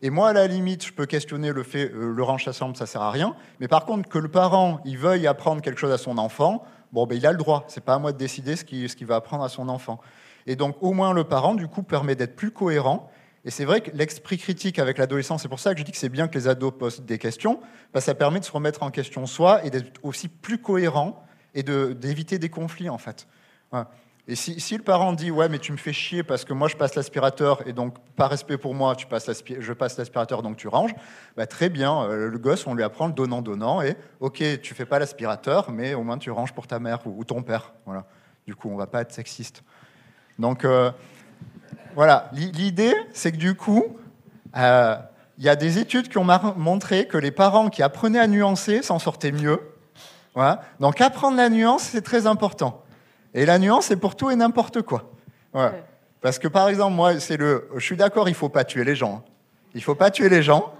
Et 0.00 0.10
moi, 0.10 0.30
à 0.30 0.32
la 0.32 0.46
limite, 0.46 0.86
je 0.86 0.92
peux 0.92 1.06
questionner 1.06 1.52
le 1.52 1.62
fait, 1.62 1.92
le 1.92 2.22
range 2.22 2.50
chambre, 2.50 2.76
ça 2.76 2.86
sert 2.86 3.02
à 3.02 3.10
rien. 3.10 3.36
Mais 3.60 3.68
par 3.68 3.84
contre, 3.84 4.08
que 4.08 4.18
le 4.18 4.28
parent, 4.28 4.80
il 4.84 4.96
veuille 4.96 5.26
apprendre 5.26 5.60
quelque 5.60 5.78
chose 5.78 5.92
à 5.92 5.98
son 5.98 6.16
enfant, 6.18 6.64
bon, 6.92 7.06
ben, 7.06 7.16
il 7.16 7.26
a 7.26 7.32
le 7.32 7.38
droit. 7.38 7.64
C'est 7.68 7.84
pas 7.84 7.94
à 7.94 7.98
moi 7.98 8.12
de 8.12 8.18
décider 8.18 8.56
ce 8.56 8.64
qu'il 8.64 9.06
va 9.06 9.16
apprendre 9.16 9.42
à 9.44 9.48
son 9.48 9.68
enfant. 9.68 10.00
Et 10.46 10.56
donc, 10.56 10.76
au 10.80 10.92
moins, 10.92 11.12
le 11.12 11.24
parent, 11.24 11.54
du 11.54 11.68
coup, 11.68 11.82
permet 11.82 12.14
d'être 12.14 12.36
plus 12.36 12.50
cohérent. 12.50 13.10
Et 13.44 13.50
c'est 13.50 13.64
vrai 13.64 13.80
que 13.80 13.90
l'esprit 13.92 14.38
critique 14.38 14.78
avec 14.78 14.98
l'adolescent, 14.98 15.36
c'est 15.38 15.48
pour 15.48 15.58
ça 15.58 15.74
que 15.74 15.80
je 15.80 15.84
dis 15.84 15.90
que 15.90 15.98
c'est 15.98 16.08
bien 16.08 16.28
que 16.28 16.38
les 16.38 16.46
ados 16.46 16.72
posent 16.78 17.00
des 17.00 17.18
questions, 17.18 17.60
que 17.92 18.00
ça 18.00 18.14
permet 18.14 18.38
de 18.38 18.44
se 18.44 18.52
remettre 18.52 18.82
en 18.84 18.90
question 18.90 19.26
soi 19.26 19.64
et 19.64 19.70
d'être 19.70 19.98
aussi 20.04 20.28
plus 20.28 20.58
cohérent 20.58 21.24
et 21.54 21.62
d'éviter 21.62 22.38
des 22.38 22.48
conflits, 22.48 22.88
en 22.88 22.98
fait. 22.98 23.26
Et 24.28 24.36
si, 24.36 24.76
le 24.76 24.84
parent 24.84 25.12
dit 25.12 25.32
ouais 25.32 25.48
mais 25.48 25.58
tu 25.58 25.72
me 25.72 25.76
fais 25.76 25.92
chier 25.92 26.22
parce 26.22 26.44
que 26.44 26.52
moi 26.52 26.68
je 26.68 26.76
passe 26.76 26.94
l'aspirateur 26.94 27.66
et 27.66 27.72
donc 27.72 27.96
par 28.14 28.30
respect 28.30 28.56
pour 28.56 28.72
moi 28.72 28.94
tu 28.94 29.08
passes 29.08 29.28
je 29.58 29.72
passe 29.72 29.98
l'aspirateur 29.98 30.42
donc 30.42 30.56
tu 30.56 30.68
ranges, 30.68 30.94
bah, 31.36 31.48
très 31.48 31.68
bien 31.68 32.04
euh, 32.04 32.28
le 32.28 32.38
gosse 32.38 32.68
on 32.68 32.74
lui 32.74 32.84
apprend 32.84 33.08
le 33.08 33.14
donnant 33.14 33.42
donnant 33.42 33.82
et 33.82 33.96
ok 34.20 34.60
tu 34.62 34.74
fais 34.74 34.84
pas 34.84 35.00
l'aspirateur 35.00 35.72
mais 35.72 35.94
au 35.94 36.04
moins 36.04 36.18
tu 36.18 36.30
ranges 36.30 36.52
pour 36.52 36.68
ta 36.68 36.78
mère 36.78 37.00
ou, 37.04 37.24
ton 37.24 37.42
père 37.42 37.74
voilà. 37.84 38.06
Du 38.46 38.54
coup 38.54 38.70
on 38.70 38.76
va 38.76 38.86
pas 38.86 39.00
être 39.00 39.10
sexiste. 39.10 39.64
Donc 40.38 40.64
euh, 40.64 40.92
voilà. 41.96 42.30
L'idée 42.32 42.94
c'est 43.12 43.32
que 43.32 43.38
du 43.38 43.56
coup 43.56 43.96
euh, 44.56 44.96
il 45.38 45.44
y 45.44 45.48
a 45.48 45.56
des 45.56 45.78
études 45.78 46.08
qui 46.08 46.18
ont 46.18 46.26
montré 46.56 47.08
que 47.08 47.18
les 47.18 47.32
parents 47.32 47.70
qui 47.70 47.82
apprenaient 47.82 48.20
à 48.20 48.28
nuancer 48.28 48.82
s'en 48.82 49.00
sortaient 49.00 49.32
mieux 49.32 49.58
voilà. 50.36 50.62
Donc 50.78 51.00
apprendre 51.00 51.36
la 51.36 51.48
nuance 51.48 51.82
c'est 51.82 52.02
très 52.02 52.28
important 52.28 52.81
et 53.34 53.46
la 53.46 53.58
nuance, 53.58 53.86
c'est 53.86 53.96
pour 53.96 54.16
tout 54.16 54.30
et 54.30 54.36
n'importe 54.36 54.82
quoi. 54.82 55.10
Parce 56.20 56.38
que 56.38 56.48
par 56.48 56.68
exemple, 56.68 56.94
moi, 56.94 57.18
c'est 57.18 57.36
le. 57.36 57.68
Je 57.74 57.84
suis 57.84 57.96
d'accord, 57.96 58.28
il 58.28 58.34
faut 58.34 58.48
pas 58.48 58.64
tuer 58.64 58.84
les 58.84 58.94
gens. 58.94 59.16
Hein. 59.16 59.30
Il 59.74 59.82
faut 59.82 59.94
pas 59.94 60.10
tuer 60.10 60.28
les 60.28 60.42
gens. 60.42 60.72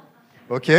OK? 0.51 0.71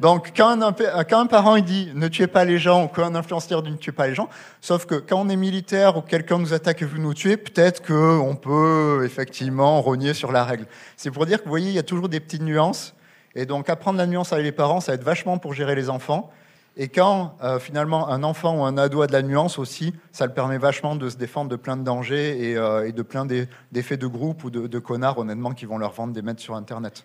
Donc, 0.00 0.32
quand 0.36 0.60
un, 0.60 0.72
quand 1.04 1.20
un, 1.20 1.26
parent 1.26 1.54
il 1.54 1.64
dit 1.64 1.92
ne 1.94 2.08
tuez 2.08 2.26
pas 2.26 2.44
les 2.44 2.58
gens, 2.58 2.84
ou 2.84 2.88
qu'un 2.88 3.14
influenceur 3.14 3.62
dit 3.62 3.70
ne 3.70 3.76
tuez 3.76 3.92
pas 3.92 4.08
les 4.08 4.14
gens, 4.14 4.28
sauf 4.60 4.86
que 4.86 4.96
quand 4.96 5.20
on 5.20 5.28
est 5.28 5.36
militaire 5.36 5.96
ou 5.96 6.02
quelqu'un 6.02 6.38
nous 6.38 6.52
attaque 6.52 6.82
et 6.82 6.84
veut 6.84 6.98
nous 6.98 7.14
tuer, 7.14 7.36
peut-être 7.36 7.86
qu'on 7.86 8.34
peut 8.34 9.02
effectivement 9.04 9.80
rogner 9.80 10.12
sur 10.12 10.32
la 10.32 10.44
règle. 10.44 10.66
C'est 10.96 11.12
pour 11.12 11.26
dire 11.26 11.38
que 11.38 11.44
vous 11.44 11.50
voyez, 11.50 11.68
il 11.68 11.74
y 11.74 11.78
a 11.78 11.84
toujours 11.84 12.08
des 12.08 12.18
petites 12.18 12.42
nuances. 12.42 12.94
Et 13.36 13.46
donc, 13.46 13.68
apprendre 13.68 13.98
la 13.98 14.06
nuance 14.06 14.32
avec 14.32 14.44
les 14.44 14.52
parents, 14.52 14.80
ça 14.80 14.92
va 14.92 14.96
être 14.96 15.04
vachement 15.04 15.38
pour 15.38 15.54
gérer 15.54 15.76
les 15.76 15.90
enfants. 15.90 16.30
Et 16.76 16.88
quand 16.88 17.36
euh, 17.42 17.60
finalement 17.60 18.08
un 18.08 18.24
enfant 18.24 18.58
ou 18.58 18.64
un 18.64 18.76
ado 18.76 19.02
a 19.02 19.06
de 19.06 19.12
la 19.12 19.22
nuance 19.22 19.58
aussi, 19.58 19.94
ça 20.10 20.26
le 20.26 20.32
permet 20.32 20.58
vachement 20.58 20.96
de 20.96 21.08
se 21.08 21.16
défendre 21.16 21.50
de 21.50 21.56
plein 21.56 21.76
de 21.76 21.84
dangers 21.84 22.50
et, 22.50 22.56
euh, 22.56 22.90
de 22.90 23.02
plein 23.02 23.26
d'effets 23.26 23.96
de 23.96 24.06
groupe 24.06 24.42
ou 24.44 24.50
de, 24.50 24.78
connards 24.80 25.18
honnêtement 25.18 25.52
qui 25.52 25.66
vont 25.66 25.78
leur 25.78 25.92
vendre 25.92 26.12
des 26.12 26.22
mètres 26.22 26.40
sur 26.40 26.56
Internet. 26.56 27.04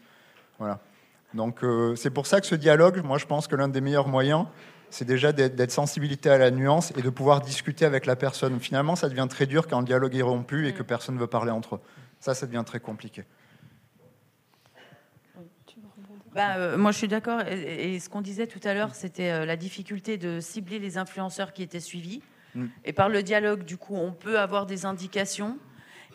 Voilà. 0.58 0.80
Donc 1.36 1.64
euh, 1.64 1.96
c'est 1.96 2.10
pour 2.10 2.26
ça 2.26 2.42
que 2.42 2.48
ce 2.48 2.56
dialogue, 2.56 3.04
moi 3.04 3.20
je 3.20 3.28
pense 3.28 3.48
que 3.48 3.56
l'un 3.56 3.68
des 3.68 3.82
meilleurs 3.82 4.08
moyens, 4.08 4.46
c'est 4.90 5.06
déjà 5.06 5.32
d'être 5.32 5.72
sensibilité 5.72 6.32
à 6.32 6.40
la 6.40 6.50
nuance 6.50 6.92
et 6.98 7.04
de 7.04 7.10
pouvoir 7.12 7.42
discuter 7.42 7.86
avec 7.86 8.08
la 8.08 8.16
personne. 8.16 8.60
Finalement, 8.60 8.96
ça 8.96 9.08
devient 9.08 9.28
très 9.30 9.46
dur 9.46 9.68
quand 9.68 9.80
le 9.80 9.86
dialogue 9.86 10.16
est 10.16 10.24
rompu 10.24 10.68
et 10.68 10.74
que 10.74 10.82
personne 10.82 11.14
ne 11.14 11.20
veut 11.20 11.28
parler 11.28 11.52
entre 11.52 11.76
eux. 11.76 11.80
Ça, 12.20 12.34
ça 12.34 12.48
devient 12.48 12.64
très 12.66 12.80
compliqué. 12.80 13.24
Euh, 16.36 16.78
moi, 16.78 16.92
je 16.92 16.98
suis 16.98 17.08
d'accord. 17.08 17.42
Et, 17.42 18.00
ce 18.00 18.10
qu'on 18.10 18.22
disait 18.22 18.48
tout 18.48 18.60
à 18.64 18.74
l'heure, 18.74 18.96
c'était 18.96 19.32
euh, 19.32 19.46
la 19.46 19.56
difficulté 19.56 20.18
de 20.18 20.40
cibler 20.40 20.80
les 20.80 20.98
influenceurs 20.98 21.54
qui 21.54 21.64
étaient 21.64 21.80
suivis. 21.80 22.22
Mm. 22.56 22.66
Et 22.86 22.94
par 22.94 23.10
le 23.10 23.24
dialogue, 23.24 23.64
du 23.64 23.78
coup, 23.78 23.96
on 23.96 24.12
peut 24.12 24.40
avoir 24.40 24.66
des 24.66 24.86
indications. 24.86 25.58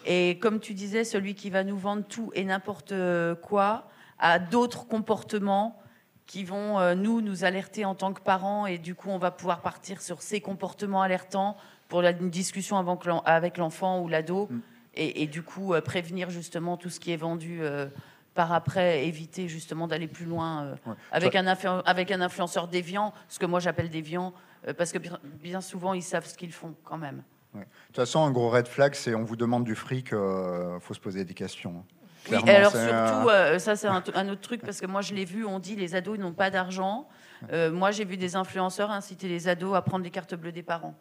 Et 0.07 0.39
comme 0.39 0.61
tu 0.61 0.75
disais, 0.75 1.05
celui 1.05 1.35
qui 1.35 1.51
va 1.51 1.65
nous 1.65 1.79
vendre 1.79 2.05
tout 2.07 2.31
et 2.35 2.45
n'importe 2.45 2.95
quoi 3.43 3.89
a 4.19 4.39
d'autres 4.39 4.87
comportements 4.87 5.81
qui 6.27 6.45
vont, 6.45 6.79
euh, 6.79 6.95
nous, 6.95 7.21
nous 7.21 7.45
alerter 7.45 7.85
en 7.85 7.95
tant 7.95 8.13
que 8.13 8.21
parents. 8.21 8.67
Et 8.67 8.79
du 8.79 8.95
coup, 8.95 9.11
on 9.11 9.19
va 9.19 9.31
pouvoir 9.31 9.61
partir 9.61 10.01
sur 10.01 10.23
ces 10.23 10.41
comportements 10.41 11.03
alertants 11.03 11.57
pour 11.89 12.03
la, 12.03 12.11
une 12.11 12.31
discussion 12.31 12.79
avec 13.25 13.59
l'enfant 13.59 14.01
ou 14.01 14.09
l'ado. 14.09 14.49
Mm. 14.51 14.61
Et, 14.97 15.27
du 15.27 15.43
coup, 15.43 15.75
euh, 15.75 15.81
prévenir 15.81 16.31
justement 16.31 16.77
tout 16.77 16.89
ce 16.89 17.01
qui 17.01 17.11
est 17.11 17.17
vendu 17.17 17.59
euh, 17.63 17.89
par 18.35 18.53
après, 18.53 19.07
éviter 19.07 19.49
justement 19.49 19.87
d'aller 19.87 20.09
plus 20.09 20.27
loin 20.27 20.77
avec, 21.13 21.35
un 21.37 21.47
avec 21.47 22.11
un 22.11 22.21
influenceur 22.21 22.69
déviant, 22.69 23.15
ce 23.29 23.39
que 23.39 23.47
moi 23.47 23.61
j'appelle 23.61 23.91
déviant, 23.91 24.33
parce 24.77 24.93
que 24.93 24.99
bien, 24.99 25.61
souvent, 25.61 25.95
ils 25.95 26.03
savent 26.03 26.27
ce 26.27 26.37
qu'ils 26.37 26.53
font 26.53 26.75
quand 26.85 26.99
même. 26.99 27.23
De 27.55 27.61
toute 27.87 27.97
façon, 27.97 28.25
un 28.25 28.33
gros 28.33 28.51
red 28.51 28.67
flag, 28.67 28.95
c'est 28.95 29.15
on 29.15 29.23
vous 29.23 29.37
demande 29.37 29.65
du 29.65 29.77
fric, 29.77 30.09
il 30.11 30.79
faut 30.81 30.95
se 30.95 31.01
poser 31.01 31.25
des 31.25 31.35
questions. 31.35 31.85
Oui, 32.31 32.51
alors 32.51 32.73
surtout, 32.73 33.29
euh, 33.29 33.59
ça 33.59 33.77
c'est 33.77 33.87
un, 33.87 34.29
autre 34.29 34.41
truc, 34.41 34.63
parce 34.63 34.81
que 34.81 34.87
moi 34.87 35.03
je 35.03 35.15
l'ai 35.15 35.25
vu, 35.25 35.45
on 35.45 35.59
dit 35.59 35.77
les 35.77 35.95
ados 35.95 36.17
ils 36.17 36.23
n'ont 36.23 36.33
pas 36.33 36.51
d'argent. 36.51 37.09
Euh, 37.53 37.71
moi 37.71 37.91
j'ai 37.91 38.05
vu 38.05 38.17
des 38.17 38.37
influenceurs 38.37 38.91
inciter 38.91 39.29
les 39.29 39.49
ados 39.49 39.77
à 39.77 39.83
prendre 39.83 40.05
les 40.05 40.11
cartes 40.11 40.35
bleues 40.35 40.53
des 40.53 40.63
parents. 40.63 40.95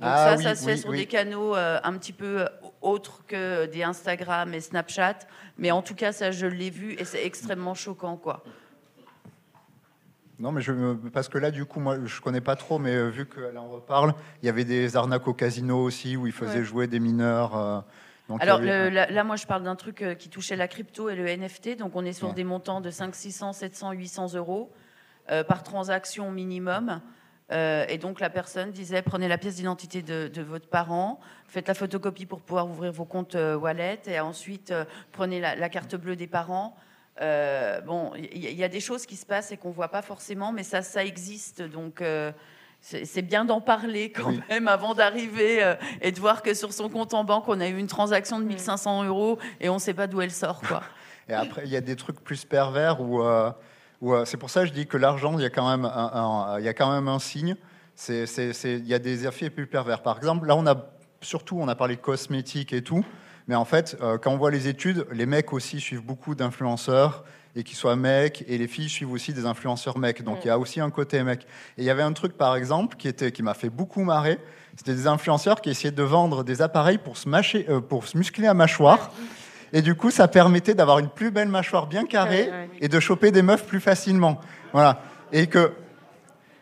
Donc 0.00 0.10
ah 0.12 0.36
ça, 0.36 0.42
ça 0.42 0.54
se 0.56 0.64
fait 0.64 0.76
sur 0.76 0.90
des 0.90 1.06
canaux 1.06 1.54
euh, 1.54 1.78
un 1.84 1.96
petit 1.96 2.12
peu 2.12 2.46
autres 2.82 3.24
que 3.26 3.66
des 3.66 3.84
Instagram 3.84 4.52
et 4.52 4.60
Snapchat. 4.60 5.18
Mais 5.56 5.70
en 5.70 5.82
tout 5.82 5.94
cas, 5.94 6.12
ça 6.12 6.30
je 6.30 6.46
l'ai 6.46 6.70
vu 6.70 6.94
et 6.94 7.04
c'est 7.04 7.24
extrêmement 7.24 7.74
choquant. 7.74 8.16
quoi. 8.16 8.42
Non, 10.40 10.50
mais 10.50 10.62
je, 10.62 10.94
parce 11.10 11.28
que 11.28 11.38
là, 11.38 11.52
du 11.52 11.64
coup, 11.64 11.78
moi, 11.78 11.98
je 12.04 12.20
connais 12.20 12.40
pas 12.40 12.56
trop, 12.56 12.80
mais 12.80 13.08
vu 13.08 13.24
qu'elle 13.24 13.56
en 13.56 13.68
reparle, 13.68 14.14
il 14.42 14.46
y 14.46 14.48
avait 14.48 14.64
des 14.64 14.96
arnaques 14.96 15.28
au 15.28 15.34
casino 15.34 15.80
aussi 15.80 16.16
où 16.16 16.26
ils 16.26 16.32
faisaient 16.32 16.64
jouer 16.64 16.88
des 16.88 16.98
mineurs. 16.98 17.84
Alors 18.40 18.60
là, 18.60 19.24
moi, 19.24 19.36
je 19.36 19.46
parle 19.46 19.64
d'un 19.64 19.76
truc 19.76 20.02
euh, 20.02 20.14
qui 20.14 20.28
touchait 20.28 20.56
la 20.56 20.68
crypto 20.68 21.10
et 21.10 21.14
le 21.14 21.24
NFT. 21.24 21.76
Donc, 21.76 21.94
on 21.94 22.04
est 22.04 22.14
sur 22.14 22.32
des 22.32 22.44
montants 22.44 22.80
de 22.80 22.90
5, 22.90 23.14
600, 23.14 23.52
700, 23.52 23.92
800 23.92 24.34
euros 24.34 24.72
euh, 25.30 25.44
par 25.44 25.62
transaction 25.62 26.30
minimum. 26.30 27.00
Euh, 27.52 27.84
et 27.88 27.98
donc, 27.98 28.20
la 28.20 28.30
personne 28.30 28.70
disait 28.70 29.02
prenez 29.02 29.28
la 29.28 29.38
pièce 29.38 29.56
d'identité 29.56 30.02
de, 30.02 30.42
votre 30.42 30.68
parent, 30.68 31.20
faites 31.46 31.68
la 31.68 31.74
photocopie 31.74 32.26
pour 32.26 32.40
pouvoir 32.40 32.66
ouvrir 32.68 32.92
vos 32.92 33.04
comptes 33.04 33.36
wallet, 33.36 34.00
et 34.06 34.20
ensuite 34.20 34.72
prenez 35.12 35.40
la, 35.40 35.68
carte 35.68 35.94
bleue 35.94 36.16
des 36.16 36.26
parents. 36.26 36.76
bon, 37.20 38.12
il 38.16 38.38
y, 38.38 38.64
a 38.64 38.68
des 38.68 38.80
choses 38.80 39.04
qui 39.04 39.16
se 39.16 39.26
passent 39.26 39.52
et 39.52 39.56
qu'on 39.56 39.70
voit 39.70 39.88
pas 39.88 40.02
forcément, 40.02 40.52
mais 40.52 40.62
ça, 40.62 40.80
ça 40.80 41.04
existe. 41.04 41.60
Donc, 41.60 42.02
c'est 42.84 43.22
bien 43.22 43.44
d'en 43.44 43.60
parler 43.60 44.12
quand 44.12 44.32
même 44.50 44.68
avant 44.68 44.94
d'arriver 44.94 45.62
euh, 45.62 45.74
et 46.02 46.12
de 46.12 46.20
voir 46.20 46.42
que 46.42 46.52
sur 46.52 46.72
son 46.72 46.88
compte 46.90 47.14
en 47.14 47.24
banque, 47.24 47.48
on 47.48 47.60
a 47.60 47.66
eu 47.66 47.78
une 47.78 47.86
transaction 47.86 48.38
de 48.38 48.44
1500 48.44 49.04
euros 49.04 49.38
et 49.60 49.68
on 49.68 49.74
ne 49.74 49.78
sait 49.78 49.94
pas 49.94 50.06
d'où 50.06 50.20
elle 50.20 50.30
sort. 50.30 50.60
Quoi. 50.60 50.82
et 51.28 51.32
après, 51.32 51.62
il 51.64 51.70
y 51.70 51.76
a 51.76 51.80
des 51.80 51.96
trucs 51.96 52.20
plus 52.20 52.44
pervers 52.44 53.00
où, 53.00 53.22
euh, 53.22 53.48
euh, 53.48 53.50
c'est 54.24 54.36
pour 54.36 54.50
ça 54.50 54.62
que 54.62 54.66
je 54.66 54.72
dis 54.72 54.86
que 54.86 54.96
l'argent, 54.96 55.38
il 55.38 55.42
y, 55.42 55.46
a 55.46 55.50
quand 55.50 55.68
même 55.68 55.84
un, 57.08 57.18
signe. 57.18 57.56
Il 58.08 58.86
y 58.86 58.94
a 58.94 58.98
des 58.98 59.26
effets 59.26 59.50
plus 59.50 59.66
pervers. 59.66 60.02
Par 60.02 60.16
exemple, 60.16 60.46
là, 60.46 60.56
on 60.56 60.66
a 60.66 60.76
surtout, 61.20 61.58
on 61.58 61.68
a 61.68 61.74
parlé 61.74 61.96
de 61.96 62.00
cosmétiques 62.00 62.72
et 62.72 62.82
tout. 62.82 63.04
Mais 63.48 63.54
en 63.54 63.64
fait, 63.64 63.96
quand 64.22 64.32
on 64.32 64.36
voit 64.36 64.50
les 64.50 64.68
études, 64.68 65.06
les 65.12 65.26
mecs 65.26 65.52
aussi 65.52 65.80
suivent 65.80 66.04
beaucoup 66.04 66.34
d'influenceurs 66.34 67.24
et 67.56 67.62
qu'ils 67.62 67.76
soient 67.76 67.96
mecs, 67.96 68.44
et 68.48 68.58
les 68.58 68.66
filles 68.66 68.88
suivent 68.88 69.12
aussi 69.12 69.32
des 69.32 69.46
influenceurs 69.46 69.98
mecs. 69.98 70.22
Donc 70.22 70.38
il 70.44 70.48
y 70.48 70.50
a 70.50 70.58
aussi 70.58 70.80
un 70.80 70.90
côté 70.90 71.22
mec. 71.22 71.46
Et 71.78 71.82
il 71.82 71.84
y 71.84 71.90
avait 71.90 72.02
un 72.02 72.12
truc, 72.12 72.36
par 72.36 72.56
exemple, 72.56 72.96
qui, 72.96 73.06
était, 73.08 73.32
qui 73.32 73.42
m'a 73.42 73.54
fait 73.54 73.70
beaucoup 73.70 74.02
marrer. 74.02 74.38
C'était 74.76 74.94
des 74.94 75.06
influenceurs 75.06 75.60
qui 75.60 75.70
essayaient 75.70 75.92
de 75.92 76.02
vendre 76.02 76.42
des 76.42 76.62
appareils 76.62 76.98
pour 76.98 77.16
se, 77.16 77.28
euh, 77.70 77.80
pour 77.80 78.06
se 78.06 78.18
muscler 78.18 78.44
la 78.44 78.54
mâchoire. 78.54 79.12
Et 79.74 79.82
du 79.82 79.96
coup, 79.96 80.12
ça 80.12 80.28
permettait 80.28 80.74
d'avoir 80.74 81.00
une 81.00 81.08
plus 81.08 81.32
belle 81.32 81.48
mâchoire 81.48 81.88
bien 81.88 82.06
carrée 82.06 82.48
et 82.80 82.86
de 82.86 83.00
choper 83.00 83.32
des 83.32 83.42
meufs 83.42 83.66
plus 83.66 83.80
facilement. 83.80 84.40
Voilà. 84.72 85.00
Et 85.32 85.48
que 85.48 85.72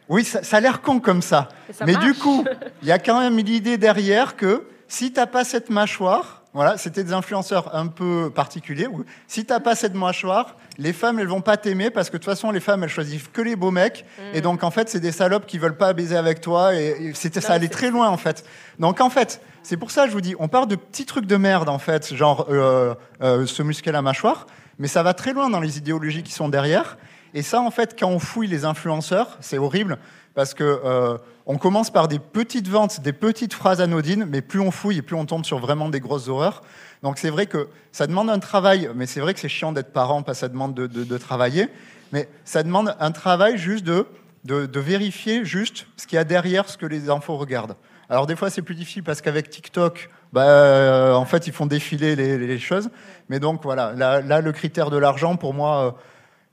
oui, 0.08 0.24
ça, 0.24 0.42
ça 0.42 0.56
a 0.56 0.60
l'air 0.60 0.80
con 0.80 0.98
comme 0.98 1.20
ça. 1.20 1.48
Mais 1.86 1.94
du 1.94 2.14
coup, 2.14 2.44
il 2.82 2.88
y 2.88 2.92
a 2.92 2.98
quand 2.98 3.20
même 3.20 3.36
l'idée 3.36 3.76
derrière 3.76 4.34
que 4.34 4.66
si 4.88 5.12
tu 5.12 5.20
n'as 5.20 5.26
pas 5.26 5.44
cette 5.44 5.68
mâchoire, 5.68 6.41
voilà, 6.54 6.76
c'était 6.76 7.02
des 7.02 7.14
influenceurs 7.14 7.74
un 7.74 7.86
peu 7.86 8.30
particuliers. 8.34 8.86
Si 9.26 9.46
t'as 9.46 9.60
pas 9.60 9.74
cette 9.74 9.94
mâchoire, 9.94 10.56
les 10.76 10.92
femmes 10.92 11.18
elles 11.18 11.28
vont 11.28 11.40
pas 11.40 11.56
t'aimer 11.56 11.90
parce 11.90 12.10
que 12.10 12.18
de 12.18 12.18
toute 12.18 12.30
façon 12.30 12.50
les 12.50 12.60
femmes 12.60 12.82
elles 12.82 12.90
choisissent 12.90 13.28
que 13.32 13.40
les 13.40 13.56
beaux 13.56 13.70
mecs 13.70 14.04
et 14.34 14.38
mm. 14.38 14.42
donc 14.42 14.62
en 14.62 14.70
fait 14.70 14.90
c'est 14.90 15.00
des 15.00 15.12
salopes 15.12 15.46
qui 15.46 15.56
veulent 15.56 15.76
pas 15.76 15.94
baiser 15.94 16.16
avec 16.16 16.42
toi 16.42 16.74
et, 16.74 17.12
c'était 17.14 17.40
ça 17.40 17.54
allait 17.54 17.68
très 17.68 17.90
loin 17.90 18.08
en 18.08 18.18
fait. 18.18 18.44
Donc 18.78 19.00
en 19.00 19.08
fait 19.08 19.40
c'est 19.62 19.78
pour 19.78 19.90
ça 19.90 20.06
je 20.06 20.12
vous 20.12 20.20
dis 20.20 20.34
on 20.38 20.48
part 20.48 20.66
de 20.66 20.76
petits 20.76 21.06
trucs 21.06 21.26
de 21.26 21.36
merde 21.36 21.70
en 21.70 21.78
fait 21.78 22.14
genre 22.14 22.46
euh, 22.50 22.94
euh, 23.22 23.46
se 23.46 23.62
muscler 23.62 23.92
la 23.92 24.02
mâchoire, 24.02 24.46
mais 24.78 24.88
ça 24.88 25.02
va 25.02 25.14
très 25.14 25.32
loin 25.32 25.48
dans 25.48 25.60
les 25.60 25.78
idéologies 25.78 26.22
qui 26.22 26.32
sont 26.32 26.50
derrière 26.50 26.98
et 27.32 27.40
ça 27.40 27.62
en 27.62 27.70
fait 27.70 27.98
quand 27.98 28.08
on 28.08 28.18
fouille 28.18 28.48
les 28.48 28.66
influenceurs 28.66 29.38
c'est 29.40 29.58
horrible 29.58 29.96
parce 30.34 30.52
que 30.52 30.64
euh, 30.64 31.16
on 31.46 31.58
commence 31.58 31.90
par 31.90 32.08
des 32.08 32.18
petites 32.18 32.68
ventes, 32.68 33.00
des 33.00 33.12
petites 33.12 33.54
phrases 33.54 33.80
anodines, 33.80 34.26
mais 34.28 34.42
plus 34.42 34.60
on 34.60 34.70
fouille 34.70 34.98
et 34.98 35.02
plus 35.02 35.16
on 35.16 35.26
tombe 35.26 35.44
sur 35.44 35.58
vraiment 35.58 35.88
des 35.88 36.00
grosses 36.00 36.28
horreurs. 36.28 36.62
Donc 37.02 37.18
c'est 37.18 37.30
vrai 37.30 37.46
que 37.46 37.68
ça 37.90 38.06
demande 38.06 38.30
un 38.30 38.38
travail, 38.38 38.90
mais 38.94 39.06
c'est 39.06 39.20
vrai 39.20 39.34
que 39.34 39.40
c'est 39.40 39.48
chiant 39.48 39.72
d'être 39.72 39.92
parent 39.92 40.22
que 40.22 40.34
ça 40.34 40.48
demande 40.48 40.74
de, 40.74 41.18
travailler, 41.18 41.68
mais 42.12 42.28
ça 42.44 42.62
demande 42.62 42.94
un 43.00 43.10
travail 43.10 43.58
juste 43.58 43.84
de, 43.84 44.06
vérifier 44.44 45.44
juste 45.44 45.86
ce 45.96 46.06
qu'il 46.06 46.16
y 46.16 46.18
a 46.18 46.24
derrière 46.24 46.68
ce 46.68 46.78
que 46.78 46.86
les 46.86 47.10
enfants 47.10 47.36
regardent. 47.36 47.76
Alors 48.08 48.26
des 48.26 48.36
fois 48.36 48.50
c'est 48.50 48.62
plus 48.62 48.74
difficile 48.74 49.02
parce 49.02 49.20
qu'avec 49.20 49.50
TikTok, 49.50 50.10
bah, 50.32 50.44
euh, 50.44 51.14
en 51.14 51.24
fait 51.24 51.46
ils 51.46 51.52
font 51.52 51.66
défiler 51.66 52.14
les, 52.14 52.58
choses, 52.58 52.90
mais 53.28 53.40
donc 53.40 53.62
voilà, 53.62 53.92
là, 53.94 54.20
là 54.20 54.40
le 54.40 54.52
critère 54.52 54.90
de 54.90 54.96
l'argent 54.96 55.36
pour 55.36 55.54
moi... 55.54 55.86
Euh, 55.86 55.90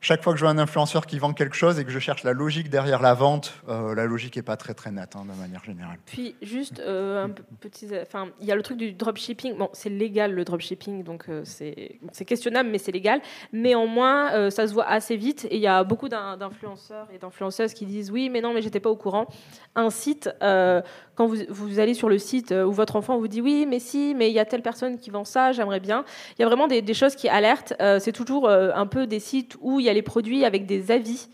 chaque 0.01 0.23
fois 0.23 0.31
que 0.31 0.39
je 0.39 0.45
vois 0.45 0.51
un 0.51 0.57
influenceur 0.57 1.05
qui 1.05 1.19
vend 1.19 1.33
quelque 1.33 1.55
chose 1.55 1.77
et 1.77 1.83
que 1.83 1.91
je 1.91 1.99
cherche 1.99 2.23
la 2.23 2.31
logique 2.31 2.69
derrière 2.69 3.01
la 3.01 3.13
vente, 3.13 3.53
euh, 3.67 3.93
la 3.93 4.05
logique 4.05 4.37
n'est 4.37 4.41
pas 4.41 4.55
très 4.55 4.73
très 4.73 4.91
nette 4.91 5.15
hein, 5.15 5.25
de 5.25 5.37
manière 5.37 5.63
générale. 5.63 5.97
Puis 6.05 6.35
juste 6.41 6.79
euh, 6.79 7.25
un 7.25 7.29
petit, 7.59 7.89
enfin 8.01 8.29
il 8.39 8.47
y 8.47 8.51
a 8.51 8.55
le 8.55 8.63
truc 8.63 8.77
du 8.77 8.93
dropshipping. 8.93 9.57
Bon, 9.57 9.69
c'est 9.73 9.89
légal 9.89 10.33
le 10.33 10.45
dropshipping, 10.45 11.03
donc 11.03 11.25
euh, 11.27 11.41
c'est 11.43 12.25
questionnable, 12.25 12.69
mais 12.69 12.77
c'est 12.77 12.93
légal. 12.93 13.21
Néanmoins, 13.51 14.49
ça 14.51 14.67
se 14.67 14.73
voit 14.73 14.87
assez 14.87 15.17
vite 15.17 15.45
et 15.45 15.57
il 15.57 15.61
y 15.61 15.67
a 15.67 15.83
beaucoup 15.83 16.07
d'influenceurs 16.07 17.07
et 17.13 17.17
d'influenceuses 17.17 17.73
qui 17.73 17.85
disent 17.85 18.11
oui, 18.11 18.29
mais 18.29 18.41
non, 18.41 18.53
mais 18.53 18.61
j'étais 18.61 18.79
pas 18.79 18.89
au 18.89 18.95
courant. 18.95 19.27
Un 19.75 19.89
site, 19.89 20.29
quand 20.39 21.27
vous, 21.27 21.37
vous, 21.49 21.79
allez 21.79 21.93
sur 21.93 22.07
le 22.07 22.17
site 22.17 22.51
où 22.51 22.71
votre 22.71 22.95
enfant 22.95 23.17
vous 23.17 23.27
dit 23.27 23.41
oui, 23.41 23.65
mais 23.67 23.79
si, 23.79 24.13
mais 24.15 24.29
il 24.29 24.33
y 24.33 24.39
a 24.39 24.45
telle 24.45 24.61
personne 24.61 24.97
qui 24.97 25.09
vend 25.09 25.25
ça, 25.25 25.51
j'aimerais 25.51 25.79
bien. 25.79 26.05
Il 26.37 26.41
y 26.41 26.45
a 26.45 26.47
vraiment 26.47 26.67
des, 26.67 26.81
des 26.81 26.93
choses 26.93 27.15
qui 27.15 27.27
alertent. 27.27 27.73
c'est 27.99 28.13
toujours 28.13 28.49
un 28.49 28.87
peu 28.87 29.07
des 29.07 29.19
sites 29.19 29.57
où 29.59 29.79
il 29.79 29.85
y 29.85 29.88
a 29.88 29.88
les 29.93 30.01
produits 30.01 30.45
avec 30.45 30.65
des 30.65 30.91
avis 30.91 31.27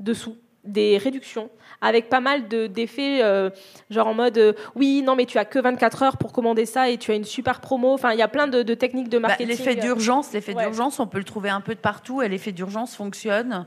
dessous, 0.00 0.36
des 0.64 0.98
réductions, 0.98 1.50
avec 1.80 2.08
pas 2.08 2.20
mal 2.20 2.48
d'effets, 2.48 3.22
euh, 3.22 3.50
genre 3.90 4.06
en 4.06 4.14
mode 4.14 4.38
euh, 4.38 4.52
oui, 4.74 5.02
non, 5.02 5.16
mais 5.16 5.26
tu 5.26 5.38
as 5.38 5.44
que 5.44 5.58
24 5.58 6.02
heures 6.02 6.16
pour 6.16 6.32
commander 6.32 6.66
ça 6.66 6.88
et 6.88 6.98
tu 6.98 7.10
as 7.10 7.14
une 7.14 7.24
super 7.24 7.60
promo. 7.60 7.92
Enfin, 7.92 8.12
il 8.12 8.18
y 8.18 8.22
a 8.22 8.28
plein 8.28 8.46
de, 8.46 8.62
techniques 8.74 9.08
de 9.08 9.18
bah, 9.18 9.28
marketing. 9.28 9.48
l'effet 9.48 9.74
d'urgence, 9.74 10.32
l'effet 10.32 10.54
d'urgence, 10.54 11.00
on 11.00 11.06
peut 11.06 11.18
le 11.18 11.24
trouver 11.24 11.50
un 11.50 11.60
peu 11.60 11.74
de 11.74 11.80
partout 11.80 12.22
et 12.22 12.28
l'effet 12.28 12.52
d'urgence 12.52 12.94
fonctionne 12.94 13.66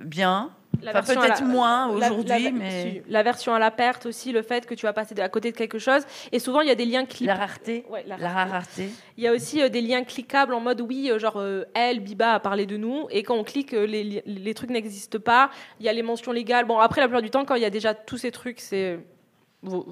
bien 0.00 0.50
peut-être 0.80 1.44
moins 1.44 1.88
aujourd'hui, 1.88 2.52
mais 2.52 3.02
la 3.08 3.22
version 3.22 3.54
à 3.54 3.58
la 3.58 3.70
perte 3.70 4.06
aussi, 4.06 4.32
le 4.32 4.42
fait 4.42 4.66
que 4.66 4.74
tu 4.74 4.86
vas 4.86 4.92
passer 4.92 5.18
à 5.20 5.28
côté 5.28 5.52
de 5.52 5.56
quelque 5.56 5.78
chose. 5.78 6.02
Et 6.32 6.38
souvent, 6.38 6.60
il 6.60 6.68
y 6.68 6.70
a 6.70 6.74
des 6.74 6.84
liens 6.84 7.04
La 7.20 7.34
rareté. 7.34 7.84
la, 8.06 8.16
rareté. 8.16 8.90
Il 9.16 9.24
y 9.24 9.26
a 9.26 9.32
aussi 9.32 9.62
euh, 9.62 9.68
des 9.68 9.80
liens 9.80 10.04
cliquables 10.04 10.54
en 10.54 10.60
mode 10.60 10.80
oui, 10.80 11.10
euh, 11.10 11.18
genre 11.18 11.36
euh, 11.36 11.64
elle, 11.74 12.00
Biba 12.00 12.34
a 12.34 12.40
parlé 12.40 12.66
de 12.66 12.76
nous, 12.76 13.06
et 13.10 13.22
quand 13.22 13.34
on 13.34 13.44
clique, 13.44 13.72
les, 13.72 14.22
les 14.24 14.54
trucs 14.54 14.70
n'existent 14.70 15.18
pas. 15.18 15.50
Il 15.80 15.86
y 15.86 15.88
a 15.88 15.92
les 15.92 16.02
mentions 16.02 16.32
légales. 16.32 16.66
Bon, 16.66 16.78
après, 16.78 17.00
la 17.00 17.08
plupart 17.08 17.22
du 17.22 17.30
temps, 17.30 17.44
quand 17.44 17.54
il 17.54 17.62
y 17.62 17.66
a 17.66 17.70
déjà 17.70 17.94
tous 17.94 18.18
ces 18.18 18.30
trucs, 18.30 18.60
c'est 18.60 18.98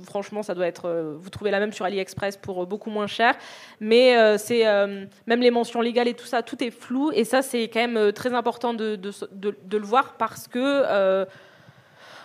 franchement, 0.05 0.43
ça 0.43 0.55
doit 0.55 0.67
être. 0.67 0.87
Euh, 0.87 1.17
vous 1.19 1.31
trouvez 1.31 1.51
la 1.51 1.59
même 1.59 1.73
sur 1.73 1.85
AliExpress 1.85 2.37
pour 2.37 2.63
euh, 2.63 2.67
beaucoup 2.67 2.91
moins 2.91 3.07
cher. 3.07 3.35
Mais 3.81 4.17
euh, 4.17 4.39
c'est 4.39 4.65
même 5.27 5.41
les 5.41 5.51
mentions 5.51 5.81
légales 5.81 6.09
et 6.09 6.15
tout 6.15 6.27
ça, 6.27 6.43
tout 6.43 6.63
est 6.63 6.71
flou. 6.71 7.11
Et 7.13 7.25
ça, 7.25 7.43
c'est 7.43 7.65
quand 7.65 7.87
même 7.87 8.13
très 8.13 8.33
important 8.35 8.75
de, 8.75 8.97
de, 8.97 9.77
le 9.77 9.85
voir 9.85 10.15
parce 10.15 10.49
que. 10.49 11.27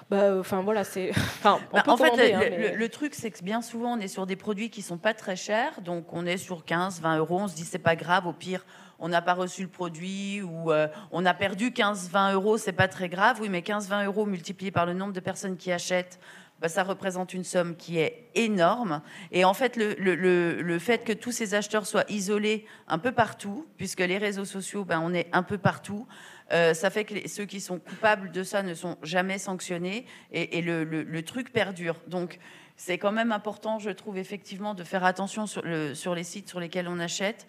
Bah, 0.09 0.37
enfin 0.37 0.61
voilà, 0.61 0.83
c'est. 0.83 1.11
Enfin, 1.43 1.59
bah, 1.71 1.83
en 1.87 1.95
fait, 1.95 2.33
hein, 2.33 2.73
le, 2.75 2.89
truc, 2.89 3.15
c'est 3.15 3.31
que 3.31 3.41
bien 3.41 3.61
souvent, 3.61 3.93
on 3.93 3.99
est 3.99 4.09
sur 4.09 4.25
des 4.25 4.35
produits 4.35 4.69
qui 4.69 4.81
sont 4.81 4.97
pas 4.97 5.13
très 5.13 5.37
chers, 5.37 5.79
donc 5.81 6.11
on 6.11 6.25
est 6.25 6.37
sur 6.37 6.65
15, 6.65 6.99
20 6.99 7.17
euros. 7.17 7.39
On 7.39 7.47
se 7.47 7.55
dit 7.55 7.63
c'est 7.63 7.79
pas 7.79 7.95
grave, 7.95 8.27
au 8.27 8.33
pire, 8.33 8.65
on 8.99 9.07
n'a 9.07 9.21
pas 9.21 9.33
reçu 9.33 9.63
le 9.63 9.69
produit 9.69 10.41
ou 10.41 10.71
on 11.11 11.25
a 11.25 11.33
perdu 11.33 11.71
15, 11.71 12.09
20 12.09 12.33
euros, 12.33 12.57
c'est 12.57 12.73
pas 12.73 12.89
très 12.89 13.07
grave. 13.07 13.37
Oui, 13.41 13.47
mais 13.49 13.61
15, 13.61 13.87
20 13.87 14.05
euros 14.05 14.25
multiplié 14.25 14.69
par 14.69 14.85
le 14.85 14.93
nombre 14.93 15.13
de 15.13 15.21
personnes 15.21 15.55
qui 15.55 15.71
achètent 15.71 16.19
bah, 16.61 16.69
ça 16.69 16.83
représente 16.83 17.33
une 17.33 17.43
somme 17.43 17.75
qui 17.75 17.97
est 17.97 18.29
énorme. 18.35 19.01
Et 19.31 19.43
en 19.45 19.53
fait, 19.55 19.75
le, 19.77 20.79
fait 20.79 21.03
que 21.03 21.11
tous 21.11 21.31
ces 21.31 21.55
acheteurs 21.55 21.87
soient 21.87 22.05
isolés 22.07 22.67
un 22.87 22.99
peu 22.99 23.11
partout, 23.11 23.65
puisque 23.77 24.01
les 24.01 24.19
réseaux 24.19 24.45
sociaux, 24.45 24.85
ben, 24.85 25.01
on 25.03 25.11
est 25.11 25.27
un 25.33 25.41
peu 25.41 25.57
partout, 25.57 26.07
euh, 26.53 26.75
ça 26.75 26.91
fait 26.91 27.03
que 27.03 27.27
ceux 27.27 27.45
qui 27.45 27.61
sont 27.61 27.79
coupables 27.79 28.31
de 28.31 28.43
ça 28.43 28.61
ne 28.61 28.75
sont 28.75 28.97
jamais 29.01 29.39
sanctionnés 29.39 30.05
et, 30.31 30.61
le, 30.61 31.21
truc 31.21 31.51
perdure. 31.51 31.95
Donc, 32.07 32.37
c'est 32.77 32.99
quand 32.99 33.11
même 33.11 33.31
important, 33.31 33.79
je 33.79 33.89
trouve, 33.89 34.19
effectivement, 34.19 34.75
de 34.75 34.83
faire 34.83 35.03
attention 35.03 35.47
sur, 35.47 35.63
le, 35.63 35.95
sur 35.95 36.13
les 36.13 36.23
sites 36.23 36.47
sur 36.47 36.59
lesquels 36.59 36.87
on 36.87 36.99
achète. 36.99 37.47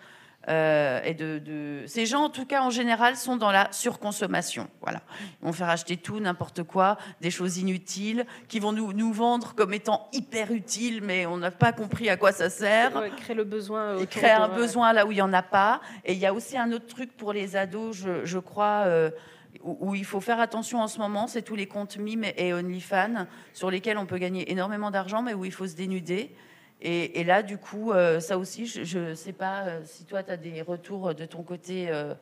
Euh, 0.48 1.00
et 1.04 1.14
de, 1.14 1.84
Ces 1.86 2.06
gens, 2.06 2.24
en 2.24 2.30
tout 2.30 2.46
cas, 2.46 2.62
en 2.62 2.70
général, 2.70 3.16
sont 3.16 3.36
dans 3.36 3.52
la 3.52 3.68
surconsommation. 3.72 4.68
Voilà. 4.80 5.02
Ils 5.40 5.46
vont 5.46 5.52
faire 5.52 5.68
acheter 5.68 5.96
tout, 5.96 6.18
n'importe 6.20 6.62
quoi, 6.64 6.98
des 7.20 7.30
choses 7.30 7.58
inutiles, 7.58 8.26
qui 8.48 8.58
vont 8.58 8.72
nous, 8.72 8.92
nous 8.92 9.12
vendre 9.12 9.54
comme 9.54 9.72
étant 9.72 10.08
hyper 10.12 10.52
utiles, 10.52 11.00
mais 11.02 11.26
on 11.26 11.36
n'a 11.36 11.50
pas 11.50 11.72
compris 11.72 12.08
à 12.08 12.16
quoi 12.16 12.32
ça 12.32 12.50
sert. 12.50 12.96
Ouais, 12.96 13.10
créer 13.10 13.36
le 13.36 13.44
besoin. 13.44 13.98
Et 13.98 14.06
créer 14.06 14.30
un 14.30 14.48
besoin 14.48 14.92
là 14.92 15.06
où 15.06 15.12
il 15.12 15.16
n'y 15.16 15.22
en 15.22 15.32
a 15.32 15.42
pas. 15.42 15.80
Et 16.04 16.12
il 16.12 16.18
y 16.18 16.26
a 16.26 16.34
aussi 16.34 16.58
un 16.58 16.72
autre 16.72 16.86
truc 16.86 17.16
pour 17.16 17.32
les 17.32 17.56
ados, 17.56 17.96
je, 17.96 18.24
je 18.24 18.38
crois. 18.38 18.84
Euh, 18.86 19.10
où, 19.62 19.94
il 19.94 20.04
faut 20.04 20.20
faire 20.20 20.40
attention 20.40 20.80
en 20.80 20.88
ce 20.88 20.98
moment, 20.98 21.26
c'est 21.26 21.42
tous 21.42 21.56
les 21.56 21.66
comptes 21.66 21.98
Mime 21.98 22.24
et 22.36 22.54
OnlyFans 22.54 23.26
sur 23.52 23.70
lesquels 23.70 23.98
on 23.98 24.06
peut 24.06 24.18
gagner 24.18 24.50
énormément 24.50 24.90
d'argent, 24.90 25.22
mais 25.22 25.34
où 25.34 25.44
il 25.44 25.52
faut 25.52 25.66
se 25.66 25.76
dénuder. 25.76 26.34
Et, 26.84 27.22
là, 27.22 27.44
du 27.44 27.58
coup, 27.58 27.92
euh, 27.92 28.18
ça 28.18 28.36
aussi, 28.36 28.66
je 28.66 28.98
ne 28.98 29.14
sais 29.14 29.32
pas 29.32 29.62
euh, 29.62 29.80
si 29.84 30.04
toi, 30.04 30.24
tu 30.24 30.32
as 30.32 30.36
des 30.36 30.62
retours 30.62 31.14
de 31.14 31.24
ton 31.26 31.42
côté, 31.42 31.86
euh, 31.88 32.14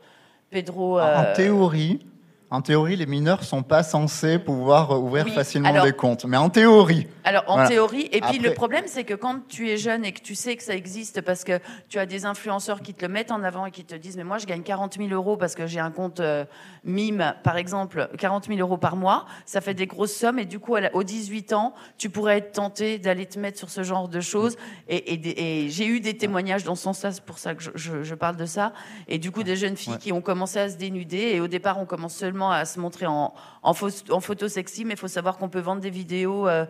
Pedro. 0.50 1.00
En 1.00 1.32
théorie, 1.34 2.06
en 2.52 2.62
théorie, 2.62 2.96
les 2.96 3.06
mineurs 3.06 3.44
sont 3.44 3.62
pas 3.62 3.84
censés 3.84 4.40
pouvoir 4.40 5.00
ouvrir 5.00 5.28
facilement 5.28 5.84
des 5.84 5.92
comptes. 5.92 6.24
Mais 6.24 6.36
en 6.36 6.50
théorie. 6.50 7.06
Alors, 7.22 7.44
en 7.46 7.64
théorie. 7.64 8.08
Et 8.10 8.20
puis, 8.20 8.40
le 8.40 8.54
problème, 8.54 8.84
c'est 8.86 9.04
que 9.04 9.14
quand 9.14 9.46
tu 9.46 9.70
es 9.70 9.76
jeune 9.76 10.04
et 10.04 10.10
que 10.10 10.20
tu 10.20 10.34
sais 10.34 10.56
que 10.56 10.64
ça 10.64 10.74
existe 10.74 11.20
parce 11.20 11.44
que 11.44 11.60
tu 11.88 12.00
as 12.00 12.06
des 12.06 12.26
influenceurs 12.26 12.82
qui 12.82 12.92
te 12.92 13.06
le 13.06 13.12
mettent 13.12 13.30
en 13.30 13.44
avant 13.44 13.66
et 13.66 13.70
qui 13.70 13.84
te 13.84 13.94
disent, 13.94 14.16
mais 14.16 14.24
moi, 14.24 14.38
je 14.38 14.46
gagne 14.46 14.62
40 14.62 14.96
000 14.96 15.10
euros 15.10 15.36
parce 15.36 15.54
que 15.54 15.68
j'ai 15.68 15.78
un 15.78 15.92
compte 15.92 16.18
euh, 16.18 16.44
mime, 16.82 17.34
par 17.44 17.56
exemple, 17.56 18.10
40 18.18 18.46
000 18.48 18.58
euros 18.58 18.78
par 18.78 18.96
mois, 18.96 19.26
ça 19.46 19.60
fait 19.60 19.74
des 19.74 19.86
grosses 19.86 20.14
sommes. 20.14 20.40
Et 20.40 20.44
du 20.44 20.58
coup, 20.58 20.76
aux 20.92 21.04
18 21.04 21.52
ans, 21.52 21.72
tu 21.98 22.10
pourrais 22.10 22.38
être 22.38 22.50
tenté 22.50 22.98
d'aller 22.98 23.26
te 23.26 23.38
mettre 23.38 23.58
sur 23.58 23.70
ce 23.70 23.84
genre 23.84 24.08
de 24.08 24.20
choses. 24.20 24.56
Et, 24.88 25.68
j'ai 25.68 25.86
eu 25.86 26.00
des 26.00 26.16
témoignages 26.16 26.64
dans 26.64 26.74
ce 26.74 26.82
sens-là, 26.82 27.12
c'est 27.12 27.22
pour 27.24 27.38
ça 27.38 27.54
que 27.54 27.62
je, 27.76 28.14
parle 28.16 28.36
de 28.36 28.46
ça. 28.46 28.72
Et 29.06 29.18
du 29.18 29.30
coup, 29.30 29.44
des 29.44 29.54
jeunes 29.54 29.76
filles 29.76 29.98
qui 29.98 30.12
ont 30.12 30.20
commencé 30.20 30.58
à 30.58 30.68
se 30.68 30.76
dénuder. 30.76 31.30
Et 31.34 31.40
au 31.40 31.46
départ, 31.46 31.78
on 31.78 31.86
commence 31.86 32.14
seulement 32.14 32.39
à 32.48 32.64
se 32.64 32.80
montrer 32.80 33.06
en, 33.06 33.34
en, 33.62 33.74
photo 33.74 34.48
sexy, 34.48 34.84
mais 34.84 34.94
il 34.94 34.98
faut 34.98 35.08
savoir 35.08 35.36
qu'on 35.36 35.48
peut 35.48 35.60
vendre 35.60 35.82
des 35.82 35.90
vidéos 35.90 36.48
euh, 36.48 36.64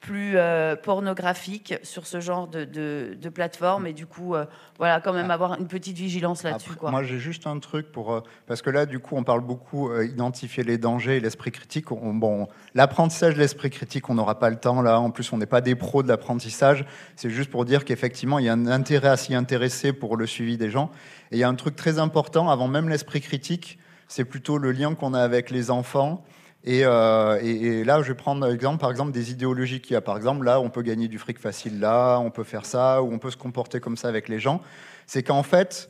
plus 0.00 0.36
euh, 0.36 0.76
pornographiques 0.76 1.74
sur 1.82 2.06
ce 2.06 2.20
genre 2.20 2.46
de, 2.46 2.64
de, 2.64 3.28
plateforme. 3.28 3.88
Et 3.88 3.92
du 3.92 4.06
coup 4.06 4.36
euh, 4.36 4.44
voilà 4.76 5.00
quand 5.00 5.12
même 5.12 5.30
ah. 5.32 5.34
avoir 5.34 5.58
une 5.58 5.66
petite 5.66 5.96
vigilance 5.96 6.44
là-dessus 6.44 6.70
moi 6.82 7.02
j'ai 7.02 7.18
juste 7.18 7.48
un 7.48 7.58
truc 7.58 7.90
pour 7.90 8.22
parce 8.46 8.62
que 8.62 8.70
là 8.70 8.86
du 8.86 9.00
coup 9.00 9.16
on 9.16 9.24
parle 9.24 9.40
beaucoup 9.40 9.92
identifier 10.00 10.62
les 10.62 10.78
dangers 10.78 11.16
et 11.16 11.20
l'esprit 11.20 11.50
critique. 11.50 11.86
Bon 11.88 12.46
l'apprentissage 12.74 13.34
de 13.34 13.40
l'esprit 13.40 13.70
critique 13.70 14.08
on 14.08 14.14
n'aura 14.14 14.38
pas 14.38 14.50
le 14.50 14.56
temps 14.56 14.82
là. 14.82 15.00
En 15.00 15.10
plus 15.10 15.32
on 15.32 15.38
n'est 15.38 15.46
pas 15.46 15.60
des 15.60 15.74
pros 15.74 16.04
de 16.04 16.08
l'apprentissage. 16.08 16.84
C'est 17.16 17.30
juste 17.30 17.50
pour 17.50 17.64
dire 17.64 17.84
qu'effectivement 17.84 18.38
il 18.38 18.44
y 18.44 18.48
a 18.48 18.52
un 18.52 18.66
intérêt 18.68 19.08
à 19.08 19.16
s'y 19.16 19.34
intéresser 19.34 19.92
pour 19.92 20.16
le 20.16 20.26
suivi 20.26 20.56
des 20.56 20.70
gens. 20.70 20.92
Et 21.32 21.36
il 21.36 21.38
y 21.40 21.44
a 21.44 21.48
un 21.48 21.56
truc 21.56 21.74
très 21.74 21.98
important 21.98 22.50
avant 22.50 22.68
même 22.68 22.88
l'esprit 22.88 23.20
critique 23.20 23.80
c'est 24.08 24.24
plutôt 24.24 24.58
le 24.58 24.72
lien 24.72 24.94
qu'on 24.94 25.14
a 25.14 25.20
avec 25.20 25.50
les 25.50 25.70
enfants. 25.70 26.24
Euh, 26.66 27.38
et, 27.40 27.84
là, 27.84 28.02
je 28.02 28.08
vais 28.08 28.14
prendre 28.14 28.50
exemple, 28.50 28.78
par 28.78 28.90
exemple 28.90 29.12
des 29.12 29.30
idéologies 29.30 29.80
qu'il 29.80 29.94
y 29.94 29.96
a. 29.96 30.00
Par 30.00 30.16
exemple, 30.16 30.44
là, 30.44 30.60
on 30.60 30.70
peut 30.70 30.82
gagner 30.82 31.08
du 31.08 31.18
fric 31.18 31.38
facile 31.38 31.78
là, 31.80 32.18
on 32.18 32.30
peut 32.30 32.44
faire 32.44 32.66
ça, 32.66 33.02
ou 33.02 33.12
on 33.12 33.18
peut 33.18 33.30
se 33.30 33.36
comporter 33.36 33.80
comme 33.80 33.96
ça 33.96 34.08
avec 34.08 34.28
les 34.28 34.40
gens. 34.40 34.60
C'est 35.06 35.22
qu'en 35.22 35.42
fait, 35.42 35.88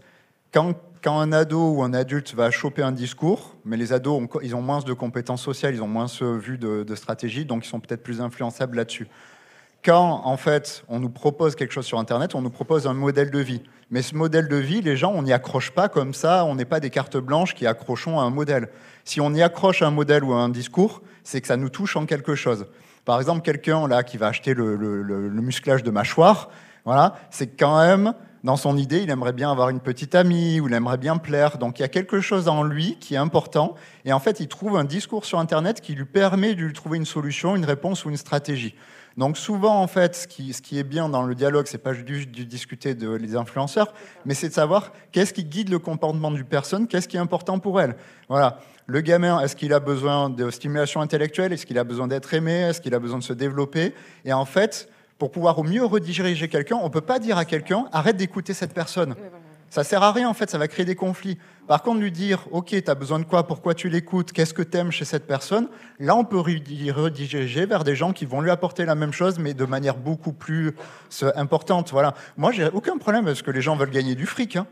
quand, 0.53 0.75
un 1.07 1.33
ado 1.33 1.71
ou 1.71 1.83
un 1.83 1.95
adulte 1.95 2.35
va 2.35 2.51
choper 2.51 2.83
un 2.83 2.93
discours, 2.93 3.57
mais 3.65 3.77
les 3.77 3.93
ados, 3.93 4.29
ils 4.43 4.55
ont 4.55 4.63
moins 4.63 4.81
de 4.81 4.93
compétences 4.93 5.43
sociales, 5.43 5.75
ils 5.75 5.83
ont 5.83 5.89
moins 5.89 6.07
vue 6.21 6.59
de, 6.59 6.83
de 6.83 6.95
stratégie, 6.95 7.47
donc 7.47 7.65
ils 7.65 7.69
sont 7.69 7.81
peut-être 7.81 8.03
plus 8.03 8.21
influençables 8.21 8.77
là-dessus. 8.77 9.09
Quand, 9.85 10.23
en 10.25 10.37
fait, 10.37 10.83
on 10.89 10.99
nous 10.99 11.09
propose 11.09 11.55
quelque 11.55 11.73
chose 11.73 11.87
sur 11.87 11.99
Internet, 11.99 12.35
on 12.35 12.43
nous 12.43 12.51
propose 12.51 12.87
un 12.87 12.95
modèle 12.95 13.31
de 13.31 13.39
vie. 13.39 13.63
Mais 13.91 14.03
ce 14.03 14.15
modèle 14.15 14.49
de 14.49 14.57
vie, 14.57 14.83
les 14.83 14.97
gens, 14.97 15.13
on 15.15 15.23
n'y 15.23 15.33
accroche 15.33 15.71
pas 15.71 15.89
comme 15.89 16.13
ça, 16.15 16.45
on 16.45 16.57
n'est 16.57 16.65
pas 16.65 16.81
des 16.81 16.91
cartes 16.91 17.17
blanches 17.17 17.55
qui 17.55 17.67
accrochons 17.67 18.19
à 18.19 18.25
un 18.25 18.31
modèle. 18.31 18.69
Si 19.05 19.21
on 19.21 19.33
y 19.33 19.41
accroche 19.41 19.83
un 19.83 19.91
modèle 19.91 20.25
ou 20.25 20.35
un 20.35 20.49
discours, 20.49 21.01
c'est 21.23 21.41
que 21.41 21.47
ça 21.47 21.57
nous 21.57 21.71
touche 21.71 21.97
en 21.97 22.07
quelque 22.07 22.35
chose. 22.35 22.67
Par 23.05 23.19
exemple, 23.19 23.41
quelqu'un 23.41 23.87
là 23.89 24.03
qui 24.03 24.19
va 24.19 24.27
acheter 24.27 24.53
le, 24.53 24.77
musclage 25.41 25.83
de 25.83 25.91
mâchoire, 25.91 26.51
voilà, 26.85 27.15
c'est 27.31 27.47
quand 27.47 27.79
même 27.79 28.13
dans 28.45 28.57
son 28.57 28.77
idée, 28.77 29.03
il 29.03 29.11
aimerait 29.11 29.33
bien 29.33 29.51
avoir 29.51 29.69
une 29.69 29.81
petite 29.81 30.15
amie 30.15 30.61
ou 30.61 30.69
il 30.69 30.75
aimerait 30.75 30.99
bien 30.99 31.17
plaire. 31.17 31.59
Donc 31.59 31.79
il 31.79 31.83
y 31.83 31.85
a 31.85 31.89
quelque 31.89 32.21
chose 32.21 32.49
en 32.49 32.63
lui 32.63 32.97
qui 33.01 33.15
est 33.15 33.19
important. 33.19 33.75
Et 34.05 34.13
en 34.13 34.21
fait, 34.21 34.41
il 34.41 34.49
trouve 34.49 34.77
un 34.77 34.85
discours 34.85 35.25
sur 35.25 35.39
Internet 35.39 35.81
qui 35.81 35.95
lui 35.95 36.05
permet 36.05 36.55
de 36.55 36.63
lui 36.63 36.73
trouver 36.73 36.99
une 36.99 37.07
solution, 37.07 37.57
une 37.57 37.65
réponse 37.65 38.05
ou 38.05 38.11
une 38.11 38.17
stratégie. 38.17 38.75
Donc 39.19 39.37
souvent, 39.37 39.83
en 39.83 39.89
fait, 39.89 40.15
ce 40.15 40.29
qui, 40.29 40.79
est 40.79 40.85
bien 40.85 41.09
dans 41.09 41.25
le 41.25 41.35
dialogue, 41.35 41.67
c'est 41.67 41.77
pas 41.77 41.93
juste 41.93 42.31
de 42.31 42.45
discuter 42.45 42.95
de 42.95 43.11
les 43.11 43.35
influenceurs, 43.35 43.93
mais 44.25 44.33
c'est 44.33 44.49
de 44.49 44.55
savoir 44.55 44.93
qu'est-ce 45.11 45.35
qui 45.35 45.45
guide 45.45 45.71
le 45.71 45.81
comportement 45.81 46.31
du 46.31 46.45
personne, 46.45 46.87
qu'est-ce 46.87 47.09
qui 47.09 47.17
est 47.17 47.21
important 47.21 47.59
pour 47.59 47.81
elle. 47.81 47.97
Voilà. 48.29 48.61
Le 48.87 49.01
gamin, 49.01 49.41
est-ce 49.41 49.57
qu'il 49.57 49.73
a 49.73 49.81
besoin 49.81 50.31
de 50.31 50.51
stimulation 50.51 51.01
intellectuelle? 51.01 51.53
Est-ce 51.53 51.67
qu'il 51.67 51.81
a 51.81 51.85
besoin 51.85 52.07
d'être 52.07 52.33
aimé? 52.33 52.61
Est-ce 52.61 52.81
qu'il 52.81 52.95
a 52.95 53.01
besoin 53.01 53.19
de 53.19 53.25
se 53.25 53.33
développer? 53.33 53.93
Et 54.25 54.33
en 54.33 54.45
fait, 54.45 54.89
pour 55.19 55.33
pouvoir 55.33 55.59
au 55.59 55.65
mieux 55.65 55.85
rediriger 55.85 56.49
quelqu'un, 56.49 56.79
on 56.81 56.89
peut 56.89 57.01
pas 57.01 57.19
dire 57.19 57.39
à 57.39 57.45
quelqu'un 57.45 57.87
arrête 57.91 58.17
d'écouter 58.17 58.55
cette 58.55 58.73
personne. 58.73 59.17
Ça 59.71 59.85
sert 59.85 60.03
à 60.03 60.13
rien 60.13 60.29
en 60.29 60.35
fait, 60.35 60.51
ça 60.51 60.59
va 60.59 60.69
créer 60.69 60.87
des 60.87 60.95
conflits. 60.95 61.39
Par 61.67 61.83
contre, 61.83 62.01
lui 62.01 62.11
dire, 62.11 62.47
ok, 62.51 62.69
tu 62.69 62.91
as 62.91 62.95
besoin 62.95 63.19
de 63.19 63.25
quoi, 63.25 63.47
pourquoi 63.47 63.75
tu 63.75 63.91
l'écoutes, 63.91 64.33
qu'est-ce 64.33 64.55
que 64.55 64.63
tu 64.63 64.79
aimes 64.79 64.91
chez 64.91 65.05
cette 65.05 65.27
personne, 65.27 65.69
là 66.01 66.17
on 66.17 66.25
peut 66.25 66.39
rediriger 66.39 67.67
vers 67.67 67.85
des 67.85 67.95
gens 67.95 68.13
qui 68.13 68.25
vont 68.25 68.41
lui 68.41 68.51
apporter 68.51 68.87
la 68.87 68.95
même 68.95 69.13
chose, 69.13 69.39
mais 69.39 69.53
de 69.53 69.65
manière 69.67 69.97
beaucoup 69.97 70.33
plus 70.33 70.75
importante. 71.35 71.91
Voilà. 71.91 72.15
Moi, 72.37 72.53
j'ai 72.53 72.69
aucun 72.69 72.97
problème 72.97 73.27
parce 73.27 73.43
que 73.43 73.51
les 73.51 73.61
gens 73.61 73.77
veulent 73.77 73.91
gagner 73.91 74.15
du 74.15 74.25
fric. 74.25 74.57
Hein. 74.57 74.67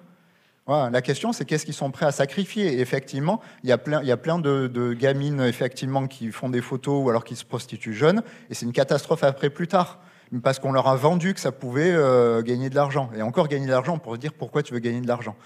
La 0.90 1.02
question, 1.02 1.32
c'est 1.32 1.44
qu'est-ce 1.44 1.64
qu'ils 1.64 1.74
sont 1.74 1.90
prêts 1.90 2.06
à 2.06 2.12
sacrifier. 2.12 2.72
Et 2.72 2.80
effectivement, 2.80 3.40
il 3.62 3.68
y 3.68 3.72
a 3.72 3.78
plein, 3.78 4.02
y 4.02 4.10
a 4.10 4.16
plein 4.16 4.38
de, 4.38 4.66
de, 4.66 4.94
gamines 4.94 5.40
effectivement 5.42 6.06
qui 6.08 6.32
font 6.32 6.48
des 6.48 6.62
photos 6.62 7.04
ou 7.04 7.10
alors 7.10 7.24
qui 7.24 7.36
se 7.36 7.44
prostituent 7.44 7.94
jeunes, 7.94 8.22
et 8.50 8.54
c'est 8.54 8.66
une 8.66 8.72
catastrophe 8.72 9.22
après 9.22 9.50
plus 9.50 9.68
tard 9.68 10.00
parce 10.42 10.58
qu'on 10.58 10.72
leur 10.72 10.88
a 10.88 10.96
vendu 10.96 11.34
que 11.34 11.40
ça 11.40 11.52
pouvait 11.52 11.92
euh, 11.92 12.42
gagner 12.42 12.70
de 12.70 12.74
l'argent. 12.74 13.10
Et 13.16 13.22
encore 13.22 13.48
gagner 13.48 13.66
de 13.66 13.70
l'argent 13.70 13.98
pour 13.98 14.14
se 14.14 14.20
dire 14.20 14.32
pourquoi 14.32 14.62
tu 14.62 14.74
veux 14.74 14.80
gagner 14.80 15.00
de 15.00 15.08
l'argent. 15.08 15.36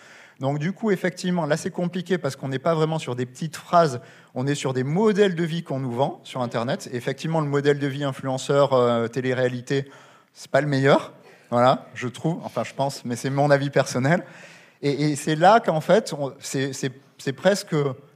Donc 0.40 0.58
du 0.58 0.72
coup, 0.72 0.90
effectivement, 0.90 1.44
là 1.44 1.58
c'est 1.58 1.70
compliqué 1.70 2.16
parce 2.16 2.34
qu'on 2.34 2.48
n'est 2.48 2.58
pas 2.58 2.74
vraiment 2.74 2.98
sur 2.98 3.14
des 3.14 3.26
petites 3.26 3.56
phrases, 3.56 4.00
on 4.34 4.46
est 4.46 4.54
sur 4.54 4.72
des 4.72 4.84
modèles 4.84 5.34
de 5.34 5.44
vie 5.44 5.62
qu'on 5.62 5.80
nous 5.80 5.92
vend 5.92 6.20
sur 6.24 6.40
Internet. 6.40 6.88
Et 6.92 6.96
effectivement, 6.96 7.40
le 7.40 7.46
modèle 7.46 7.78
de 7.78 7.86
vie 7.86 8.04
influenceur, 8.04 8.72
euh, 8.72 9.06
télé-réalité, 9.06 9.90
c'est 10.32 10.50
pas 10.50 10.62
le 10.62 10.66
meilleur. 10.66 11.12
Voilà, 11.50 11.88
je 11.94 12.08
trouve, 12.08 12.38
enfin 12.44 12.62
je 12.64 12.72
pense, 12.72 13.04
mais 13.04 13.16
c'est 13.16 13.28
mon 13.28 13.50
avis 13.50 13.70
personnel. 13.70 14.24
Et, 14.82 15.14
c'est 15.14 15.36
là 15.36 15.60
qu'en 15.60 15.82
fait, 15.82 16.14
c'est 16.38 17.32
presque 17.32 17.74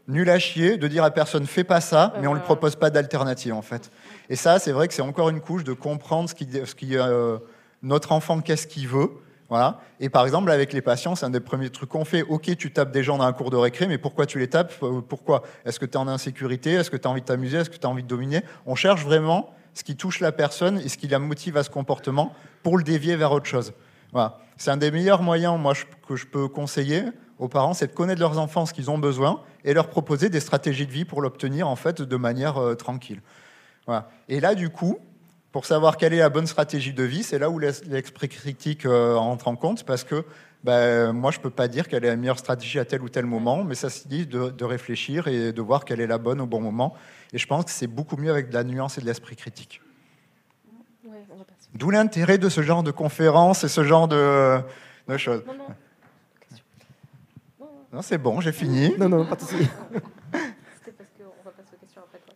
nul 0.08 0.30
à 0.30 0.38
chier 0.38 0.76
de 0.78 0.88
dire 0.88 1.04
à 1.04 1.10
personne 1.10 1.46
fais 1.46 1.64
pas 1.64 1.80
ça, 1.80 2.14
mais 2.20 2.26
on 2.26 2.30
ne 2.30 2.38
lui 2.38 2.44
propose 2.44 2.76
pas 2.76 2.90
d'alternative 2.90 3.52
en 3.52 3.62
fait. 3.62 3.90
Et 4.30 4.36
ça, 4.36 4.58
c'est 4.58 4.72
vrai 4.72 4.88
que 4.88 4.94
c'est 4.94 5.02
encore 5.02 5.28
une 5.28 5.40
couche 5.40 5.64
de 5.64 5.72
comprendre 5.72 6.28
ce 6.28 6.34
qui, 6.34 6.96
euh, 6.96 7.38
notre 7.82 8.12
enfant, 8.12 8.40
qu'est-ce 8.40 8.66
qu'il 8.66 8.88
veut. 8.88 9.10
Voilà. 9.50 9.80
Et 10.00 10.08
par 10.08 10.24
exemple, 10.24 10.50
avec 10.50 10.72
les 10.72 10.80
patients, 10.80 11.14
c'est 11.14 11.26
un 11.26 11.30
des 11.30 11.40
premiers 11.40 11.70
trucs 11.70 11.90
qu'on 11.90 12.04
fait. 12.04 12.22
Ok, 12.22 12.56
tu 12.56 12.72
tapes 12.72 12.90
des 12.90 13.02
gens 13.02 13.18
dans 13.18 13.24
un 13.24 13.32
cours 13.32 13.50
de 13.50 13.56
récré, 13.56 13.86
mais 13.86 13.98
pourquoi 13.98 14.26
tu 14.26 14.38
les 14.38 14.48
tapes? 14.48 14.72
Euh, 14.82 15.00
Pourquoi? 15.06 15.42
Est-ce 15.64 15.78
que 15.78 15.84
tu 15.84 15.92
es 15.92 15.96
en 15.96 16.08
insécurité? 16.08 16.72
Est-ce 16.72 16.90
que 16.90 16.96
tu 16.96 17.06
as 17.06 17.10
envie 17.10 17.20
de 17.20 17.26
t'amuser? 17.26 17.58
Est-ce 17.58 17.70
que 17.70 17.76
tu 17.76 17.86
as 17.86 17.90
envie 17.90 18.02
de 18.02 18.08
dominer? 18.08 18.42
On 18.66 18.74
cherche 18.74 19.04
vraiment 19.04 19.50
ce 19.74 19.84
qui 19.84 19.96
touche 19.96 20.20
la 20.20 20.32
personne 20.32 20.78
et 20.78 20.88
ce 20.88 20.96
qui 20.96 21.08
la 21.08 21.18
motive 21.18 21.56
à 21.56 21.62
ce 21.62 21.70
comportement 21.70 22.32
pour 22.62 22.78
le 22.78 22.84
dévier 22.84 23.16
vers 23.16 23.32
autre 23.32 23.46
chose. 23.46 23.72
Voilà. 24.12 24.38
C'est 24.56 24.70
un 24.70 24.76
des 24.76 24.90
meilleurs 24.90 25.22
moyens 25.22 25.58
moi, 25.58 25.74
que 26.08 26.16
je 26.16 26.26
peux 26.26 26.48
conseiller 26.48 27.02
aux 27.38 27.48
parents, 27.48 27.74
c'est 27.74 27.88
de 27.88 27.92
connaître 27.92 28.20
leurs 28.20 28.38
enfants 28.38 28.64
ce 28.64 28.72
qu'ils 28.72 28.90
ont 28.90 28.98
besoin 28.98 29.40
et 29.64 29.74
leur 29.74 29.88
proposer 29.88 30.28
des 30.28 30.40
stratégies 30.40 30.86
de 30.86 30.92
vie 30.92 31.04
pour 31.04 31.20
l'obtenir 31.20 31.68
en 31.68 31.76
fait 31.76 32.00
de 32.00 32.16
manière 32.16 32.58
euh, 32.58 32.74
tranquille. 32.74 33.20
Et 34.28 34.40
là, 34.40 34.54
du 34.54 34.70
coup, 34.70 34.98
pour 35.52 35.66
savoir 35.66 35.96
quelle 35.96 36.12
est 36.12 36.18
la 36.18 36.30
bonne 36.30 36.46
stratégie 36.46 36.92
de 36.92 37.04
vie, 37.04 37.22
c'est 37.22 37.38
là 37.38 37.48
où 37.48 37.58
l'esprit 37.58 38.28
critique 38.28 38.86
euh, 38.86 39.14
entre 39.14 39.48
en 39.48 39.56
compte, 39.56 39.84
parce 39.84 40.02
que 40.02 40.24
ben, 40.64 41.12
moi, 41.12 41.30
je 41.30 41.38
ne 41.38 41.42
peux 41.42 41.50
pas 41.50 41.68
dire 41.68 41.86
quelle 41.86 42.04
est 42.04 42.08
la 42.08 42.16
meilleure 42.16 42.38
stratégie 42.38 42.78
à 42.78 42.84
tel 42.84 43.02
ou 43.02 43.08
tel 43.08 43.26
moment, 43.26 43.62
mais 43.62 43.74
ça 43.74 43.90
se 43.90 44.08
dit 44.08 44.26
de, 44.26 44.64
réfléchir 44.64 45.28
et 45.28 45.52
de 45.52 45.62
voir 45.62 45.84
quelle 45.84 46.00
est 46.00 46.06
la 46.06 46.18
bonne 46.18 46.40
au 46.40 46.46
bon 46.46 46.60
moment. 46.60 46.94
Et 47.32 47.38
je 47.38 47.46
pense 47.46 47.66
que 47.66 47.70
c'est 47.70 47.86
beaucoup 47.86 48.16
mieux 48.16 48.30
avec 48.30 48.48
de 48.48 48.54
la 48.54 48.64
nuance 48.64 48.98
et 48.98 49.00
de 49.00 49.06
l'esprit 49.06 49.36
critique. 49.36 49.80
D'où 51.74 51.90
l'intérêt 51.90 52.38
de 52.38 52.48
ce 52.48 52.62
genre 52.62 52.82
de 52.82 52.90
conférences 52.90 53.62
et 53.62 53.68
ce 53.68 53.84
genre 53.84 54.08
de, 54.08 54.62
choses. 55.18 55.44
Non, 55.46 55.54
non. 55.54 55.66
non 57.92 58.02
c'est 58.02 58.18
bon, 58.18 58.40
j'ai 58.40 58.52
fini. 58.52 58.94
Non, 58.98 59.08
non, 59.08 59.26
pas 59.26 59.36
de 59.36 59.40
souci. 59.40 59.68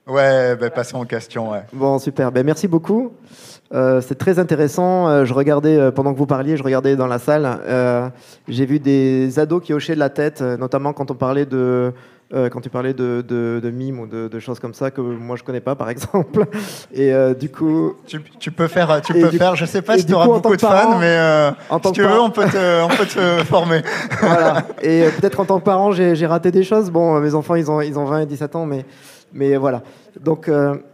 Ouais, 0.08 0.56
ben, 0.56 0.70
passons 0.70 1.00
aux 1.00 1.04
questions. 1.04 1.52
Ouais. 1.52 1.62
Bon, 1.72 1.98
super. 1.98 2.32
Ben, 2.32 2.44
merci 2.44 2.66
beaucoup. 2.66 3.12
Euh, 3.74 4.00
c'est 4.00 4.14
très 4.14 4.38
intéressant. 4.38 5.08
Euh, 5.08 5.24
je 5.26 5.34
regardais, 5.34 5.76
euh, 5.76 5.90
pendant 5.90 6.14
que 6.14 6.18
vous 6.18 6.26
parliez, 6.26 6.56
je 6.56 6.62
regardais 6.62 6.96
dans 6.96 7.06
la 7.06 7.18
salle. 7.18 8.10
J'ai 8.48 8.64
vu 8.64 8.80
des 8.80 9.38
ados 9.38 9.62
qui 9.62 9.74
hochaient 9.74 9.94
de 9.94 10.00
la 10.00 10.08
tête, 10.08 10.40
notamment 10.40 10.94
quand 10.94 11.10
on 11.10 11.14
parlait 11.14 11.44
de, 11.44 11.92
quand 12.32 12.60
tu 12.62 12.70
parlais 12.70 12.94
de, 12.94 13.22
de, 13.26 13.70
mimes 13.70 14.00
ou 14.00 14.06
de, 14.06 14.38
choses 14.38 14.58
comme 14.58 14.72
ça 14.72 14.90
que 14.90 15.02
moi 15.02 15.36
je 15.36 15.42
connais 15.42 15.60
pas 15.60 15.74
par 15.74 15.90
exemple. 15.90 16.46
Et 16.94 17.12
du 17.38 17.50
coup, 17.50 17.92
tu, 18.06 18.50
peux 18.50 18.68
faire, 18.68 19.02
tu 19.02 19.12
peux 19.12 19.30
faire. 19.30 19.56
Je 19.56 19.66
sais 19.66 19.82
pas 19.82 19.98
si 19.98 20.06
tu 20.06 20.14
auras 20.14 20.26
beaucoup 20.26 20.56
de 20.56 20.60
fans, 20.60 20.98
mais 20.98 21.18
euh, 21.18 21.50
si 21.84 21.92
tu 21.92 22.00
veux, 22.00 22.20
on 22.20 22.30
peut 22.30 22.46
te, 22.46 22.82
on 22.82 22.88
peut 22.88 23.06
te 23.06 23.44
former. 23.44 23.82
voilà. 24.22 24.62
Et 24.80 25.04
peut-être 25.20 25.40
en 25.40 25.44
tant 25.44 25.58
que 25.58 25.64
parent, 25.64 25.92
j'ai 25.92 26.26
raté 26.26 26.50
des 26.50 26.62
choses. 26.64 26.90
Bon, 26.90 27.20
mes 27.20 27.34
enfants, 27.34 27.56
ils 27.56 27.70
ont, 27.70 27.82
ils 27.82 27.98
ont 27.98 28.06
20 28.06 28.20
et 28.20 28.26
17 28.26 28.56
ans, 28.56 28.64
mais, 28.64 28.86
mais 29.32 29.56
voilà. 29.56 29.82
Donc 30.20 30.50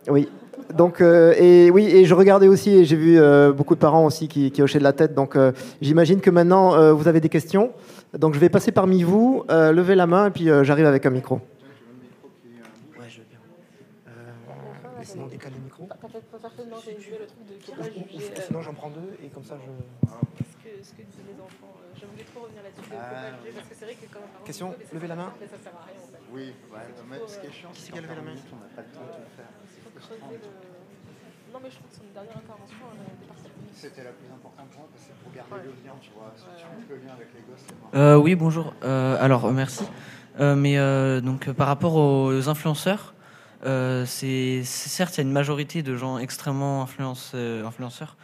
oui. 0.08 0.28
Donc, 0.74 1.00
et 1.00 1.70
oui, 1.70 1.86
et 1.86 2.04
je 2.04 2.14
regardais 2.14 2.48
aussi, 2.48 2.70
et 2.70 2.84
j'ai 2.84 2.96
vu 2.96 3.20
beaucoup 3.54 3.74
de 3.74 3.80
parents 3.80 4.06
aussi 4.06 4.28
qui, 4.28 4.50
qui 4.50 4.62
hochaient 4.62 4.78
de 4.78 4.84
la 4.84 4.94
tête. 4.94 5.14
Donc, 5.14 5.36
j'imagine 5.80 6.20
que 6.20 6.30
maintenant, 6.30 6.94
vous 6.94 7.06
avez 7.06 7.20
des 7.20 7.28
questions. 7.28 7.70
Donc 8.18 8.34
je 8.34 8.38
vais 8.38 8.48
passer 8.48 8.70
parmi 8.70 9.02
vous, 9.02 9.44
euh, 9.50 9.72
lever 9.72 9.96
la 9.96 10.06
main 10.06 10.28
et 10.28 10.30
puis 10.30 10.48
euh, 10.48 10.62
j'arrive 10.62 10.86
avec 10.86 11.04
un 11.04 11.10
micro. 11.10 11.36
Ouais, 11.36 13.08
je 13.08 13.18
veux 13.18 13.26
bien. 13.28 13.38
Euh, 14.06 15.02
sinon, 15.02 15.26
décaler 15.26 15.56
le 15.56 15.64
micro. 15.64 15.88
Sinon, 18.46 18.62
j'en 18.62 18.74
prends 18.74 18.90
deux 18.90 19.16
et 19.24 19.28
comme 19.28 19.42
ça, 19.42 19.56
je. 19.58 20.06
Ce 20.06 20.56
que, 20.62 20.84
ce 20.84 20.92
que 20.92 21.02
disent 21.02 21.26
les 21.26 21.42
enfants, 21.42 21.74
je 21.96 22.06
voulais 22.06 22.24
trop 22.32 22.44
revenir 22.44 22.62
là-dessus. 22.62 22.92
Ah, 22.96 23.34
parce 23.56 23.68
que 23.68 23.74
c'est 23.74 23.84
vrai 23.84 23.94
que 23.94 24.06
quand. 24.12 24.44
Question 24.44 24.74
Levez 24.92 25.08
la 25.08 25.16
main 25.16 25.32
Ça 25.40 25.56
sert 25.60 25.72
à 25.72 25.86
rien. 25.86 26.03
Oui, 26.34 26.52
ouais, 26.72 26.80
mais 27.08 27.16
ce 27.28 27.38
qui 27.38 27.46
est 27.46 27.52
chiant, 27.52 27.70
c'est 27.72 27.92
qui 27.92 27.98
a 27.98 28.02
levé 28.02 28.14
la 28.16 28.22
main 28.22 28.32
On 28.34 28.56
n'a 28.56 28.66
pas 28.74 28.82
le 28.82 28.90
temps 28.90 29.06
de 29.06 29.22
le 29.22 29.30
faire. 29.38 29.50
Le. 30.30 30.38
Non, 31.52 31.60
mais 31.62 31.70
je 31.70 31.76
trouve 31.76 31.88
que 31.88 31.94
son 31.94 32.02
dernière 32.12 32.36
intervention, 32.36 32.76
elle 32.90 33.24
est 33.24 33.28
partie. 33.28 33.50
C'était 33.72 34.02
la 34.02 34.10
plus 34.10 34.26
importante 34.26 34.68
pour 34.70 34.80
moi 34.80 34.88
parce 34.90 35.04
que 35.04 35.10
c'est 35.14 35.22
pour 35.22 35.32
garder 35.32 35.68
le 35.68 35.86
lien, 35.86 35.94
tu 36.00 36.10
vois. 36.10 36.34
Si 36.34 36.44
tu 36.58 36.66
rompes 36.66 36.90
le 36.90 36.96
lien 36.96 37.12
avec 37.14 37.28
les 37.34 37.40
gosses, 37.42 37.62
c'est 37.64 37.96
euh, 37.96 38.16
Oui, 38.16 38.34
bonjour. 38.34 38.74
Euh, 38.82 39.16
alors, 39.20 39.52
merci. 39.52 39.84
Euh, 40.40 40.56
mais 40.56 40.76
euh, 40.76 41.20
donc, 41.20 41.50
par 41.52 41.68
rapport 41.68 41.94
aux 41.94 42.48
influenceurs, 42.48 43.14
euh, 43.64 44.04
c'est 44.04 44.64
certes, 44.64 45.14
il 45.14 45.18
y 45.18 45.20
a 45.20 45.22
une 45.26 45.32
majorité 45.32 45.84
de 45.84 45.96
gens 45.96 46.18
extrêmement 46.18 46.82
influence, 46.82 47.34
influenceurs 47.34 48.16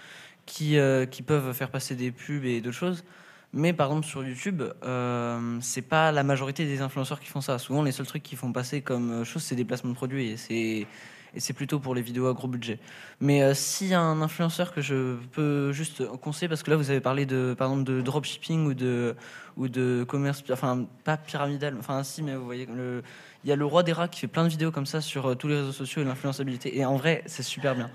qui, 0.47 0.77
qui 1.13 1.23
peuvent 1.23 1.53
faire 1.53 1.71
passer 1.71 1.95
des 1.95 2.11
pubs 2.11 2.45
et 2.45 2.61
d'autres 2.61 2.77
choses. 2.77 3.05
Mais 3.53 3.73
par 3.73 3.89
exemple 3.89 4.07
sur 4.07 4.25
YouTube, 4.25 4.63
euh, 4.85 5.59
c'est 5.61 5.83
pas 5.83 6.13
la 6.13 6.23
majorité 6.23 6.65
des 6.67 6.83
influenceurs 6.83 7.19
qui 7.19 7.27
font 7.27 7.41
ça. 7.41 7.59
Souvent, 7.59 7.83
les 7.83 7.93
seuls 7.93 8.07
trucs 8.07 8.23
qui 8.23 8.37
font 8.37 8.53
passer 8.53 8.81
comme 8.81 9.25
chose, 9.25 9.43
c'est 9.43 9.57
des 9.57 9.65
placements 9.65 9.91
de 9.91 9.97
produits 9.97 10.31
et 10.31 10.37
c'est 10.37 10.87
et 11.35 11.41
c'est 11.41 11.53
plutôt 11.53 11.79
pour 11.79 11.95
les 11.95 12.03
vidéos 12.03 12.27
à 12.27 12.33
gros 12.33 12.49
budget. 12.49 12.79
Mais 13.21 13.43
euh, 13.43 13.55
s'il 13.55 13.89
y 13.89 13.95
a 13.95 14.01
un 14.01 14.21
influenceur 14.21 14.73
que 14.73 14.81
je 14.81 15.17
peux 15.33 15.73
juste 15.73 16.05
conseiller, 16.19 16.49
parce 16.49 16.63
que 16.63 16.71
là 16.71 16.77
vous 16.77 16.91
avez 16.91 17.01
parlé 17.01 17.27
de, 17.27 17.55
par 17.57 17.71
exemple, 17.71 17.85
de 17.85 18.01
dropshipping 18.01 18.67
ou 18.67 18.75
de, 18.75 19.15
ou 19.57 19.69
de 19.69 20.05
commerce, 20.09 20.43
enfin 20.51 20.87
pas 21.05 21.17
pyramidal, 21.17 21.77
enfin 21.79 22.03
si, 22.03 22.23
mais 22.23 22.35
vous 22.35 22.45
voyez, 22.45 22.67
le, 22.67 23.03
il 23.45 23.51
y 23.51 23.53
a 23.53 23.57
le 23.57 23.65
roi 23.65 23.83
des 23.83 23.93
rats 23.93 24.09
qui 24.09 24.21
fait 24.21 24.27
plein 24.27 24.45
de 24.45 24.49
vidéos 24.49 24.73
comme 24.73 24.87
ça 24.87 25.01
sur 25.01 25.27
euh, 25.27 25.35
tous 25.35 25.49
les 25.49 25.57
réseaux 25.57 25.73
sociaux 25.73 26.03
et 26.03 26.05
l'influençabilité. 26.05 26.77
Et 26.77 26.85
en 26.85 26.97
vrai, 26.97 27.23
c'est 27.27 27.43
super 27.43 27.75
bien. 27.75 27.91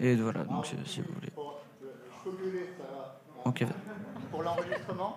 Et 0.00 0.14
voilà, 0.14 0.44
donc 0.44 0.66
si 0.84 1.00
vous 1.00 1.12
voulez. 1.14 1.32
Ok. 3.44 3.64
Pour 4.38 4.44
l'enregistrement 4.44 5.16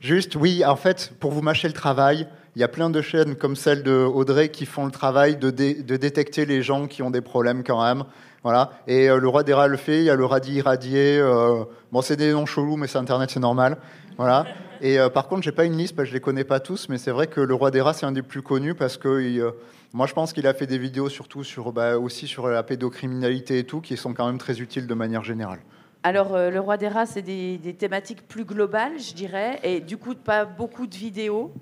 Juste, 0.00 0.34
oui, 0.34 0.64
en 0.64 0.74
fait, 0.74 1.12
pour 1.20 1.30
vous 1.30 1.40
mâcher 1.40 1.68
le 1.68 1.72
travail, 1.72 2.26
il 2.56 2.60
y 2.60 2.64
a 2.64 2.68
plein 2.68 2.90
de 2.90 3.00
chaînes 3.00 3.36
comme 3.36 3.54
celle 3.54 3.84
de 3.84 3.92
Audrey 3.92 4.48
qui 4.48 4.66
font 4.66 4.86
le 4.86 4.90
travail 4.90 5.36
de, 5.36 5.50
de 5.50 5.96
détecter 5.96 6.46
les 6.46 6.60
gens 6.60 6.88
qui 6.88 7.04
ont 7.04 7.12
des 7.12 7.20
problèmes 7.20 7.62
quand 7.62 7.80
même. 7.80 8.02
Voilà. 8.42 8.72
Et 8.88 9.08
euh, 9.08 9.20
le 9.20 9.28
roi 9.28 9.44
des 9.44 9.54
rats 9.54 9.68
le 9.68 9.76
fait. 9.76 9.98
Il 9.98 10.04
y 10.06 10.10
a 10.10 10.16
le 10.16 10.24
radis 10.24 10.54
irradié. 10.54 11.20
Euh, 11.20 11.62
bon, 11.92 12.02
c'est 12.02 12.16
des 12.16 12.32
noms 12.32 12.44
chelous, 12.44 12.76
mais 12.76 12.88
c'est 12.88 12.98
Internet, 12.98 13.30
c'est 13.30 13.38
normal. 13.38 13.76
Voilà. 14.16 14.46
Et 14.80 14.98
euh, 14.98 15.10
par 15.10 15.28
contre, 15.28 15.44
j'ai 15.44 15.52
pas 15.52 15.64
une 15.64 15.76
liste 15.76 15.94
parce 15.94 16.06
que 16.06 16.10
je 16.10 16.14
les 16.14 16.20
connais 16.20 16.42
pas 16.42 16.58
tous, 16.58 16.88
mais 16.88 16.98
c'est 16.98 17.12
vrai 17.12 17.28
que 17.28 17.40
le 17.40 17.54
roi 17.54 17.70
des 17.70 17.80
rats, 17.80 17.92
c'est 17.92 18.06
un 18.06 18.10
des 18.10 18.22
plus 18.22 18.42
connus 18.42 18.74
parce 18.74 18.96
que 18.96 19.54
moi, 19.92 20.08
je 20.08 20.12
pense 20.12 20.32
qu'il 20.32 20.48
a 20.48 20.54
fait 20.54 20.66
des 20.66 20.78
vidéos 20.78 21.08
surtout 21.08 21.44
sur, 21.44 21.70
bah, 21.70 22.00
aussi 22.00 22.26
sur 22.26 22.48
la 22.48 22.64
pédocriminalité 22.64 23.60
et 23.60 23.64
tout, 23.64 23.80
qui 23.80 23.96
sont 23.96 24.12
quand 24.12 24.26
même 24.26 24.38
très 24.38 24.60
utiles 24.60 24.88
de 24.88 24.94
manière 24.94 25.22
générale. 25.22 25.60
Alors, 26.02 26.36
le 26.36 26.60
roi 26.60 26.76
des 26.78 26.88
rats, 26.88 27.06
c'est 27.06 27.22
des, 27.22 27.58
des, 27.58 27.74
thématiques 27.74 28.26
plus 28.26 28.44
globales, 28.44 28.98
je 28.98 29.12
dirais, 29.12 29.60
et 29.62 29.80
du 29.80 29.98
coup, 29.98 30.14
pas 30.14 30.46
beaucoup 30.46 30.86
de 30.86 30.96
vidéos 30.96 31.52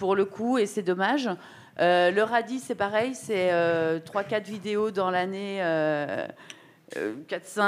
pour 0.00 0.16
le 0.16 0.24
coup, 0.24 0.58
et 0.58 0.66
c'est 0.66 0.82
dommage. 0.82 1.28
Euh, 1.80 2.10
le 2.10 2.22
radis, 2.22 2.58
c'est 2.58 2.74
pareil, 2.74 3.14
c'est 3.14 3.50
3-4 3.50 3.52
euh, 3.52 4.38
vidéos 4.44 4.90
dans 4.90 5.10
l'année, 5.10 5.60
4-5. 5.60 5.62
Euh, 6.96 7.14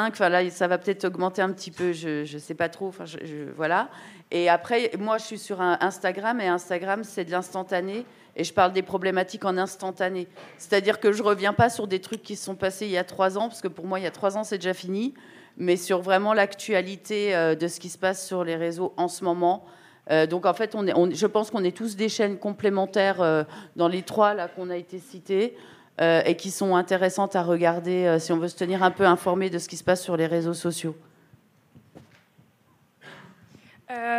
enfin 0.09 0.29
là, 0.29 0.49
ça 0.51 0.69
va 0.69 0.79
peut-être 0.79 1.05
augmenter 1.05 1.41
un 1.41 1.51
petit 1.53 1.71
peu, 1.71 1.93
je 1.93 2.21
ne 2.21 2.39
sais 2.39 2.55
pas 2.55 2.69
trop. 2.69 2.89
Enfin, 2.89 3.05
je, 3.07 3.51
voilà. 3.57 3.89
Et 4.31 4.49
après, 4.49 4.91
moi, 4.99 5.19
je 5.19 5.25
suis 5.25 5.39
sur 5.39 5.61
un 5.61 5.79
Instagram, 5.81 6.41
et 6.41 6.49
Instagram, 6.49 7.05
c'est 7.05 7.25
de 7.25 7.31
l'instantané. 7.31 8.05
Et 8.35 8.45
je 8.45 8.53
parle 8.55 8.73
des 8.73 8.83
problématiques 8.83 9.45
en 9.45 9.59
instantané. 9.59 10.27
C'est-à-dire 10.57 11.01
que 11.01 11.13
je 11.13 11.23
ne 11.23 11.29
reviens 11.29 11.53
pas 11.53 11.69
sur 11.69 11.87
des 11.87 12.01
trucs 12.01 12.23
qui 12.23 12.37
se 12.37 12.45
sont 12.45 12.55
passés 12.55 12.87
il 12.87 12.93
y 12.93 12.99
a 12.99 13.05
trois 13.05 13.37
ans, 13.37 13.49
parce 13.49 13.61
que 13.61 13.69
pour 13.69 13.87
moi, 13.87 14.01
il 14.01 14.05
y 14.05 14.07
a 14.07 14.11
trois 14.11 14.39
ans, 14.39 14.45
c'est 14.45 14.57
déjà 14.57 14.73
fini, 14.75 15.13
mais 15.57 15.77
sur 15.77 16.01
vraiment 16.01 16.35
l'actualité 16.35 17.33
de 17.57 17.69
ce 17.69 17.81
qui 17.81 17.89
se 17.89 17.99
passe 17.99 18.27
sur 18.27 18.45
les 18.45 18.57
réseaux 18.57 18.93
en 18.97 19.09
ce 19.09 19.25
moment. 19.25 19.65
Euh, 20.11 20.27
donc 20.27 20.47
en 20.47 20.55
fait, 20.55 20.77
je 20.77 21.27
pense 21.27 21.51
qu'on 21.51 21.65
est 21.65 21.77
tous 21.77 21.97
des 21.97 22.09
chaînes 22.09 22.39
complémentaires 22.39 23.21
euh, 23.21 23.45
dans 23.77 23.89
les 23.89 24.03
trois 24.03 24.35
là 24.35 24.49
qu'on 24.49 24.71
a 24.71 24.77
été 24.77 24.99
cités 24.99 25.57
euh, 26.01 26.23
et 26.25 26.37
qui 26.37 26.51
sont 26.51 26.75
intéressantes 26.75 27.37
à 27.37 27.43
regarder 27.43 28.17
si 28.19 28.33
on 28.33 28.39
veut 28.39 28.49
se 28.49 28.57
tenir 28.57 28.83
un 28.83 28.91
peu 28.91 29.07
informé 29.07 29.51
de 29.51 29.59
ce 29.59 29.69
qui 29.69 29.77
se 29.77 29.85
passe 29.85 30.03
sur 30.03 30.17
les 30.17 30.27
réseaux 30.27 30.55
sociaux. 30.55 30.97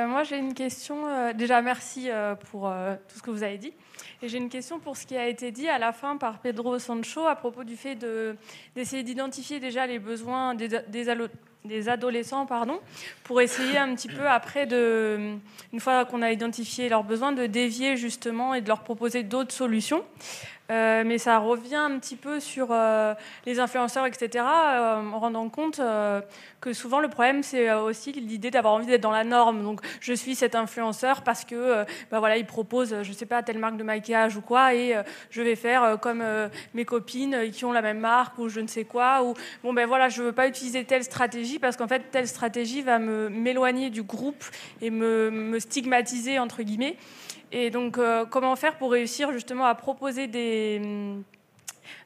moi, 0.06 0.24
j'ai 0.24 0.38
une 0.38 0.54
question. 0.54 1.34
déjà, 1.34 1.62
merci 1.62 2.10
pour 2.52 2.72
tout 3.08 3.18
ce 3.18 3.24
que 3.24 3.32
vous 3.32 3.42
avez 3.42 3.58
dit. 3.58 3.74
Et 4.24 4.30
j'ai 4.30 4.38
une 4.38 4.48
question 4.48 4.80
pour 4.80 4.96
ce 4.96 5.06
qui 5.06 5.18
a 5.18 5.28
été 5.28 5.52
dit 5.52 5.68
à 5.68 5.78
la 5.78 5.92
fin 5.92 6.16
par 6.16 6.40
Pedro 6.40 6.80
Sancho 6.80 7.28
à 7.28 7.36
propos 7.36 7.66
du 7.66 7.76
fait 7.76 7.98
d'essayer 8.74 9.04
d'identifier 9.04 9.60
déjà 9.60 9.86
les 9.86 10.00
besoins 10.00 10.56
des, 10.56 10.70
des, 10.88 11.10
des 11.66 11.90
adolescents, 11.90 12.46
pardon, 12.46 12.80
pour 13.24 13.42
essayer 13.42 13.78
un 13.78 13.96
petit 13.96 14.08
peu 14.08 14.28
après 14.28 14.66
de, 14.66 15.36
une 15.72 15.80
fois 15.80 16.06
qu'on 16.06 16.22
a 16.22 16.32
identifié 16.32 16.90
leurs 16.90 17.04
besoins, 17.04 17.32
de 17.32 17.46
dévier 17.46 17.98
justement 17.98 18.54
et 18.54 18.62
de 18.62 18.68
leur 18.68 18.82
proposer 18.82 19.24
d'autres 19.24 19.54
solutions. 19.54 20.04
Euh, 20.72 21.04
mais 21.06 21.18
ça 21.18 21.40
revient 21.40 21.76
un 21.76 22.00
petit 22.00 22.16
peu 22.16 22.40
sur 22.40 22.70
euh, 22.72 23.14
les 23.46 23.60
influenceurs, 23.60 24.06
etc., 24.06 24.30
euh, 24.36 25.02
en 25.12 25.20
rendant 25.20 25.50
compte 25.50 25.82
que 26.62 26.72
souvent 26.72 27.00
le 27.00 27.10
problème, 27.10 27.44
c'est 27.44 27.72
aussi 27.74 28.14
l'idée 28.14 28.50
d'avoir 28.50 28.74
envie 28.74 28.86
d'être 28.86 29.02
dans 29.02 29.12
la 29.12 29.26
norme. 29.26 29.64
Donc, 29.64 29.82
je 30.00 30.14
suis 30.14 30.36
cet 30.36 30.56
influenceur 30.56 31.22
parce 31.24 31.44
que, 31.44 31.86
bah 32.10 32.20
voilà, 32.20 32.38
il 32.38 32.46
propose, 32.46 33.04
je 33.04 33.12
sais 33.12 33.26
pas, 33.26 33.44
telle 33.44 33.58
marque 33.58 33.76
de 33.76 33.84
maquillage 33.84 34.38
ou 34.38 34.42
quoi, 34.42 34.74
et 34.74 34.96
je 35.30 35.42
vais 35.42 35.58
faire 35.58 35.98
comme 36.00 36.24
mes 36.74 36.86
copines 36.86 37.52
qui 37.52 37.66
ont 37.66 37.74
la 37.74 37.82
même 37.82 38.00
marque 38.00 38.38
ou 38.40 38.48
je 38.48 38.62
ne 38.62 38.68
sais 38.68 38.86
quoi. 38.86 39.24
Ou 39.24 39.34
bon, 39.64 39.74
ben 39.74 39.86
voilà, 39.86 40.08
je 40.08 40.24
veux 40.24 40.32
pas 40.32 40.48
utiliser 40.48 40.86
telle 40.86 41.04
stratégie 41.04 41.53
parce 41.60 41.78
qu'en 41.78 41.88
fait, 41.88 42.12
telle 42.12 42.28
stratégie 42.28 42.82
va 42.82 43.00
me 43.00 43.30
m'éloigner 43.30 43.90
du 43.90 44.04
groupe 44.04 44.44
et 44.82 44.90
me, 44.90 45.58
stigmatiser 45.60 46.40
entre 46.40 46.64
guillemets. 46.64 46.98
Et 47.52 47.70
donc, 47.70 47.98
euh, 47.98 48.26
comment 48.26 48.56
faire 48.56 48.78
pour 48.78 48.92
réussir 48.92 49.32
justement 49.32 49.66
à 49.66 49.76
proposer 49.76 50.80
hum, 50.82 51.24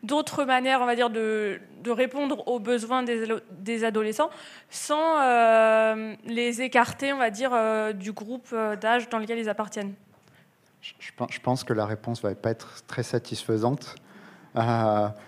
d'autres 0.03 0.43
manières, 0.43 0.81
on 0.81 0.85
va 0.85 0.95
dire, 0.95 1.09
de, 1.09 1.59
répondre 1.87 2.47
aux 2.47 2.59
besoins 2.59 3.03
des, 3.03 3.83
adolescents 3.85 4.29
sans 4.69 5.21
euh, 5.21 6.13
les 6.25 6.61
écarter, 6.61 7.13
on 7.13 7.17
va 7.17 7.29
dire, 7.29 7.51
euh, 7.53 7.93
du 7.93 8.11
groupe 8.11 8.53
d'âge 8.81 9.07
dans 9.09 9.19
lequel 9.19 9.39
ils 9.39 9.49
appartiennent? 9.49 9.93
Je, 10.81 11.39
pense 11.39 11.63
que 11.63 11.73
la 11.73 11.85
réponse 11.85 12.21
va 12.21 12.33
pas 12.35 12.51
être 12.51 12.85
très 12.87 13.03
satisfaisante. 13.03 13.95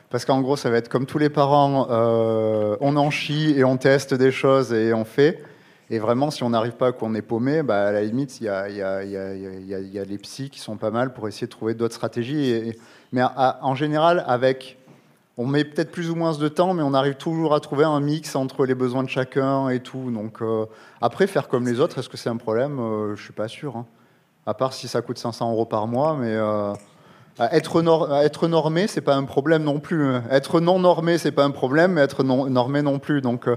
Parce 0.10 0.26
qu'en 0.26 0.42
gros, 0.42 0.56
ça 0.56 0.70
va 0.70 0.78
être 0.78 0.90
comme 0.90 1.06
tous 1.06 1.18
les 1.18 1.30
parents, 1.30 1.88
on 2.82 2.98
en 2.98 3.10
chie 3.10 3.54
et 3.56 3.64
on 3.64 3.78
teste 3.78 4.14
des 4.14 4.32
choses 4.32 4.74
et 4.74 4.94
on 4.94 5.06
fait. 5.06 5.44
Et 5.92 5.98
vraiment, 5.98 6.30
si 6.30 6.44
on 6.44 6.52
n'arrive 6.52 6.74
pas, 6.74 6.92
qu'on 6.92 7.16
est 7.16 7.24
paumé, 7.24 7.64
bah, 7.64 7.88
à 7.88 7.92
la 7.92 8.04
limite, 8.04 8.40
il 8.42 8.44
y 8.44 8.50
a, 8.50 8.70
y, 8.70 8.84
a, 8.84 10.06
les 10.06 10.18
psys 10.20 10.50
qui 10.52 10.60
sont 10.60 10.78
pas 10.78 10.92
mal 10.92 11.14
pour 11.14 11.28
essayer 11.28 11.48
de 11.48 11.52
trouver 11.52 11.74
d'autres 11.74 11.96
stratégies. 11.96 12.74
mais 13.12 13.24
en 13.24 13.74
général, 13.74 14.24
avec, 14.28 14.78
on 15.38 15.48
met 15.48 15.64
peut-être 15.64 15.92
plus 15.92 16.12
ou 16.12 16.16
moins 16.16 16.38
de 16.38 16.48
temps, 16.48 16.76
mais 16.76 16.84
on 16.84 16.94
arrive 16.94 17.16
toujours 17.16 17.56
à 17.56 17.60
trouver 17.60 17.86
un 17.86 18.00
mix 18.02 18.36
entre 18.36 18.66
les 18.66 18.76
besoins 18.76 19.04
de 19.04 19.10
chacun 19.10 19.70
et 19.70 19.80
tout. 19.80 20.12
Donc 20.12 20.44
euh, 20.44 20.66
après, 21.02 21.26
faire 21.26 21.48
comme 21.48 21.66
les 21.66 21.80
autres, 21.80 21.98
est-ce 21.98 22.10
que 22.10 22.18
c'est 22.18 22.30
un 22.30 22.38
problème? 22.38 22.80
Euh, 22.80 23.16
Je 23.16 23.24
suis 23.24 23.34
pas 23.34 23.48
sûr. 23.48 23.76
Hein. 23.76 23.88
À 24.46 24.54
part 24.54 24.74
si 24.74 24.88
ça 24.88 25.02
coûte 25.02 25.18
500 25.18 25.52
euros 25.52 25.66
par 25.66 25.88
mois, 25.88 26.16
mais 26.20 26.34
euh, 26.34 26.74
être, 27.52 27.82
nor 27.82 28.16
être 28.18 28.48
normé, 28.48 28.88
c'est 28.88 29.02
pas 29.02 29.16
un 29.16 29.24
problème 29.24 29.64
non 29.64 29.80
plus. 29.80 30.06
Hein. 30.06 30.24
Être 30.32 30.60
non 30.60 30.80
normé, 30.80 31.18
c'est 31.18 31.32
pas 31.32 31.44
un 31.44 31.52
problème, 31.52 31.94
mais 31.94 32.02
être 32.02 32.24
non 32.24 32.50
normé 32.50 32.82
non 32.82 33.00
plus. 33.00 33.22
Donc 33.22 33.48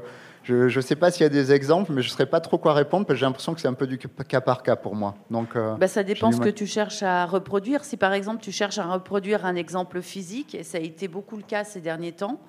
je 0.45 0.77
ne 0.77 0.81
sais 0.83 0.97
pas 0.97 1.11
s'il 1.11 1.23
y 1.23 1.27
a 1.27 1.29
des 1.29 1.53
exemples, 1.53 1.93
mais 1.93 2.03
je 2.03 2.09
ne 2.09 2.13
saurais 2.13 2.27
pas 2.27 2.41
trop 2.41 2.59
quoi 2.59 2.75
répondre, 2.75 3.07
parce 3.07 3.17
que 3.17 3.21
j'ai 3.21 3.27
l'impression 3.27 3.55
que 3.55 3.61
c'est 3.61 3.69
un 3.69 3.75
peu 3.75 3.87
du 3.87 3.99
cas 3.99 4.41
par 4.41 4.63
cas 4.63 4.77
pour 4.77 4.95
moi. 4.97 5.15
Donc, 5.31 5.55
euh, 5.55 5.77
bah, 5.77 5.89
ça 5.89 6.03
dépend 6.03 6.33
ce 6.33 6.41
que 6.41 6.49
tu 6.49 6.67
cherches 6.67 7.03
à 7.03 7.27
reproduire. 7.27 7.85
Si 7.85 7.97
par 7.97 8.13
exemple 8.13 8.43
tu 8.43 8.53
cherches 8.53 8.79
à 8.79 8.85
reproduire 8.85 9.47
un 9.47 9.55
exemple 9.55 10.01
physique, 10.03 10.55
et 10.55 10.65
ça 10.65 10.79
a 10.79 10.81
été 10.81 11.09
beaucoup 11.09 11.37
le 11.37 11.43
cas 11.43 11.65
ces 11.65 11.81
derniers 11.81 12.13
temps, 12.13 12.41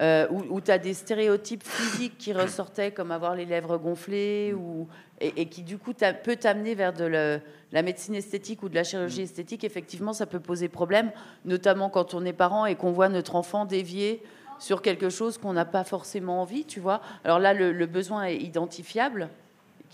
euh, 0.00 0.26
où, 0.30 0.60
tu 0.60 0.70
as 0.70 0.78
des 0.78 0.92
stéréotypes 0.92 1.64
physiques 1.64 2.18
qui 2.18 2.32
ressortaient, 2.32 2.90
comme 2.90 3.10
avoir 3.10 3.34
les 3.34 3.46
lèvres 3.46 3.78
gonflées, 3.78 4.52
ou, 4.52 4.88
et, 5.20 5.46
qui 5.46 5.62
du 5.62 5.78
coup 5.78 5.92
peut 6.22 6.36
t'amener 6.36 6.74
vers 6.74 6.92
de 6.92 7.40
la 7.72 7.82
médecine 7.82 8.14
esthétique 8.14 8.62
ou 8.62 8.68
de 8.68 8.74
la 8.74 8.84
chirurgie 8.84 9.22
esthétique, 9.22 9.64
effectivement, 9.64 10.12
ça 10.12 10.26
peut 10.26 10.40
poser 10.40 10.68
problème, 10.68 11.10
notamment 11.44 11.88
quand 11.88 12.14
on 12.14 12.24
est 12.24 12.34
parent 12.34 12.66
et 12.66 12.74
qu'on 12.74 12.92
voit 12.92 13.08
notre 13.08 13.36
enfant 13.36 13.64
dévier 13.64 14.22
sur 14.58 14.82
quelque 14.82 15.08
chose 15.08 15.38
qu'on 15.38 15.52
n'a 15.52 15.64
pas 15.64 15.84
forcément 15.84 16.42
envie, 16.42 16.64
tu 16.64 16.80
vois. 16.80 17.00
Alors 17.24 17.38
là, 17.38 17.54
le 17.54 17.86
besoin 17.86 18.24
est 18.24 18.36
identifiable, 18.36 19.30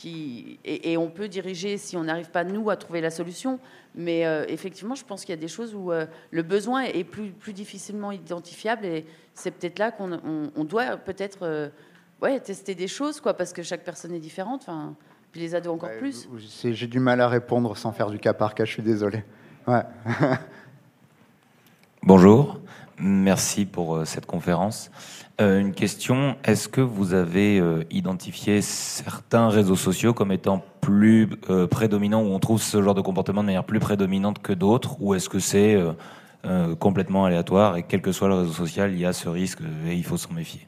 et, 0.05 0.97
on 0.97 1.09
peut 1.09 1.28
diriger 1.28 1.76
si 1.76 1.97
on 1.97 2.05
n'arrive 2.05 2.30
pas 2.30 2.45
nous 2.45 2.70
à 2.70 2.76
trouver 2.76 3.01
la 3.01 3.11
solution. 3.11 3.59
Mais 3.95 4.26
euh, 4.26 4.45
effectivement, 4.49 4.95
je 4.95 5.05
pense 5.05 5.24
qu'il 5.24 5.34
y 5.34 5.38
a 5.38 5.40
des 5.40 5.49
choses 5.49 5.74
où 5.74 5.93
euh, 5.93 6.07
le 6.30 6.43
besoin 6.43 6.82
est 6.82 7.05
plus, 7.05 7.30
plus 7.30 7.53
difficilement 7.53 8.12
identifiable 8.12 8.86
et 8.86 9.05
c'est 9.34 9.51
peut-être 9.51 9.78
là 9.78 9.90
qu'on 9.90 10.64
doit 10.64 10.97
peut-être 10.97 11.40
euh, 11.43 11.68
ouais, 12.20 12.40
tester 12.40 12.74
des 12.74 12.88
choses, 12.88 13.20
quoi, 13.20 13.34
parce 13.34 13.53
que 13.53 13.62
chaque 13.62 13.84
personne 13.84 14.12
est 14.12 14.20
différente. 14.20 14.62
Enfin, 14.62 14.95
puis 15.30 15.40
les 15.40 15.55
ados 15.55 15.74
encore 15.74 15.90
plus. 15.99 16.28
J'ai 16.62 16.86
du 16.86 16.99
mal 16.99 17.20
à 17.20 17.28
répondre 17.28 17.76
sans 17.76 17.93
faire 17.93 18.11
du 18.11 18.18
cas 18.18 18.34
par 18.34 18.55
cas. 18.55 18.64
Je 18.64 18.72
suis 18.72 18.82
désolé. 18.82 19.24
Ouais. 19.66 19.82
Bonjour, 22.03 22.61
merci 23.03 23.66
pour 23.66 24.07
cette 24.07 24.26
conférence. 24.26 24.90
Euh, 25.40 25.59
une 25.59 25.72
question, 25.72 26.36
est-ce 26.44 26.68
que 26.68 26.80
vous 26.80 27.14
avez 27.14 27.59
euh, 27.59 27.84
identifié 27.90 28.61
certains 28.61 29.48
réseaux 29.48 29.76
sociaux 29.76 30.12
comme 30.12 30.30
étant 30.30 30.62
plus 30.80 31.28
euh, 31.48 31.66
prédominants, 31.66 32.22
où 32.22 32.26
on 32.26 32.38
trouve 32.38 32.62
ce 32.62 32.82
genre 32.82 32.94
de 32.94 33.00
comportement 33.00 33.40
de 33.40 33.46
manière 33.46 33.64
plus 33.64 33.80
prédominante 33.80 34.40
que 34.40 34.53
d'autres, 34.53 35.00
ou 35.00 35.14
est-ce 35.14 35.28
que 35.28 35.38
c'est 35.38 35.78
complètement 36.80 37.24
aléatoire 37.24 37.76
et 37.76 37.84
quel 37.84 38.03
que 38.03 38.11
soit 38.11 38.26
le 38.26 38.34
réseau 38.34 38.53
social, 38.53 38.92
il 38.92 38.98
y 38.98 39.07
a 39.07 39.12
ce 39.12 39.28
risque 39.28 39.61
et 39.86 39.94
il 39.94 40.03
faut 40.03 40.16
s'en 40.16 40.32
méfier? 40.32 40.66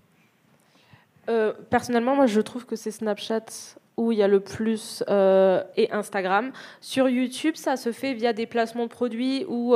Personnellement, 1.69 2.15
moi 2.15 2.27
je 2.27 2.41
trouve 2.41 2.65
que 2.65 2.77
c'est 2.77 2.93
Snapchat 2.93 3.77
où 3.97 4.13
il 4.13 4.19
y 4.19 4.23
a 4.23 4.29
le 4.29 4.39
plus 4.39 5.03
et 5.09 5.89
Instagram. 5.91 6.53
Sur 6.81 7.09
YouTube, 7.09 7.57
ça 7.57 7.77
se 7.77 7.91
fait 7.91 8.15
via 8.15 8.33
des 8.33 8.47
placements 8.47 8.85
de 8.85 8.91
produits 8.91 9.45
ou 9.49 9.75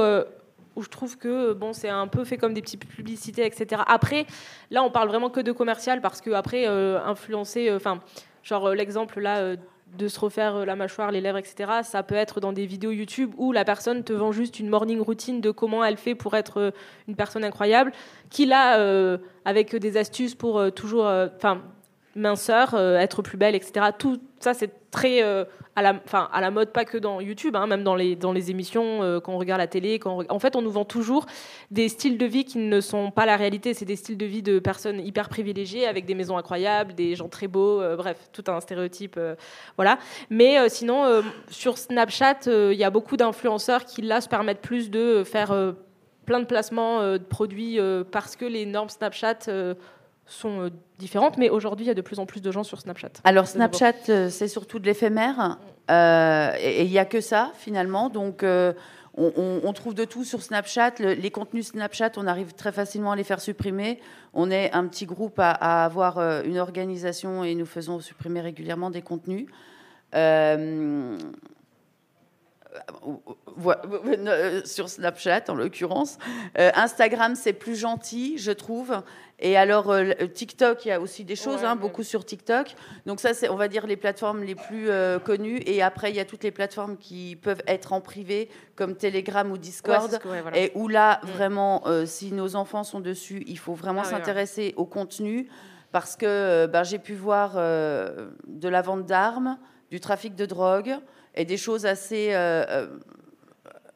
où 0.79 0.83
je 0.83 0.89
trouve 0.89 1.19
que 1.19 1.53
bon, 1.53 1.73
c'est 1.73 1.89
un 1.89 2.07
peu 2.07 2.25
fait 2.25 2.39
comme 2.39 2.55
des 2.55 2.63
petites 2.63 2.87
publicités, 2.87 3.45
etc. 3.45 3.83
Après, 3.87 4.27
là, 4.71 4.85
on 4.85 4.91
parle 4.91 5.09
vraiment 5.09 5.29
que 5.29 5.41
de 5.41 5.51
commercial 5.51 6.01
parce 6.01 6.21
que 6.21 6.31
après, 6.31 6.69
euh, 6.69 7.01
influencer, 7.05 7.69
euh, 7.69 7.77
enfin, 7.77 8.01
genre 8.45 8.69
euh, 8.69 8.75
l'exemple 8.75 9.21
là 9.21 9.57
de 9.97 10.07
se 10.07 10.21
refaire 10.21 10.67
la 10.67 10.77
mâchoire, 10.77 11.11
les 11.11 11.21
lèvres, 11.21 11.39
etc. 11.39 11.81
Ça 11.83 12.03
peut 12.03 12.15
être 12.15 12.41
dans 12.41 12.53
des 12.53 12.67
vidéos 12.67 12.93
YouTube 12.93 13.33
où 13.39 13.53
la 13.53 13.65
personne 13.65 14.05
te 14.05 14.13
vend 14.13 14.33
juste 14.33 14.61
une 14.61 14.69
morning 14.69 15.01
routine 15.01 15.41
de 15.41 15.51
comment 15.51 15.83
elle 15.83 15.97
fait 15.97 16.15
pour 16.15 16.37
être 16.37 16.73
une 17.09 17.17
personne 17.17 17.43
incroyable, 17.43 17.93
qui 18.29 18.45
là, 18.45 19.19
avec 19.47 19.75
des 19.75 19.97
astuces 19.97 20.35
pour 20.35 20.63
toujours, 20.75 21.07
enfin, 21.07 21.63
minceur, 22.15 22.75
être 22.75 23.23
plus 23.23 23.39
belle, 23.39 23.55
etc. 23.55 23.87
Tout 23.99 24.21
ça, 24.41 24.53
c'est 24.53 24.91
très 24.91 25.23
à 25.79 26.41
la, 26.41 26.51
mode, 26.51 26.73
pas 26.73 26.85
que 26.85 26.99
dans 26.99 27.21
YouTube, 27.21 27.57
hein, 27.57 27.67
même 27.67 27.85
dans 27.85 27.95
les, 27.95 28.51
émissions, 28.51 29.03
euh, 29.03 29.21
quand 29.21 29.33
on 29.33 29.39
regarde 29.39 29.61
la 29.61 29.67
télé. 29.67 30.01
En 30.05 30.39
fait, 30.39 30.57
on 30.57 30.63
nous 30.63 30.71
vend 30.71 30.85
toujours 30.85 31.27
des 31.71 31.89
styles 31.89 32.19
de 32.19 32.27
vie 32.27 32.45
qui 32.45 32.59
ne 32.59 32.81
sont 32.81 33.11
pas 33.11 33.27
la 33.27 33.37
réalité. 33.37 33.75
C'est 33.75 33.85
des 33.85 33.97
styles 33.97 34.19
de 34.19 34.27
vie 34.27 34.43
de 34.43 34.59
personnes 34.59 35.01
hyper 35.01 35.29
privilégiées, 35.29 35.87
avec 35.87 36.05
des 36.05 36.15
maisons 36.15 36.37
incroyables, 36.37 36.95
des 36.95 37.15
gens 37.15 37.29
très 37.29 37.49
beaux, 37.49 37.81
euh, 37.81 37.97
bref, 37.97 38.29
tout 38.33 38.45
un 38.49 38.61
stéréotype. 38.61 39.17
Euh, 39.17 39.35
voilà. 39.77 39.99
Mais 40.31 40.69
sinon, 40.69 41.23
sur 41.51 41.79
Snapchat, 41.79 42.41
il 42.47 42.77
y 42.77 42.85
a 42.85 42.91
beaucoup 42.91 43.17
d'influenceurs 43.17 43.85
qui, 43.85 44.03
là, 44.03 44.21
se 44.21 44.29
permettent 44.29 44.61
plus 44.61 44.91
de 44.91 45.23
faire 45.25 45.55
plein 46.27 46.41
de 46.41 46.45
placements 46.45 47.03
de 47.13 47.19
produits 47.19 47.79
parce 48.11 48.37
que 48.37 48.45
les 48.45 48.67
normes 48.67 48.89
Snapchat 48.89 49.75
sont 50.29 50.61
euh, 50.61 50.71
différentes, 50.99 51.39
mais 51.39 51.51
aujourd'hui, 51.51 51.87
il 51.87 51.89
y 51.89 51.93
a 51.93 51.95
de 51.95 52.03
plus 52.03 52.19
en 52.19 52.27
plus 52.27 52.41
de 52.41 52.53
gens 52.53 52.63
sur 52.63 52.81
Snapchat. 52.81 53.11
Alors, 53.25 53.47
Snapchat, 53.47 53.95
euh, 54.09 54.29
c'est 54.29 54.49
surtout 54.49 54.79
de 54.79 54.87
l'éphémère, 54.87 55.59
euh, 55.91 56.53
et 56.61 56.85
il 56.85 56.91
n'y 56.91 56.99
a 56.99 57.07
que 57.07 57.21
ça, 57.21 57.51
finalement. 57.57 58.11
Donc, 58.11 58.45
on, 59.15 59.73
trouve 59.73 59.95
de 59.95 60.05
tout 60.05 60.25
sur 60.25 60.43
Snapchat. 60.43 60.95
les 61.01 61.31
contenus 61.31 61.69
Snapchat, 61.69 62.13
on 62.17 62.27
arrive 62.27 62.53
très 62.53 62.73
facilement 62.73 63.13
à 63.13 63.17
les 63.17 63.25
faire 63.25 63.41
supprimer. 63.41 63.99
On 64.33 64.51
est 64.51 64.71
un 64.73 64.87
petit 64.87 65.07
groupe 65.07 65.41
à, 65.41 65.51
à 65.51 65.85
avoir 65.85 66.19
une 66.45 66.59
organisation 66.59 67.43
et 67.43 67.57
nous 67.57 67.67
faisons 67.67 67.99
supprimer 67.99 68.41
régulièrement 68.41 68.91
des 68.91 69.03
contenus. 69.03 69.47
Sur 74.65 74.89
Snapchat 74.89 75.45
en 75.49 75.55
l'occurrence. 75.55 76.19
Instagram, 76.57 77.35
c'est 77.35 77.53
plus 77.53 77.77
gentil, 77.77 78.39
je 78.39 78.53
trouve. 78.53 79.03
Et 79.41 79.57
alors, 79.57 79.91
euh, 79.91 80.13
TikTok, 80.27 80.85
il 80.85 80.89
y 80.89 80.93
a 80.93 81.01
aussi 81.01 81.25
des 81.25 81.37
choses, 81.37 81.65
hein, 81.65 81.77
beaucoup 81.77 82.03
sur 82.03 82.25
TikTok. 82.25 82.75
Donc 83.07 83.21
ça, 83.21 83.35
c'est, 83.35 83.49
on 83.49 83.57
va 83.57 83.69
dire, 83.69 83.87
les 83.87 83.97
plateformes 83.97 84.43
les 84.43 84.57
plus 84.57 84.91
euh, 84.91 85.21
connues. 85.21 85.61
Et 85.65 85.81
après, 85.81 86.11
il 86.11 86.17
y 86.17 86.21
a 86.21 86.25
toutes 86.25 86.43
les 86.43 86.51
plateformes 86.51 86.97
qui 86.97 87.37
peuvent 87.37 87.63
être 87.69 87.93
en 87.93 88.01
privé, 88.01 88.49
comme 88.75 88.97
Telegram 88.97 89.49
ou 89.51 89.57
Discord. 89.57 90.19
Et 90.55 90.73
où 90.75 90.89
là, 90.89 91.21
mm. 91.23 91.27
vraiment, 91.29 91.83
euh, 91.87 92.05
si 92.05 92.33
nos 92.33 92.57
enfants 92.57 92.83
sont 92.83 93.01
dessus, 93.01 93.45
il 93.47 93.59
faut 93.59 93.75
vraiment 93.75 94.03
ah 94.05 94.11
s'intéresser 94.11 94.75
au 94.77 94.87
contenu. 94.87 95.49
Parce 95.93 96.17
que 96.17 96.67
ben, 96.67 96.83
j'ai 96.83 96.99
pu 96.99 97.15
voir 97.15 97.55
de 97.55 98.69
la 98.69 98.83
vente 98.83 99.07
d'armes, 99.07 99.57
du 99.91 100.01
trafic 100.01 100.35
de 100.35 100.45
drogue 100.45 100.99
et 101.39 101.47
des 101.47 101.57
choses 101.57 101.87
assez 101.87 102.35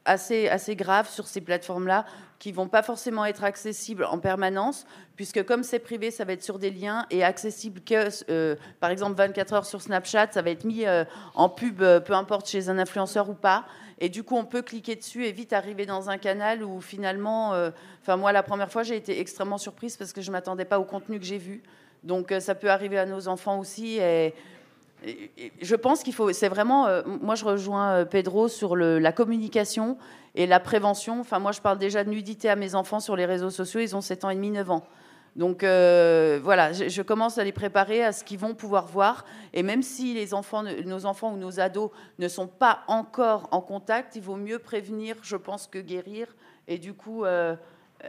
assez, 0.05 0.49
assez 0.49 0.77
graves 0.77 1.09
sur 1.09 1.27
ces 1.27 1.41
plateformes-là 1.41 2.07
qui 2.39 2.51
vont 2.51 2.67
pas 2.67 2.83
forcément 2.83 3.25
être 3.25 3.45
accessibles 3.45 4.05
en 4.05 4.19
permanence, 4.19 4.85
puisque 5.15 5.45
comme 5.45 5.63
c'est 5.63 5.79
privé, 5.79 6.11
ça 6.11 6.25
va 6.25 6.33
être 6.33 6.43
sur 6.43 6.59
des 6.59 6.73
liens 6.73 7.07
et 7.11 7.23
accessible 7.23 7.81
que, 7.83 8.09
euh, 8.31 8.57
par 8.81 8.91
exemple, 8.91 9.17
24 9.17 9.53
heures 9.53 9.65
sur 9.65 9.81
Snapchat, 9.81 10.33
ça 10.33 10.43
va 10.43 10.51
être 10.51 10.65
mis 10.65 10.85
euh, 10.85 11.05
en 11.37 11.49
pub, 11.49 11.83
euh, 11.83 12.01
peu 12.01 12.15
importe 12.15 12.49
chez 12.49 12.69
un 12.69 12.79
influenceur 12.79 13.31
ou 13.31 13.35
pas. 13.35 13.65
Et 14.01 14.09
du 14.09 14.25
coup, 14.25 14.37
on 14.37 14.45
peut 14.45 14.63
cliquer 14.63 14.97
dessus 14.97 15.25
et 15.25 15.31
vite 15.31 15.53
arriver 15.53 15.87
dans 15.87 16.11
un 16.11 16.19
canal 16.19 16.65
où 16.65 16.81
finalement, 16.81 17.55
enfin 18.01 18.17
moi, 18.17 18.33
la 18.33 18.43
première 18.43 18.73
fois, 18.73 18.83
j'ai 18.83 18.97
été 18.97 19.21
extrêmement 19.21 19.59
surprise 19.59 19.97
parce 19.97 20.13
que 20.13 20.21
je 20.21 20.33
m'attendais 20.33 20.65
pas 20.65 20.81
au 20.81 20.85
contenu 20.85 21.21
que 21.21 21.25
j'ai 21.25 21.39
vu. 21.39 21.63
Donc 22.03 22.35
ça 22.41 22.57
peut 22.57 22.69
arriver 22.69 22.99
à 22.99 23.07
nos 23.07 23.29
enfants 23.29 23.61
aussi. 23.61 24.01
Je 25.61 25.75
pense 25.75 26.03
qu'il 26.03 26.15
faut, 26.15 26.33
c'est 26.33 26.49
vraiment, 26.49 26.89
moi 27.21 27.35
je 27.35 27.45
rejoins 27.45 28.05
Pedro 28.05 28.49
sur 28.49 28.77
la 28.77 29.13
communication 29.13 29.99
et 30.35 30.47
la 30.47 30.61
prévention. 30.61 31.21
Enfin, 31.21 31.39
moi 31.39 31.53
je 31.53 31.61
parle 31.61 31.79
déjà 31.79 32.05
de 32.05 32.11
nudité 32.11 32.49
à 32.49 32.57
mes 32.57 32.75
enfants 32.75 33.01
sur 33.01 33.17
les 33.17 33.27
réseaux 33.27 33.51
sociaux, 33.51 33.81
ils 33.81 33.97
ont 33.97 34.01
7 34.01 34.25
ans 34.25 34.31
et 34.31 34.35
demi, 34.35 34.51
9 34.51 34.71
ans. 34.71 34.85
Donc 35.35 35.65
euh, 35.65 36.41
voilà, 36.43 36.73
je, 36.73 37.03
commence 37.03 37.39
à 37.39 37.45
les 37.45 37.53
préparer 37.53 38.05
à 38.05 38.13
ce 38.13 38.23
qu'ils 38.23 38.39
vont 38.39 38.55
pouvoir 38.55 38.87
voir. 38.87 39.25
Et 39.55 39.63
même 39.63 39.83
si 39.83 40.13
les 40.13 40.35
enfants, 40.35 40.63
nos 40.63 41.07
enfants 41.07 41.33
ou 41.33 41.37
nos 41.39 41.59
ados 41.59 41.91
ne 42.19 42.29
sont 42.29 42.47
pas 42.47 42.81
encore 42.87 43.49
en 43.51 43.63
contact, 43.63 44.17
il 44.17 44.23
vaut 44.23 44.37
mieux 44.37 44.59
prévenir, 44.59 45.17
je 45.23 45.37
pense, 45.37 45.67
que 45.67 45.79
guérir. 45.79 46.27
Et 46.69 46.79
du 46.79 46.93
coup, 46.93 47.25
euh, 47.25 47.57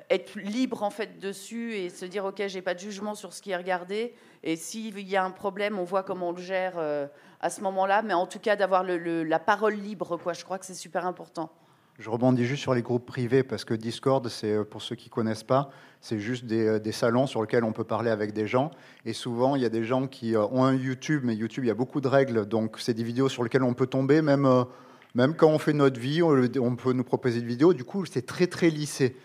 être 0.09 0.35
libre 0.35 0.83
en 0.83 0.89
fait 0.89 1.19
dessus 1.19 1.75
et 1.75 1.89
se 1.89 2.05
dire 2.05 2.25
ok, 2.25 2.43
j'ai 2.47 2.61
pas 2.61 2.73
de 2.73 2.79
jugement 2.79 3.15
sur 3.15 3.33
ce 3.33 3.41
qui 3.41 3.51
est 3.51 3.57
regardé. 3.57 4.13
Et 4.43 4.55
s'il 4.55 4.99
y 4.99 5.15
a 5.15 5.23
un 5.23 5.31
problème, 5.31 5.79
on 5.79 5.83
voit 5.83 6.03
comment 6.03 6.29
on 6.29 6.31
le 6.33 6.41
gère 6.41 6.73
euh, 6.77 7.07
à 7.39 7.49
ce 7.49 7.61
moment-là. 7.61 8.01
Mais 8.01 8.13
en 8.13 8.27
tout 8.27 8.39
cas, 8.39 8.55
d'avoir 8.55 8.83
la 8.83 9.39
parole 9.39 9.75
libre, 9.75 10.17
quoi. 10.17 10.33
Je 10.33 10.43
crois 10.43 10.59
que 10.59 10.65
c'est 10.65 10.73
super 10.73 11.05
important. 11.05 11.51
Je 11.99 12.09
rebondis 12.09 12.45
juste 12.45 12.63
sur 12.63 12.73
les 12.73 12.81
groupes 12.81 13.05
privés 13.05 13.43
parce 13.43 13.65
que 13.65 13.75
Discord, 13.75 14.27
c'est 14.27 14.51
euh, 14.51 14.63
pour 14.63 14.81
ceux 14.81 14.95
qui 14.95 15.09
connaissent 15.09 15.43
pas, 15.43 15.69
c'est 16.01 16.19
juste 16.19 16.43
euh, 16.51 16.79
des, 16.79 16.91
salons 16.91 17.27
sur 17.27 17.41
lesquels 17.41 17.63
on 17.63 17.71
peut 17.71 17.83
parler 17.83 18.09
avec 18.09 18.33
des 18.33 18.47
gens. 18.47 18.71
Et 19.05 19.13
souvent, 19.13 19.55
il 19.55 19.61
y 19.61 19.65
a 19.65 19.69
des 19.69 19.83
gens 19.83 20.07
qui 20.07 20.35
euh, 20.35 20.43
ont 20.47 20.63
un 20.63 20.73
YouTube, 20.73 21.21
mais 21.23 21.35
YouTube, 21.35 21.65
il 21.65 21.67
y 21.67 21.71
a 21.71 21.75
beaucoup 21.75 22.01
de 22.01 22.07
règles, 22.07 22.47
donc 22.47 22.77
c'est 22.79 22.95
des 22.95 23.03
vidéos 23.03 23.29
sur 23.29 23.43
lesquelles 23.43 23.63
on 23.63 23.75
peut 23.75 23.85
tomber, 23.85 24.21
même 24.21 24.65
même 25.13 25.35
quand 25.35 25.49
on 25.49 25.59
fait 25.59 25.73
notre 25.73 25.99
vie, 25.99 26.23
on 26.23 26.75
peut 26.75 26.93
nous 26.93 27.03
proposer 27.03 27.39
une 27.39 27.45
vidéo. 27.45 27.73
Du 27.73 27.83
coup, 27.83 28.03
c'est 28.05 28.25
très 28.25 28.47
très 28.47 28.71
lissé. 28.71 29.15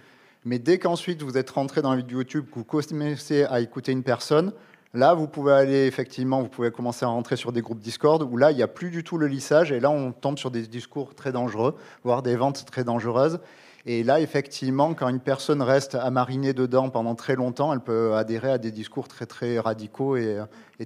Mais 0.45 0.59
dès 0.59 0.79
qu'ensuite 0.79 1.23
vous 1.23 1.37
êtes 1.37 1.51
rentré 1.51 1.83
dans 1.83 1.91
la 1.91 1.97
vidéo 1.97 2.19
YouTube, 2.19 2.47
que 2.51 2.55
vous 2.57 2.65
commencez 2.65 3.45
à 3.45 3.61
écouter 3.61 3.93
une 3.93 4.03
personne, 4.03 4.53
Là, 4.95 5.13
vous 5.13 5.29
pouvez 5.29 5.53
aller 5.53 5.87
effectivement, 5.87 6.41
vous 6.41 6.49
pouvez 6.49 6.71
commencer 6.71 7.05
à 7.05 7.09
rentrer 7.09 7.37
sur 7.37 7.53
des 7.53 7.61
groupes 7.61 7.81
Discord 7.81 8.23
où 8.23 8.39
là, 8.39 8.53
il 8.53 8.57
n'y 8.57 8.63
a 8.63 8.69
plus 8.69 8.91
du 8.91 9.05
tout 9.05 9.19
le 9.19 9.27
lissage 9.27 9.71
et 9.71 9.81
là, 9.81 9.91
on 9.91 10.13
tombe 10.13 10.39
sur 10.39 10.51
des 10.51 10.63
discours 10.63 11.15
très 11.15 11.31
dangereux, 11.31 11.77
voire 12.05 12.23
des 12.23 12.37
ventes 12.37 12.65
très 12.65 12.85
dangereuses. 12.85 13.39
Et 13.85 14.03
là, 14.03 14.19
effectivement, 14.21 14.95
quand 14.95 15.09
une 15.09 15.21
personne 15.21 15.61
reste 15.61 15.95
à 15.95 16.11
mariner 16.11 16.55
dedans 16.55 16.89
pendant 16.89 17.15
très 17.15 17.37
longtemps, 17.37 17.73
elle 17.75 17.81
peut 17.81 18.15
adhérer 18.15 18.51
à 18.51 18.59
des 18.59 18.73
discours 18.73 19.09
très 19.09 19.27
très 19.27 19.59
radicaux 19.59 20.17
et, 20.17 20.39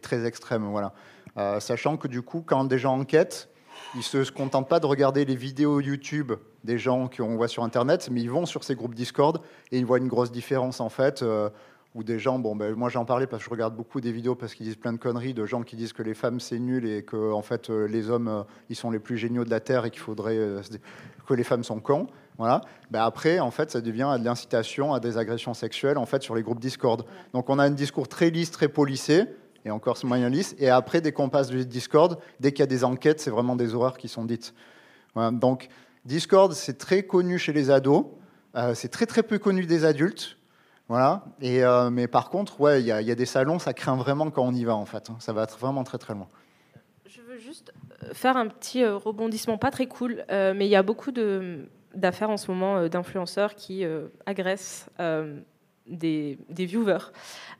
très 0.02 0.26
extrêmes. 0.26 0.64
Voilà. 0.64 0.92
Euh, 1.36 1.60
sachant 1.60 1.96
que 1.96 2.08
du 2.08 2.22
coup, 2.22 2.42
quand 2.44 2.64
des 2.64 2.78
gens 2.78 2.98
enquêtent, 2.98 3.48
ils 3.94 3.98
ne 3.98 4.24
se 4.24 4.30
contentent 4.30 4.68
pas 4.68 4.80
de 4.80 4.86
regarder 4.86 5.24
les 5.24 5.36
vidéos 5.36 5.80
YouTube 5.80 6.32
des 6.64 6.78
gens 6.78 7.08
qu'on 7.08 7.36
voit 7.36 7.48
sur 7.48 7.62
Internet, 7.64 8.08
mais 8.10 8.20
ils 8.22 8.30
vont 8.30 8.46
sur 8.46 8.64
ces 8.64 8.74
groupes 8.74 8.94
Discord 8.94 9.40
et 9.70 9.78
ils 9.78 9.86
voient 9.86 9.98
une 9.98 10.08
grosse 10.08 10.32
différence 10.32 10.80
en 10.80 10.88
fait. 10.88 11.22
Euh, 11.22 11.50
ou 11.94 12.02
des 12.02 12.18
gens, 12.18 12.38
bon, 12.38 12.56
ben, 12.56 12.74
moi 12.74 12.88
j'en 12.88 13.04
parlais 13.04 13.26
parce 13.26 13.42
que 13.42 13.46
je 13.46 13.50
regarde 13.50 13.76
beaucoup 13.76 14.00
des 14.00 14.12
vidéos 14.12 14.34
parce 14.34 14.54
qu'ils 14.54 14.66
disent 14.66 14.76
plein 14.76 14.92
de 14.92 14.98
conneries, 14.98 15.34
de 15.34 15.44
gens 15.44 15.62
qui 15.62 15.76
disent 15.76 15.92
que 15.92 16.02
les 16.02 16.14
femmes 16.14 16.40
c'est 16.40 16.58
nul 16.58 16.86
et 16.86 17.02
que 17.02 17.32
en 17.32 17.42
fait 17.42 17.68
euh, 17.68 17.86
les 17.86 18.08
hommes 18.08 18.28
euh, 18.28 18.42
ils 18.70 18.76
sont 18.76 18.90
les 18.90 18.98
plus 18.98 19.18
géniaux 19.18 19.44
de 19.44 19.50
la 19.50 19.60
terre 19.60 19.84
et 19.84 19.90
qu'il 19.90 20.00
faudrait 20.00 20.38
euh, 20.38 20.62
que 21.26 21.34
les 21.34 21.44
femmes 21.44 21.64
sont 21.64 21.80
cons. 21.80 22.06
Voilà. 22.38 22.62
Ben 22.90 23.02
après, 23.04 23.40
en 23.40 23.50
fait, 23.50 23.70
ça 23.70 23.82
devient 23.82 24.16
de 24.18 24.24
l'incitation 24.24 24.94
à 24.94 25.00
des 25.00 25.18
agressions 25.18 25.52
sexuelles 25.52 25.98
en 25.98 26.06
fait 26.06 26.22
sur 26.22 26.34
les 26.34 26.42
groupes 26.42 26.60
Discord. 26.60 27.04
Donc 27.34 27.50
on 27.50 27.58
a 27.58 27.64
un 27.64 27.70
discours 27.70 28.08
très 28.08 28.30
lisse, 28.30 28.50
très 28.50 28.68
policé 28.68 29.26
et 29.64 29.70
encore 29.70 29.96
ce 29.96 30.06
moyen 30.06 30.28
lisse. 30.28 30.54
Et 30.58 30.68
après, 30.68 31.00
dès 31.00 31.12
qu'on 31.12 31.28
passe 31.28 31.48
du 31.48 31.64
Discord, 31.64 32.18
dès 32.40 32.52
qu'il 32.52 32.60
y 32.60 32.62
a 32.62 32.66
des 32.66 32.84
enquêtes, 32.84 33.20
c'est 33.20 33.30
vraiment 33.30 33.56
des 33.56 33.74
horreurs 33.74 33.98
qui 33.98 34.08
sont 34.08 34.24
dites. 34.24 34.54
Donc 35.14 35.68
Discord, 36.04 36.52
c'est 36.52 36.78
très 36.78 37.02
connu 37.04 37.38
chez 37.38 37.52
les 37.52 37.70
ados, 37.70 38.06
c'est 38.74 38.90
très 38.90 39.06
très 39.06 39.22
peu 39.22 39.38
connu 39.38 39.66
des 39.66 39.84
adultes. 39.84 40.36
Voilà. 40.92 41.24
Et, 41.40 41.64
euh, 41.64 41.88
mais 41.88 42.06
par 42.06 42.28
contre, 42.28 42.60
ouais, 42.60 42.82
il 42.82 42.86
y, 42.86 42.92
a 42.92 43.14
des 43.14 43.24
salons, 43.24 43.58
ça 43.58 43.72
craint 43.72 43.96
vraiment 43.96 44.30
quand 44.30 44.44
on 44.44 44.52
y 44.52 44.64
va, 44.64 44.74
en 44.74 44.84
fait. 44.84 45.08
Hein. 45.08 45.16
Ça 45.20 45.32
va 45.32 45.44
être 45.44 45.58
vraiment 45.58 45.84
très 45.84 45.96
très 45.96 46.12
loin. 46.12 46.28
Je 47.06 47.22
veux 47.22 47.38
juste 47.38 47.72
euh, 48.02 48.12
faire 48.12 48.36
un 48.36 48.48
petit 48.48 48.82
euh, 48.82 48.96
rebondissement, 48.96 49.56
pas 49.56 49.70
très 49.70 49.86
cool, 49.86 50.22
mais 50.28 50.66
il 50.66 50.70
y 50.70 50.76
a 50.76 50.82
beaucoup 50.82 51.10
d'affaires 51.94 52.28
en 52.28 52.36
ce 52.36 52.50
moment 52.50 52.88
d'influenceurs 52.88 53.54
qui 53.54 53.86
agressent 54.26 54.90
des, 55.86 56.38
viewers. 56.48 57.10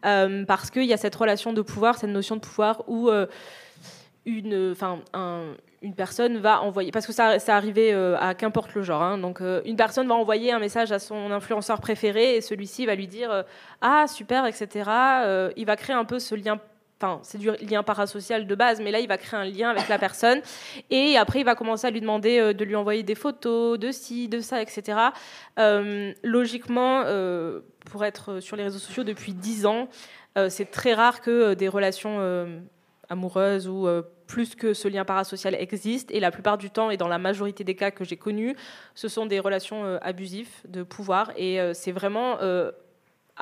parce 0.03 0.71
qu'il 0.71 0.85
y 0.85 0.93
a 0.93 0.97
cette 0.97 1.15
relation 1.15 1.53
de 1.53 1.63
pouvoir, 1.63 1.97
cette 1.99 2.11
notion 2.11 2.37
de 2.37 2.41
pouvoir 2.41 2.83
où 2.89 3.11
une, 4.25 4.71
enfin, 4.73 5.01
un, 5.13 5.55
une 5.83 5.95
personne 5.95 6.39
va 6.39 6.63
envoyer, 6.63 6.93
parce 6.93 7.07
que 7.07 7.13
ça, 7.13 7.39
ça 7.39 7.57
arrivait 7.57 7.93
euh, 7.93 8.17
à 8.19 8.35
qu'importe 8.35 8.75
le 8.75 8.83
genre, 8.83 9.03
hein, 9.03 9.19
donc 9.19 9.41
euh, 9.41 9.61
une 9.65 9.77
personne 9.77 10.07
va 10.07 10.15
envoyer 10.15 10.53
un 10.53 10.61
message 10.61 10.93
à 10.93 10.99
son 10.99 11.31
influenceur 11.33 11.81
préféré 11.81 12.37
et 12.37 12.41
celui-ci 12.41 12.87
va 12.87 12.95
lui 12.95 13.09
dire 13.09 13.31
euh, 13.31 13.43
ah 13.81 14.07
super 14.07 14.47
etc. 14.47 14.89
il 15.57 15.67
va 15.67 15.77
créer 15.77 15.97
un 15.97 16.05
peu 16.05 16.21
ce 16.21 16.35
lien, 16.37 16.59
c'est 17.23 17.39
du 17.39 17.51
lien 17.69 17.83
parasocial 17.83 18.47
de 18.47 18.55
base, 18.55 18.81
mais 18.81 18.91
là 18.91 19.01
il 19.01 19.09
va 19.09 19.19
créer 19.19 19.39
un 19.39 19.45
lien 19.45 19.71
avec 19.71 19.89
la 19.89 19.99
personne 19.99 20.41
et 20.91 21.17
après 21.17 21.41
il 21.41 21.45
va 21.45 21.55
commencer 21.55 21.87
à 21.87 21.91
lui 21.91 22.01
demander 22.01 22.55
de 22.55 22.65
lui 22.65 22.77
envoyer 22.77 23.03
des 23.03 23.15
photos 23.15 23.79
de 23.79 23.91
ci, 23.93 24.29
de 24.29 24.41
ça, 24.41 24.63
etc. 24.63 24.99
logiquement, 26.23 27.05
pour 27.91 28.05
être 28.05 28.41
sur 28.41 28.57
les 28.57 28.65
réseaux 28.65 28.79
sociaux 28.79 29.05
depuis 29.05 29.35
10 29.35 29.67
ans, 29.67 29.89
c'est 30.49 30.71
très 30.71 30.95
rare 30.95 31.21
que 31.21 31.55
des 31.55 31.69
relations 31.69 32.21
amoureuses 33.09 33.69
ou 33.69 33.89
plus 34.33 34.55
que 34.55 34.73
ce 34.73 34.89
lien 34.89 35.05
parasocial 35.05 35.55
existe. 35.55 36.11
Et 36.11 36.19
la 36.19 36.31
plupart 36.31 36.57
du 36.57 36.71
temps, 36.71 36.91
et 36.91 36.97
dans 36.97 37.09
la 37.09 37.19
majorité 37.19 37.65
des 37.65 37.75
cas 37.75 37.91
que 37.91 38.03
j'ai 38.03 38.17
connus, 38.17 38.57
ce 38.95 39.07
sont 39.07 39.27
des 39.27 39.39
relations 39.39 39.85
euh, 39.85 39.99
abusives 40.01 40.49
de 40.67 40.83
pouvoir. 40.83 41.33
Et 41.37 41.61
euh, 41.61 41.75
c'est 41.75 41.93
vraiment 41.93 42.39
euh, 42.41 42.73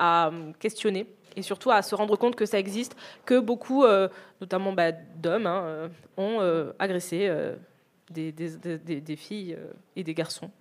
à 0.01 0.31
questionner 0.59 1.05
et 1.35 1.43
surtout 1.43 1.71
à 1.71 1.81
se 1.81 1.95
rendre 1.95 2.17
compte 2.17 2.35
que 2.35 2.45
ça 2.45 2.59
existe, 2.59 2.97
que 3.23 3.39
beaucoup, 3.39 3.85
notamment 4.41 4.75
d'hommes, 5.15 5.89
ont 6.17 6.71
agressé. 6.79 7.31
Des, 8.09 9.15
filles 9.15 9.57
et 9.95 10.03
des 10.03 10.13
garçons 10.13 10.51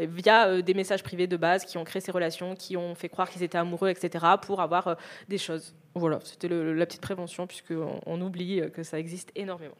via 0.00 0.60
des 0.60 0.74
messages 0.74 1.04
privés 1.04 1.28
de 1.28 1.36
base 1.36 1.64
qui 1.64 1.78
ont 1.78 1.84
créé 1.84 2.02
ces 2.02 2.10
relations, 2.10 2.56
qui 2.56 2.76
ont 2.76 2.96
fait 2.96 3.08
croire 3.08 3.30
qu'ils 3.30 3.44
étaient 3.44 3.58
amoureux, 3.58 3.90
etc., 3.90 4.26
pour 4.42 4.60
avoir 4.60 4.96
des 5.28 5.38
choses. 5.38 5.72
Voilà, 5.94 6.18
c'était 6.24 6.48
la 6.48 6.84
petite 6.84 7.02
prévention, 7.02 7.46
puisqu'on 7.46 8.00
on 8.06 8.20
oublie 8.20 8.60
que 8.72 8.82
ça 8.82 8.98
existe 8.98 9.30
énormément. 9.36 9.76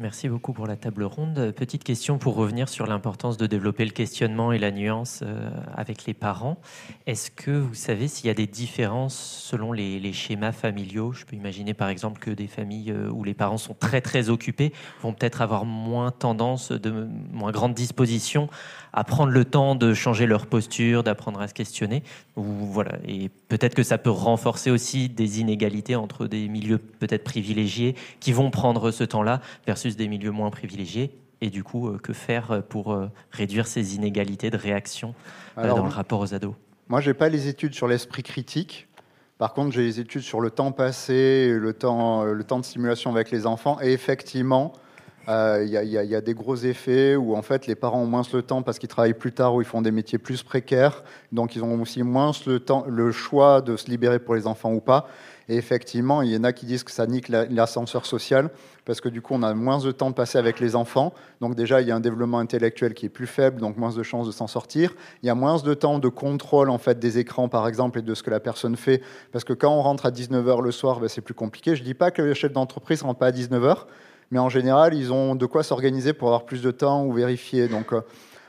Merci 0.00 0.28
beaucoup 0.28 0.52
pour 0.52 0.66
la 0.66 0.74
table 0.74 1.04
ronde. 1.04 1.52
Petite 1.54 1.84
question 1.84 2.18
pour 2.18 2.34
revenir 2.34 2.68
sur 2.68 2.84
l'importance 2.88 3.36
de 3.36 3.46
développer 3.46 3.84
le 3.84 3.92
questionnement 3.92 4.50
et 4.50 4.58
la 4.58 4.72
nuance 4.72 5.20
euh, 5.22 5.48
avec 5.72 6.04
les 6.04 6.14
parents. 6.14 6.58
Est-ce 7.06 7.30
que 7.30 7.52
vous 7.52 7.74
savez 7.74 8.08
s'il 8.08 8.26
y 8.26 8.30
a 8.30 8.34
des 8.34 8.48
différences 8.48 9.14
selon 9.14 9.70
les, 9.70 10.12
schémas 10.12 10.50
familiaux? 10.50 11.12
Je 11.12 11.24
peux 11.24 11.36
imaginer 11.36 11.74
par 11.74 11.90
exemple 11.90 12.20
que 12.20 12.32
des 12.32 12.48
familles 12.48 12.90
euh, 12.90 13.08
où 13.08 13.22
les 13.22 13.34
parents 13.34 13.56
sont 13.56 13.74
très 13.74 14.00
très 14.00 14.30
occupés 14.30 14.72
vont 15.00 15.12
peut-être 15.12 15.42
avoir 15.42 15.64
moins 15.64 16.10
tendance, 16.10 16.72
de 16.72 17.06
moins 17.30 17.52
grande 17.52 17.74
disposition 17.74 18.48
à 18.92 19.04
prendre 19.04 19.30
le 19.30 19.44
temps 19.44 19.76
de 19.76 19.94
changer 19.94 20.26
leur 20.26 20.46
posture, 20.46 21.04
d'apprendre 21.04 21.40
à 21.40 21.46
se 21.46 21.54
questionner. 21.54 22.02
Ou, 22.36 22.42
voilà. 22.42 22.98
Et 23.06 23.28
peut-être 23.48 23.74
que 23.74 23.82
ça 23.82 23.98
peut 23.98 24.10
renforcer 24.10 24.70
aussi 24.70 25.08
des 25.08 25.40
inégalités 25.40 25.94
entre 25.94 26.26
des 26.26 26.48
milieux 26.48 26.78
peut-être 26.78 27.24
privilégiés 27.24 27.94
qui 28.20 28.32
vont 28.32 28.50
prendre 28.50 28.90
ce 28.90 29.04
temps-là 29.04 29.40
versus 29.66 29.96
des 29.96 30.08
milieux 30.08 30.32
moins 30.32 30.50
privilégiés. 30.50 31.16
Et 31.40 31.50
du 31.50 31.62
coup, 31.62 31.88
euh, 31.88 31.98
que 31.98 32.12
faire 32.12 32.62
pour 32.68 32.92
euh, 32.92 33.08
réduire 33.30 33.66
ces 33.66 33.96
inégalités 33.96 34.50
de 34.50 34.56
réaction 34.56 35.14
euh, 35.58 35.68
dans 35.68 35.84
le 35.84 35.90
rapport 35.90 36.20
aux 36.20 36.34
ados? 36.34 36.54
Moi, 36.88 37.00
je 37.00 37.10
n'ai 37.10 37.14
pas 37.14 37.28
les 37.28 37.48
études 37.48 37.74
sur 37.74 37.86
l'esprit 37.86 38.22
critique. 38.22 38.88
Par 39.38 39.52
contre, 39.52 39.72
j'ai 39.72 39.82
les 39.82 40.00
études 40.00 40.22
sur 40.22 40.40
le 40.40 40.50
temps 40.50 40.72
passé, 40.72 41.50
le 41.52 41.72
temps, 41.72 42.24
le 42.24 42.44
temps 42.44 42.58
de 42.58 42.64
simulation 42.64 43.10
avec 43.10 43.30
les 43.30 43.46
enfants. 43.46 43.78
Et 43.82 43.92
effectivement, 43.92 44.72
il 45.26 45.32
euh, 45.32 45.64
y, 45.64 46.14
a 46.14 46.20
des 46.20 46.34
gros 46.34 46.56
effets 46.56 47.16
où 47.16 47.36
en 47.36 47.42
fait 47.42 47.66
les 47.66 47.74
parents 47.74 48.02
ont 48.02 48.06
moins 48.06 48.22
le 48.32 48.42
temps 48.42 48.62
parce 48.62 48.78
qu'ils 48.78 48.88
travaillent 48.88 49.14
plus 49.14 49.32
tard 49.32 49.54
ou 49.54 49.62
ils 49.62 49.66
font 49.66 49.82
des 49.82 49.90
métiers 49.90 50.18
plus 50.18 50.42
précaires, 50.42 51.02
donc 51.32 51.56
ils 51.56 51.64
ont 51.64 51.80
aussi 51.80 52.02
moins 52.02 52.32
le, 52.46 52.60
temps, 52.60 52.84
le 52.88 53.12
choix 53.12 53.60
de 53.60 53.76
se 53.76 53.88
libérer 53.90 54.18
pour 54.18 54.34
les 54.34 54.46
enfants 54.46 54.72
ou 54.72 54.80
pas. 54.80 55.08
Et 55.48 55.56
effectivement, 55.56 56.22
il 56.22 56.30
y 56.30 56.36
en 56.36 56.44
a 56.44 56.52
qui 56.52 56.64
disent 56.64 56.84
que 56.84 56.90
ça 56.90 57.06
nique 57.06 57.28
l'ascenseur 57.28 58.06
social 58.06 58.50
parce 58.84 59.00
que 59.00 59.08
du 59.08 59.22
coup, 59.22 59.34
on 59.34 59.42
a 59.42 59.54
moins 59.54 59.78
de 59.78 59.92
temps 59.92 60.10
de 60.10 60.14
passer 60.14 60.38
avec 60.38 60.60
les 60.60 60.76
enfants. 60.76 61.12
Donc 61.40 61.54
déjà, 61.54 61.80
il 61.80 61.88
y 61.88 61.90
a 61.90 61.96
un 61.96 62.00
développement 62.00 62.38
intellectuel 62.38 62.94
qui 62.94 63.06
est 63.06 63.10
plus 63.10 63.26
faible, 63.26 63.60
donc 63.60 63.76
moins 63.76 63.92
de 63.92 64.02
chances 64.02 64.26
de 64.26 64.32
s'en 64.32 64.46
sortir. 64.46 64.94
Il 65.22 65.26
y 65.26 65.30
a 65.30 65.34
moins 65.34 65.58
de 65.58 65.74
temps 65.74 65.98
de 65.98 66.08
contrôle 66.08 66.70
en 66.70 66.78
fait 66.78 66.98
des 66.98 67.18
écrans, 67.18 67.48
par 67.48 67.66
exemple, 67.68 67.98
et 67.98 68.02
de 68.02 68.14
ce 68.14 68.22
que 68.22 68.30
la 68.30 68.40
personne 68.40 68.76
fait, 68.76 69.02
parce 69.32 69.44
que 69.44 69.52
quand 69.52 69.72
on 69.72 69.82
rentre 69.82 70.06
à 70.06 70.10
19h 70.10 70.62
le 70.62 70.70
soir, 70.70 71.00
ben, 71.00 71.08
c'est 71.08 71.20
plus 71.20 71.34
compliqué. 71.34 71.76
Je 71.76 71.82
dis 71.82 71.94
pas 71.94 72.10
que 72.10 72.22
les 72.22 72.34
chefs 72.34 72.52
d'entreprise 72.52 73.02
rentrent 73.02 73.18
pas 73.18 73.28
à 73.28 73.32
19h, 73.32 73.86
mais 74.34 74.40
en 74.40 74.48
général, 74.48 74.94
ils 74.94 75.12
ont 75.12 75.36
de 75.36 75.46
quoi 75.46 75.62
s'organiser 75.62 76.12
pour 76.12 76.26
avoir 76.26 76.44
plus 76.44 76.60
de 76.60 76.72
temps 76.72 77.04
ou 77.04 77.12
vérifier. 77.12 77.68
Donc, 77.68 77.92
euh, 77.92 78.00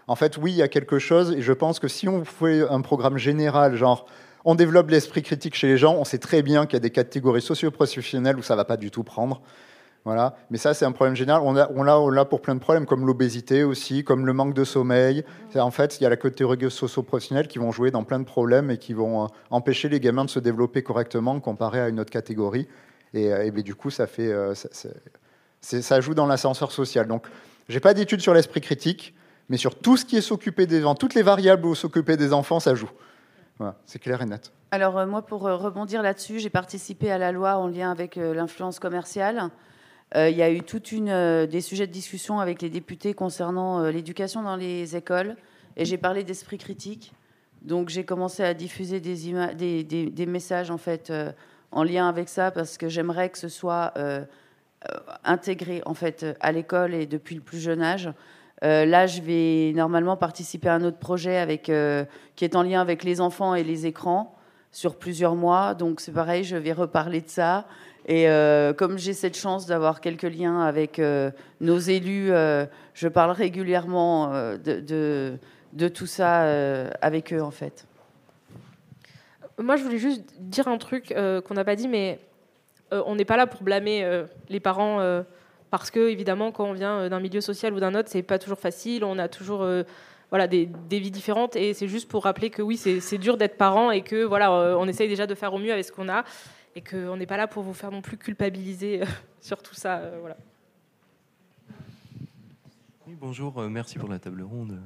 en 0.08 0.16
fait, 0.16 0.36
oui, 0.38 0.52
il 0.52 0.58
y 0.58 0.64
a 0.64 0.68
quelque 0.68 0.98
chose, 0.98 1.32
et 1.32 1.44
je 1.44 1.54
pense 1.54 1.78
que 1.78 1.88
si 1.88 2.10
on 2.10 2.26
fait 2.26 2.68
un 2.68 2.82
programme 2.82 3.20
général, 3.20 3.76
genre 3.76 4.08
on 4.46 4.56
développe 4.56 4.90
l'esprit 4.90 5.22
critique 5.22 5.54
chez 5.54 5.68
les 5.68 5.78
gens, 5.78 5.94
on 5.94 6.04
sait 6.04 6.18
très 6.18 6.42
bien 6.42 6.66
qu'il 6.66 6.74
y 6.74 6.78
a 6.78 6.80
des 6.80 6.90
catégories 6.90 7.44
socio-professionnelles 7.44 8.36
où 8.36 8.42
ça 8.42 8.56
va 8.56 8.66
pas 8.66 8.78
du 8.78 8.90
tout 8.90 9.04
prendre. 9.04 9.44
Voilà. 10.06 10.36
Mais 10.50 10.58
ça, 10.58 10.74
c'est 10.74 10.86
un 10.86 10.92
problème 10.92 11.16
général. 11.16 11.44
On 11.44 11.54
l'a 11.54 11.70
on 11.72 12.10
l'a 12.10 12.26
pour 12.26 12.42
plein 12.42 12.56
de 12.56 12.60
problèmes, 12.60 12.88
comme 12.88 13.06
l'obésité 13.06 13.64
aussi, 13.64 14.04
comme 14.04 14.26
le 14.26 14.34
manque 14.34 14.56
de 14.56 14.64
sommeil. 14.64 15.24
En 15.54 15.70
fait, 15.70 16.00
il 16.00 16.04
y 16.04 16.08
a 16.08 16.10
la 16.10 16.18
catégorie 16.18 16.58
socio-professionnelle 16.72 17.48
qui 17.48 17.60
vont 17.60 17.72
jouer 17.72 17.92
dans 17.92 18.04
plein 18.04 18.20
de 18.20 18.26
problèmes 18.26 18.72
et 18.72 18.80
qui 18.80 18.94
vont 18.94 19.26
euh, 19.26 19.28
empêcher 19.52 19.88
les 19.88 20.00
gamins 20.00 20.26
de 20.26 20.32
se 20.32 20.40
développer 20.40 20.82
correctement 20.82 21.40
comparé 21.40 21.80
à 21.80 21.90
une 21.90 22.00
autre 22.00 22.12
catégorie. 22.12 22.68
Et, 23.14 23.32
euh, 23.32 23.46
et, 23.46 23.52
du 23.52 23.76
coup, 23.76 23.92
ça 23.92 24.08
fait, 24.08 24.32
joue 26.00 26.14
dans 26.14 26.28
l'ascenseur 26.28 26.72
social. 26.72 27.08
Donc, 27.08 27.28
j'ai 27.70 27.80
pas 27.80 27.94
d'études 27.94 28.22
sur 28.22 28.34
l'esprit 28.34 28.62
critique, 28.62 29.14
mais 29.50 29.58
sur 29.58 29.76
tout 29.76 29.98
ce 29.98 30.06
qui 30.06 30.18
est 30.18 30.22
s'occuper 30.22 30.66
des 30.66 30.84
enfants, 30.84 30.96
toutes 30.96 31.14
les 31.16 31.24
variables 31.24 31.66
où 31.66 31.76
s'occuper 31.76 32.18
des 32.18 32.34
enfants, 32.34 32.60
ça 32.60 32.76
joue. 32.76 32.90
c'est 33.86 34.00
clair 34.00 34.22
et 34.22 34.26
net. 34.26 34.52
Alors 34.72 34.98
euh, 34.98 35.06
moi, 35.06 35.22
pour 35.22 35.48
euh, 35.48 35.56
rebondir 35.56 36.02
là-dessus, 36.02 36.40
j'ai 36.40 36.50
participé 36.50 37.12
à 37.12 37.18
la 37.18 37.32
loi 37.32 37.58
en 37.58 37.68
lien 37.68 37.92
avec 37.92 38.18
euh, 38.18 38.34
l'influence 38.34 38.80
commerciale. 38.80 39.50
Il 40.16 40.36
y 40.38 40.44
a 40.44 40.52
eu 40.52 40.62
toute 40.62 40.94
une 40.94 41.46
des 41.46 41.62
sujets 41.62 41.88
de 41.88 41.92
discussion 41.92 42.40
avec 42.40 42.62
les 42.62 42.70
députés 42.70 43.14
concernant 43.14 43.82
l'éducation 43.90 44.44
dans 44.44 44.56
les 44.56 44.96
écoles, 44.96 45.36
et 45.76 45.84
j'ai 45.84 45.98
parlé 45.98 46.24
d'esprit 46.24 46.58
critique. 46.58 47.12
Donc 47.64 47.90
j'ai 47.90 48.06
commencé 48.06 48.42
à 48.44 48.54
diffuser 48.54 49.02
des, 49.02 49.84
des, 49.84 50.26
messages 50.26 50.72
en 50.72 50.78
fait 50.78 51.12
en 51.72 51.84
lien 51.84 52.08
avec 52.08 52.30
ça 52.30 52.52
parce 52.52 52.78
que 52.78 52.88
j'aimerais 52.88 53.30
que 53.30 53.38
ce 53.38 53.50
soit 53.50 53.94
euh, 54.92 55.00
intégré 55.24 55.82
en 55.86 55.94
fait 55.94 56.26
à 56.40 56.52
l'école 56.52 56.94
et 56.94 57.06
depuis 57.06 57.36
le 57.36 57.42
plus 57.42 57.60
jeune 57.60 57.82
âge. 57.82 58.12
Euh, 58.64 58.86
là, 58.86 59.08
je 59.08 59.22
vais 59.22 59.74
normalement 59.76 60.18
participer 60.18 60.70
à 60.70 60.76
un 60.76 60.84
autre 60.84 60.98
projet 60.98 61.38
avec, 61.38 61.70
euh, 61.70 62.06
qui 62.36 62.46
est 62.46 62.56
en 62.56 62.64
lien 62.64 62.80
avec 62.82 63.04
les 63.04 63.22
enfants 63.22 63.56
et 63.56 63.64
les 63.64 63.86
écrans 63.86 64.36
sur 64.72 64.98
plusieurs 64.98 65.36
mois. 65.36 65.74
Donc 65.74 66.00
c'est 66.00 66.12
pareil, 66.12 66.44
je 66.44 66.56
vais 66.56 66.74
reparler 66.74 67.22
de 67.22 67.30
ça. 67.30 67.66
Et 68.08 68.28
comme 68.78 69.00
j'ai 69.00 69.14
cette 69.14 69.36
chance 69.36 69.66
d'avoir 69.66 70.00
quelques 70.00 70.22
liens 70.22 70.62
avec 70.62 71.02
nos 71.60 71.80
élus, 71.80 72.28
je 72.28 73.08
parle 73.08 73.32
régulièrement 73.32 74.30
de, 74.64 74.80
de, 74.80 75.40
de, 75.74 75.88
tout 75.88 76.06
ça 76.06 76.42
avec 77.02 77.34
eux 77.34 77.42
en 77.42 77.50
fait. 77.50 77.88
Moi, 79.58 79.76
je 79.76 79.84
voulais 79.84 79.98
juste 79.98 80.24
dire 80.40 80.68
un 80.68 80.78
truc 80.78 81.16
qu'on 81.16 81.54
n'a 81.56 81.64
pas 81.64 81.76
dit, 81.76 81.88
mais 81.88 82.20
euh, 82.94 83.02
on 83.06 83.16
n'est 83.16 83.26
pas 83.26 83.38
là 83.38 83.48
pour 83.48 83.64
blâmer 83.64 84.04
euh, 84.04 84.26
les 84.50 84.60
parents 84.60 85.00
euh, 85.00 85.24
parce 85.72 85.90
que 85.90 86.08
évidemment 86.10 86.52
quand 86.52 86.66
on 86.66 86.74
vient 86.74 87.10
d'un 87.10 87.20
milieu 87.20 87.42
social 87.42 87.74
ou 87.74 87.80
d'un 87.80 87.96
autre 87.96 88.10
c'est 88.10 88.22
pas 88.22 88.38
toujours 88.38 88.60
facile 88.60 89.04
on 89.04 89.18
a 89.18 89.28
toujours 89.28 89.68
des, 90.48 90.70
vies 90.92 91.12
différentes 91.12 91.56
et 91.56 91.74
c'est 91.74 91.88
juste 91.88 92.08
pour 92.08 92.24
rappeler 92.24 92.52
que 92.52 92.62
oui 92.62 92.78
c'est 92.78 93.18
dur 93.18 93.38
d'être 93.38 93.58
parent 93.58 93.90
et 93.90 94.02
que 94.02 94.24
voilà 94.24 94.78
on 94.78 94.88
essaye 94.88 95.10
déjà 95.10 95.26
de 95.26 95.34
faire 95.34 95.54
au 95.54 95.58
mieux 95.58 95.74
avec 95.74 95.84
ce 95.84 95.92
qu'on 95.92 96.08
a 96.08 96.24
et 96.76 96.82
qu'on 96.82 97.18
n'est 97.18 97.26
pas 97.26 97.38
là 97.38 97.48
pour 97.48 97.64
vous 97.64 97.74
faire 97.74 97.92
non 97.92 98.02
plus 98.02 98.18
culpabiliser 98.18 99.02
sur 99.42 99.62
tout 99.64 99.76
ça 99.76 100.02
voilà 100.22 100.38
Oui, 103.08 103.18
bonjour, 103.20 103.60
merci 103.64 103.98
pour 103.98 104.10
la 104.10 104.20
table 104.20 104.44
ronde. 104.44 104.80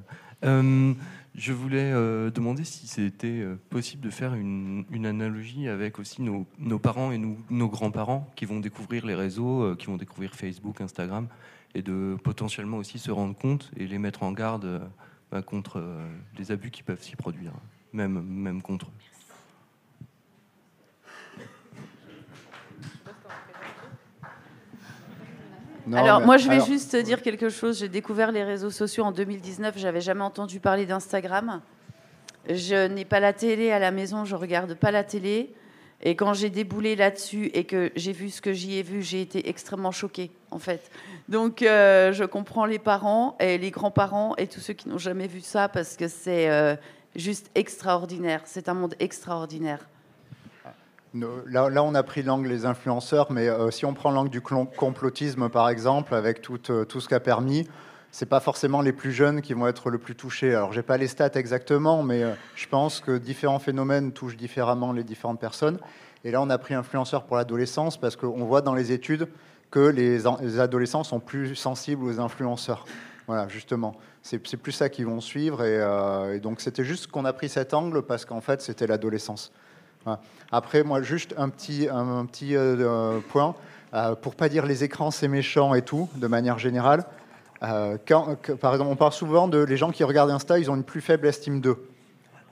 Euh, 1.40 1.42
je 1.42 1.54
voulais 1.54 1.92
euh, 1.92 2.30
demander 2.32 2.64
si 2.64 2.88
c'était 2.88 3.44
possible 3.70 4.04
de 4.04 4.10
faire 4.10 4.34
une, 4.34 4.86
analogie 5.06 5.68
avec 5.68 6.00
aussi 6.00 6.22
nos, 6.22 6.46
parents 6.80 7.12
et 7.12 7.18
nos 7.18 7.70
grands-parents 7.70 8.30
qui 8.36 8.46
vont 8.46 8.60
découvrir 8.60 9.06
les 9.06 9.16
réseaux, 9.16 9.76
qui 9.76 9.88
vont 9.88 9.98
découvrir 9.98 10.36
Facebook, 10.36 10.82
Instagram, 10.82 11.28
et 11.76 11.82
de 11.82 12.18
potentiellement 12.24 12.78
aussi 12.78 13.00
se 13.00 13.12
rendre 13.12 13.36
compte 13.36 13.72
et 13.78 13.88
les 13.88 13.98
mettre 13.98 14.24
en 14.24 14.32
garde 14.32 14.82
bah, 15.32 15.42
contre 15.42 15.82
les 16.38 16.52
abus 16.52 16.72
qui 16.72 16.84
peuvent 16.84 17.02
s'y 17.02 17.16
produire, 17.16 17.54
même, 17.94 18.22
même 18.22 18.62
contre 18.62 18.88
eux. 18.88 19.19
Alors, 25.94 26.22
moi, 26.22 26.38
je 26.38 26.50
vais 26.50 26.62
juste 26.66 26.96
dire 26.96 27.22
quelque 27.22 27.50
chose. 27.50 27.80
J'ai 27.80 27.90
découvert 27.90 28.32
les 28.32 28.44
réseaux 28.44 28.70
sociaux 28.70 29.04
en 29.04 29.12
2019. 29.12 29.78
J'avais 29.78 30.02
jamais 30.02 30.24
entendu 30.24 30.60
parler 30.60 30.86
d'Instagram. 30.86 31.62
Je 32.50 32.88
n'ai 32.88 33.06
pas 33.06 33.20
la 33.20 33.34
télé 33.34 33.72
à 33.72 33.80
la 33.80 33.92
maison. 33.92 34.26
Je 34.26 34.36
regarde 34.36 34.74
pas 34.76 34.92
la 34.92 35.04
télé. 35.04 35.54
Et 36.02 36.16
quand 36.16 36.34
j'ai 36.34 36.50
déboulé 36.50 36.96
là-dessus 36.96 37.52
et 37.54 37.66
que 37.66 37.92
j'ai 37.96 38.14
vu 38.14 38.30
ce 38.30 38.42
que 38.42 38.54
j'y 38.54 38.78
ai 38.78 38.84
vu, 38.84 39.02
j'ai 39.02 39.22
été 39.22 39.50
extrêmement 39.50 39.92
choquée, 39.92 40.32
en 40.50 40.60
fait. 40.60 40.90
Donc, 41.28 41.62
euh, 41.62 42.14
je 42.14 42.24
comprends 42.24 42.66
les 42.66 42.80
parents 42.80 43.36
et 43.40 43.58
les 43.58 43.70
grands-parents 43.70 44.34
et 44.38 44.48
tous 44.48 44.62
ceux 44.62 44.74
qui 44.74 44.88
n'ont 44.88 44.98
jamais 44.98 45.28
vu 45.28 45.42
ça 45.42 45.68
parce 45.68 45.98
que 45.98 46.08
c'est 46.08 46.50
euh, 46.50 46.76
juste 47.18 47.52
extraordinaire. 47.54 48.42
C'est 48.46 48.70
un 48.70 48.76
monde 48.76 48.96
extraordinaire. 49.00 49.90
Là, 51.16 51.84
on 51.84 51.96
a 51.96 52.04
pris 52.04 52.22
l'angle 52.22 52.50
des 52.50 52.66
influenceurs, 52.66 53.32
mais 53.32 53.50
euh, 53.50 53.72
si 53.72 53.86
on 53.86 53.96
prend 53.96 54.12
l'angle 54.12 54.30
du 54.30 54.42
complotisme, 54.42 55.50
par 55.50 55.68
exemple, 55.70 56.14
avec 56.14 56.42
tout, 56.42 56.60
euh, 56.70 56.86
tout 56.86 57.02
ce 57.02 57.10
qu'a 57.10 57.20
permis, 57.20 57.68
c'est 58.12 58.28
pas 58.28 58.40
forcément 58.40 58.82
les 58.82 58.94
plus 58.94 59.12
jeunes 59.12 59.42
qui 59.42 59.54
vont 59.54 59.68
être 59.68 59.90
le 59.90 59.98
plus 59.98 60.16
touchés. 60.16 60.54
Alors, 60.54 60.72
j'ai 60.72 60.84
pas 60.84 60.98
les 60.98 61.08
stats 61.08 61.32
exactement, 61.34 62.04
mais 62.04 62.24
euh, 62.24 62.34
je 62.56 62.68
pense 62.68 63.00
que 63.00 63.18
différents 63.18 63.58
phénomènes 63.58 64.12
touchent 64.12 64.38
différemment 64.38 64.92
les 64.92 65.04
différentes 65.04 65.40
personnes. 65.40 65.80
Et 66.24 66.30
là, 66.30 66.42
on 66.44 66.50
a 66.52 66.58
pris 66.60 66.76
influenceurs 66.76 67.24
pour 67.24 67.38
l'adolescence 67.38 67.98
parce 67.98 68.16
qu'on 68.16 68.46
voit 68.46 68.62
dans 68.62 68.76
les 68.76 68.92
études 68.92 69.28
que 69.72 69.80
les, 69.80 70.28
adolescents 70.60 71.04
sont 71.04 71.20
plus 71.20 71.56
sensibles 71.56 72.04
aux 72.04 72.20
influenceurs. 72.20 72.86
Voilà, 73.26 73.48
justement. 73.48 73.96
C'est 74.22 74.40
plus 74.40 74.72
ça 74.72 74.90
qu'ils 74.90 75.06
vont 75.06 75.22
suivre. 75.22 75.64
Et, 75.64 76.36
et 76.36 76.40
donc, 76.40 76.60
c'était 76.62 76.84
juste 76.84 77.08
qu'on 77.08 77.26
a 77.26 77.32
pris 77.32 77.48
cet 77.48 77.74
angle 77.74 78.02
parce 78.02 78.26
qu'en 78.26 78.42
fait, 78.42 78.62
c'était 78.62 78.88
l'adolescence. 78.88 79.52
Après, 80.52 80.84
moi, 80.84 81.02
juste 81.02 81.34
un 81.38 81.50
petit, 81.50 81.88
un, 81.90 82.26
petit 82.26 82.56
euh, 82.56 82.76
euh, 82.80 83.20
point. 83.30 83.56
Euh, 83.94 84.14
pour 84.16 84.36
pas 84.36 84.50
dire 84.50 84.68
les 84.68 84.84
écrans 84.84 85.10
c'est 85.10 85.28
méchant 85.28 85.74
et 85.74 85.82
tout, 85.82 86.10
de 86.16 86.28
manière 86.28 86.60
générale. 86.60 87.06
quand, 88.08 88.38
par 88.62 88.74
exemple, 88.74 88.92
on 88.92 88.96
parle 88.96 89.12
souvent 89.12 89.48
de 89.48 89.58
les 89.58 89.78
gens 89.78 89.90
qui 89.90 90.04
regardent 90.04 90.30
Insta, 90.30 90.60
ils 90.60 90.70
ont 90.70 90.76
une 90.76 90.84
plus 90.84 91.02
faible 91.02 91.28
estime 91.28 91.60
d'eux. 91.60 91.90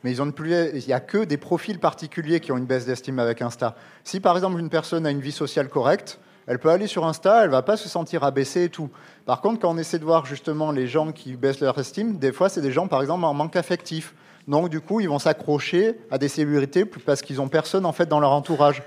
Mais 0.03 0.11
ils 0.11 0.21
ont 0.21 0.25
une 0.25 0.33
plus, 0.33 0.51
il 0.73 0.85
n'y 0.85 0.93
a 0.93 0.99
que 0.99 1.23
des 1.23 1.37
profils 1.37 1.79
particuliers 1.79 2.39
qui 2.39 2.51
ont 2.51 2.57
une 2.57 2.65
baisse 2.65 2.85
d'estime 2.85 3.19
avec 3.19 3.41
Insta. 3.41 3.75
Si 4.03 4.19
par 4.19 4.35
exemple 4.35 4.59
une 4.59 4.69
personne 4.69 5.05
a 5.05 5.11
une 5.11 5.21
vie 5.21 5.31
sociale 5.31 5.69
correcte, 5.69 6.19
elle 6.47 6.59
peut 6.59 6.69
aller 6.69 6.87
sur 6.87 7.05
Insta, 7.05 7.43
elle 7.43 7.51
va 7.51 7.61
pas 7.61 7.77
se 7.77 7.87
sentir 7.87 8.23
abaissée 8.23 8.63
et 8.63 8.69
tout. 8.69 8.89
Par 9.25 9.41
contre, 9.41 9.59
quand 9.59 9.69
on 9.69 9.77
essaie 9.77 9.99
de 9.99 10.05
voir 10.05 10.25
justement 10.25 10.71
les 10.71 10.87
gens 10.87 11.11
qui 11.11 11.35
baissent 11.35 11.59
leur 11.59 11.77
estime, 11.77 12.17
des 12.17 12.31
fois 12.31 12.49
c'est 12.49 12.61
des 12.61 12.71
gens 12.71 12.87
par 12.87 13.01
exemple 13.01 13.25
en 13.25 13.33
manque 13.33 13.55
affectif. 13.55 14.15
Donc, 14.47 14.69
du 14.69 14.79
coup, 14.79 14.99
ils 14.99 15.09
vont 15.09 15.19
s'accrocher 15.19 15.99
à 16.09 16.17
des 16.17 16.29
célébrités 16.29 16.85
parce 16.85 17.21
qu'ils 17.21 17.37
n'ont 17.37 17.49
personne 17.49 17.85
en 17.85 17.91
fait 17.91 18.07
dans 18.07 18.19
leur 18.19 18.31
entourage. 18.31 18.81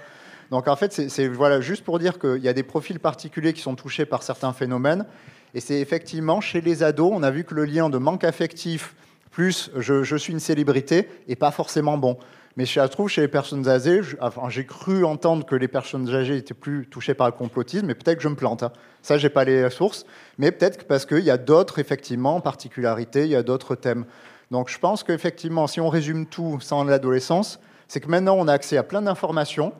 Donc, 0.51 0.69
en 0.69 0.77
fait, 0.77 0.93
c'est 0.93 1.29
voilà, 1.29 1.61
juste 1.61 1.85
pour 1.85 1.99
dire 1.99 2.19
qu'il 2.19 2.43
y 2.43 2.49
a 2.49 2.53
des 2.53 2.63
profils 2.63 2.99
particuliers 2.99 3.53
qui 3.53 3.61
sont 3.61 3.77
touchés 3.77 4.07
par 4.07 4.23
certains 4.23 4.53
phénomènes. 4.53 5.07
Et 5.55 5.61
c'est 5.61 5.81
effectivement 5.81 6.41
chez 6.41 6.61
les 6.61 6.83
ados, 6.83 7.11
on 7.13 7.23
a 7.23 7.31
vu 7.31 7.45
que 7.45 7.55
le 7.55 7.65
lien 7.65 7.91
de 7.91 7.99
manque 7.99 8.25
affectif 8.25 8.95
plus 9.31 9.71
je, 9.77 10.17
suis 10.17 10.33
une 10.33 10.41
célébrité 10.41 11.09
n'est 11.29 11.37
pas 11.37 11.51
forcément 11.51 11.97
bon. 11.99 12.19
Mais 12.57 12.67
je 12.67 12.81
trouve 12.89 13.09
chez 13.09 13.21
les 13.21 13.29
personnes 13.29 13.69
âgées, 13.69 14.01
j'ai 14.49 14.67
cru 14.67 15.05
entendre 15.05 15.47
que 15.47 15.55
les 15.55 15.69
personnes 15.69 16.13
âgées 16.13 16.37
étaient 16.37 16.53
plus 16.53 16.87
touchées 16.89 17.15
par 17.15 17.29
le 17.29 17.33
complotisme, 17.33 17.87
mais 17.87 17.95
peut-être 17.95 18.19
que 18.19 18.25
je 18.25 18.29
me 18.29 18.35
plante. 18.35 18.65
Hein. 18.65 18.73
Ça, 19.03 19.19
j'ai 19.19 19.29
pas 19.29 19.45
les 19.45 19.71
sources, 19.71 20.05
mais 20.37 20.51
peut-être 20.51 20.85
parce 20.87 21.07
qu'il 21.07 21.21
y 21.21 21.31
a 21.31 21.39
d'autres 21.39 21.79
effectivement 21.79 22.41
particularités, 22.41 23.23
il 23.23 23.31
y 23.31 23.37
a 23.37 23.45
d'autres 23.45 23.77
thèmes. 23.77 24.05
Donc 24.51 24.69
je 24.69 24.79
pense 24.79 25.05
qu'effectivement, 25.05 25.67
si 25.67 25.81
on 25.81 25.89
résume 25.89 26.27
tout 26.27 26.59
sans 26.61 26.85
l'adolescence, 26.85 27.61
c'est 27.87 28.01
que 28.01 28.09
maintenant 28.09 28.35
on 28.37 28.49
a 28.49 28.53
accès 28.53 28.77
à 28.77 28.83
plein 28.83 29.03
d'informations. 29.03 29.73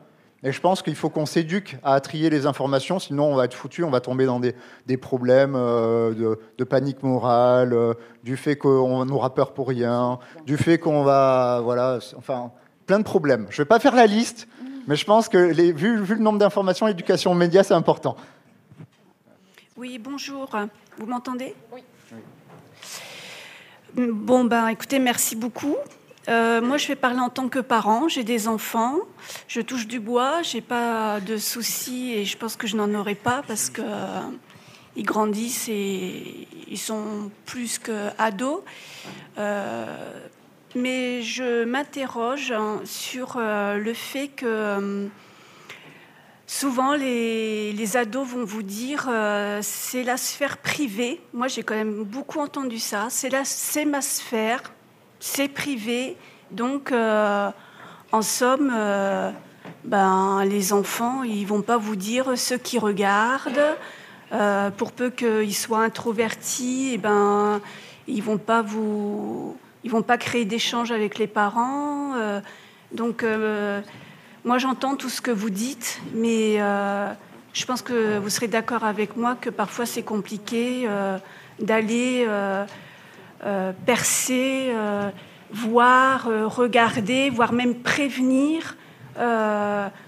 Et 0.43 0.51
je 0.51 0.59
pense 0.59 0.81
qu'il 0.81 0.95
faut 0.95 1.09
qu'on 1.09 1.27
s'éduque 1.27 1.77
à 1.83 1.99
trier 1.99 2.31
les 2.31 2.47
informations, 2.47 2.97
sinon 2.97 3.25
on 3.25 3.35
va 3.35 3.45
être 3.45 3.53
foutu, 3.53 3.83
on 3.83 3.91
va 3.91 4.01
tomber 4.01 4.25
dans 4.25 4.39
des, 4.39 4.97
problèmes 4.97 5.53
euh, 5.55 6.35
de, 6.57 6.63
panique 6.63 7.03
morale, 7.03 7.73
euh, 7.73 7.93
du 8.23 8.37
fait 8.37 8.55
qu'on 8.55 9.07
aura 9.09 9.35
peur 9.35 9.53
pour 9.53 9.67
rien, 9.67 10.17
du 10.47 10.57
fait 10.57 10.79
qu'on 10.79 11.03
va. 11.03 11.61
Voilà, 11.63 11.99
enfin, 12.17 12.51
plein 12.87 12.97
de 12.97 13.03
problèmes. 13.03 13.45
Je 13.51 13.61
ne 13.61 13.65
vais 13.65 13.67
pas 13.67 13.79
faire 13.79 13.93
la 13.93 14.07
liste, 14.07 14.47
mais 14.87 14.95
je 14.95 15.05
pense 15.05 15.29
que, 15.29 15.37
les, 15.37 15.71
vu, 15.73 16.01
vu 16.01 16.15
le 16.15 16.21
nombre 16.21 16.39
d'informations, 16.39 16.87
l'éducation 16.87 17.33
aux 17.33 17.35
médias, 17.35 17.61
c'est 17.61 17.75
important. 17.75 18.15
Oui, 19.77 19.99
bonjour. 19.99 20.49
Vous 20.97 21.05
m'entendez? 21.05 21.53
Oui. 21.71 21.83
Bon, 23.95 24.45
ben 24.45 24.69
écoutez, 24.69 24.99
merci 24.99 25.35
beaucoup. 25.35 25.75
Euh, 26.29 26.61
moi, 26.61 26.77
je 26.77 26.87
vais 26.87 26.95
parler 26.95 27.19
en 27.19 27.29
tant 27.29 27.49
que 27.49 27.59
parent. 27.59 28.07
J'ai 28.07 28.23
des 28.23 28.47
enfants. 28.47 28.95
Je 29.49 29.59
touche 29.59 29.85
du 29.85 29.99
bois. 29.99 30.41
J'ai 30.43 30.61
pas 30.61 31.19
de 31.19 31.35
soucis 31.35 32.13
et 32.13 32.23
je 32.23 32.37
pense 32.37 32.55
que 32.55 32.67
je 32.67 32.77
n'en 32.77 32.93
aurai 32.93 33.15
pas 33.15 33.43
parce 33.45 33.69
que 33.69 33.81
euh, 33.81 34.21
ils 34.95 35.03
grandissent 35.03 35.67
et 35.67 36.47
ils 36.69 36.77
sont 36.77 37.31
plus 37.45 37.79
que 37.79 38.09
ados. 38.17 38.61
Euh, 39.37 39.85
mais 40.73 41.21
je 41.21 41.65
m'interroge 41.65 42.53
sur 42.85 43.37
le 43.37 43.93
fait 43.93 44.29
que 44.29 45.09
Souvent, 46.53 46.95
les, 46.95 47.95
ados 47.95 48.27
vont 48.27 48.43
vous 48.43 48.61
dire 48.61 49.07
euh, 49.09 49.59
c'est 49.61 50.03
la 50.03 50.17
sphère 50.17 50.57
privée. 50.57 51.21
Moi, 51.33 51.47
j'ai 51.47 51.63
quand 51.63 51.75
même 51.75 52.03
beaucoup 52.03 52.41
entendu 52.41 52.77
ça. 52.77 53.07
C'est 53.09 53.85
ma 53.85 54.01
sphère, 54.01 54.61
c'est 55.21 55.47
privé. 55.47 56.17
Donc, 56.51 56.91
euh, 56.91 57.49
en 58.11 58.21
somme, 58.21 58.69
euh, 58.75 59.31
ben, 59.85 60.43
les 60.43 60.73
enfants, 60.73 61.23
ils 61.23 61.45
vont 61.45 61.61
pas 61.61 61.77
vous 61.77 61.95
dire 61.95 62.37
ce 62.37 62.55
qu'ils 62.55 62.81
regardent. 62.81 63.77
pour 64.77 64.91
peu 64.91 65.09
qu'ils 65.09 65.55
soient 65.55 65.83
introvertis, 65.83 66.91
eh 66.95 66.97
ben, 66.97 67.61
ils 68.07 68.21
vont 68.21 68.37
pas 68.37 68.61
vous, 68.61 69.55
ils 69.85 69.91
vont 69.91 70.03
pas 70.03 70.17
créer 70.17 70.43
d'échanges 70.43 70.91
avec 70.91 71.17
les 71.17 71.27
parents. 71.27 72.13
donc 72.91 73.23
moi, 74.43 74.57
j'entends 74.57 74.95
tout 74.95 75.09
ce 75.09 75.21
que 75.21 75.29
vous 75.29 75.51
dites, 75.51 76.01
mais 76.15 76.59
euh, 76.59 77.13
je 77.53 77.63
pense 77.65 77.83
que 77.83 78.17
vous 78.17 78.29
serez 78.29 78.47
d'accord 78.47 78.83
avec 78.83 79.15
moi 79.15 79.35
que 79.35 79.51
parfois 79.51 79.85
c'est 79.85 80.01
compliqué 80.01 80.85
euh, 80.87 81.19
d'aller 81.59 82.25
euh, 82.27 82.65
percer, 83.85 84.73
voir, 85.51 86.25
regarder, 86.55 87.29
voire 87.29 87.53
même 87.53 87.75
prévenir 87.75 88.77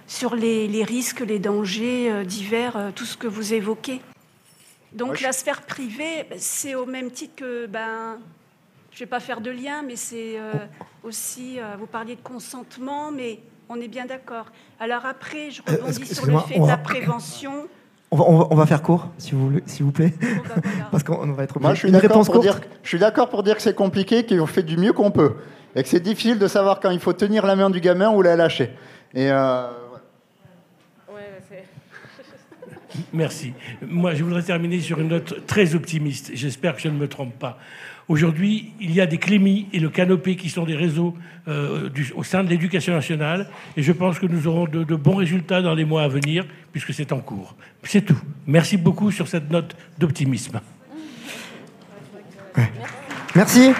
sur 0.07 0.35
les, 0.35 0.83
risques, 0.83 1.19
les 1.19 1.37
dangers 1.37 2.25
divers, 2.25 2.91
tout 2.95 3.05
ce 3.05 3.17
que 3.17 3.27
vous 3.27 3.53
évoquez. 3.53 4.01
Donc 4.93 5.21
la 5.21 5.31
sphère 5.31 5.61
privée, 5.61 6.25
c'est 6.37 6.73
au 6.73 6.87
même 6.87 7.11
titre 7.11 7.35
que, 7.35 7.67
ben, 7.67 8.17
je 8.91 8.97
ne 8.97 8.99
vais 8.99 9.09
pas 9.09 9.19
faire 9.19 9.41
de 9.41 9.51
lien, 9.51 9.83
mais 9.83 9.95
c'est 9.95 10.39
aussi, 11.03 11.59
vous 11.77 11.87
parliez 11.87 12.15
de 12.15 12.21
consentement, 12.21 13.11
mais 13.11 13.39
on 13.69 13.79
est 13.79 13.87
bien 13.87 14.05
d'accord. 14.05 14.45
Alors 14.79 15.05
après, 15.05 15.51
je 15.51 15.61
euh, 15.61 15.75
rebondis 15.75 16.05
sur 16.13 16.25
le 16.25 16.37
fait 16.39 16.59
de 16.59 16.67
la 16.67 16.77
prévention. 16.77 17.67
On 18.11 18.55
va, 18.55 18.67
faire 18.67 18.83
court, 18.83 19.09
s'il 19.17 19.33
vous, 19.33 19.59
vous 19.79 19.91
plaît. 19.91 20.13
Bah, 20.21 20.61
Parce 20.91 21.03
qu'on 21.03 21.31
va 21.31 21.43
être 21.43 21.59
Moi, 21.59 21.73
je 21.73 21.79
suis 21.79 21.91
d'accord 21.91 22.23
pour, 22.23 22.39
dire, 22.41 22.61
je 22.83 22.87
suis 22.87 22.99
d'accord 22.99 23.27
pour 23.27 23.41
dire 23.41 23.55
que 23.55 23.61
c'est 23.63 23.73
compliqué, 23.73 24.23
qu'on 24.23 24.45
fait 24.45 24.61
du 24.61 24.77
mieux 24.77 24.93
qu'on 24.93 25.09
peut. 25.09 25.37
Et 25.75 25.81
que 25.81 25.89
c'est 25.89 25.99
difficile 25.99 26.37
de 26.37 26.47
savoir 26.47 26.79
quand 26.79 26.91
il 26.91 26.99
faut 26.99 27.13
tenir 27.13 27.43
la 27.43 27.55
main 27.55 27.71
du 27.71 27.81
gamin 27.81 28.11
ou 28.11 28.21
la 28.21 28.35
lâcher. 28.35 28.69
Et 29.15 29.31
euh, 29.31 29.67
Merci. 33.11 33.53
Moi, 33.81 34.13
je 34.13 34.23
voudrais 34.23 34.43
terminer 34.43 34.79
sur 34.79 34.99
une 34.99 35.09
note 35.09 35.45
très 35.47 35.75
optimiste. 35.75 36.31
J'espère 36.33 36.75
que 36.75 36.81
je 36.81 36.89
ne 36.89 36.97
me 36.97 37.07
trompe 37.07 37.33
pas. 37.37 37.57
Aujourd'hui, 38.09 38.71
il 38.81 38.93
y 38.93 38.99
a 38.99 39.05
des 39.05 39.17
Clémy 39.17 39.67
et 39.71 39.79
le 39.79 39.89
Canopé 39.89 40.35
qui 40.35 40.49
sont 40.49 40.65
des 40.65 40.75
réseaux 40.75 41.15
euh, 41.47 41.89
au 42.15 42.23
sein 42.23 42.43
de 42.43 42.49
l'éducation 42.49 42.93
nationale. 42.93 43.49
Et 43.77 43.83
je 43.83 43.91
pense 43.91 44.19
que 44.19 44.25
nous 44.25 44.47
aurons 44.47 44.65
de, 44.65 44.95
bons 44.95 45.15
résultats 45.15 45.61
dans 45.61 45.73
les 45.73 45.85
mois 45.85 46.03
à 46.03 46.07
venir, 46.07 46.45
puisque 46.71 46.93
c'est 46.93 47.11
en 47.13 47.19
cours. 47.19 47.55
C'est 47.83 48.01
tout. 48.01 48.19
Merci 48.45 48.77
beaucoup 48.77 49.11
sur 49.11 49.27
cette 49.27 49.49
note 49.49 49.75
d'optimisme. 49.97 50.59
Merci. 53.35 53.71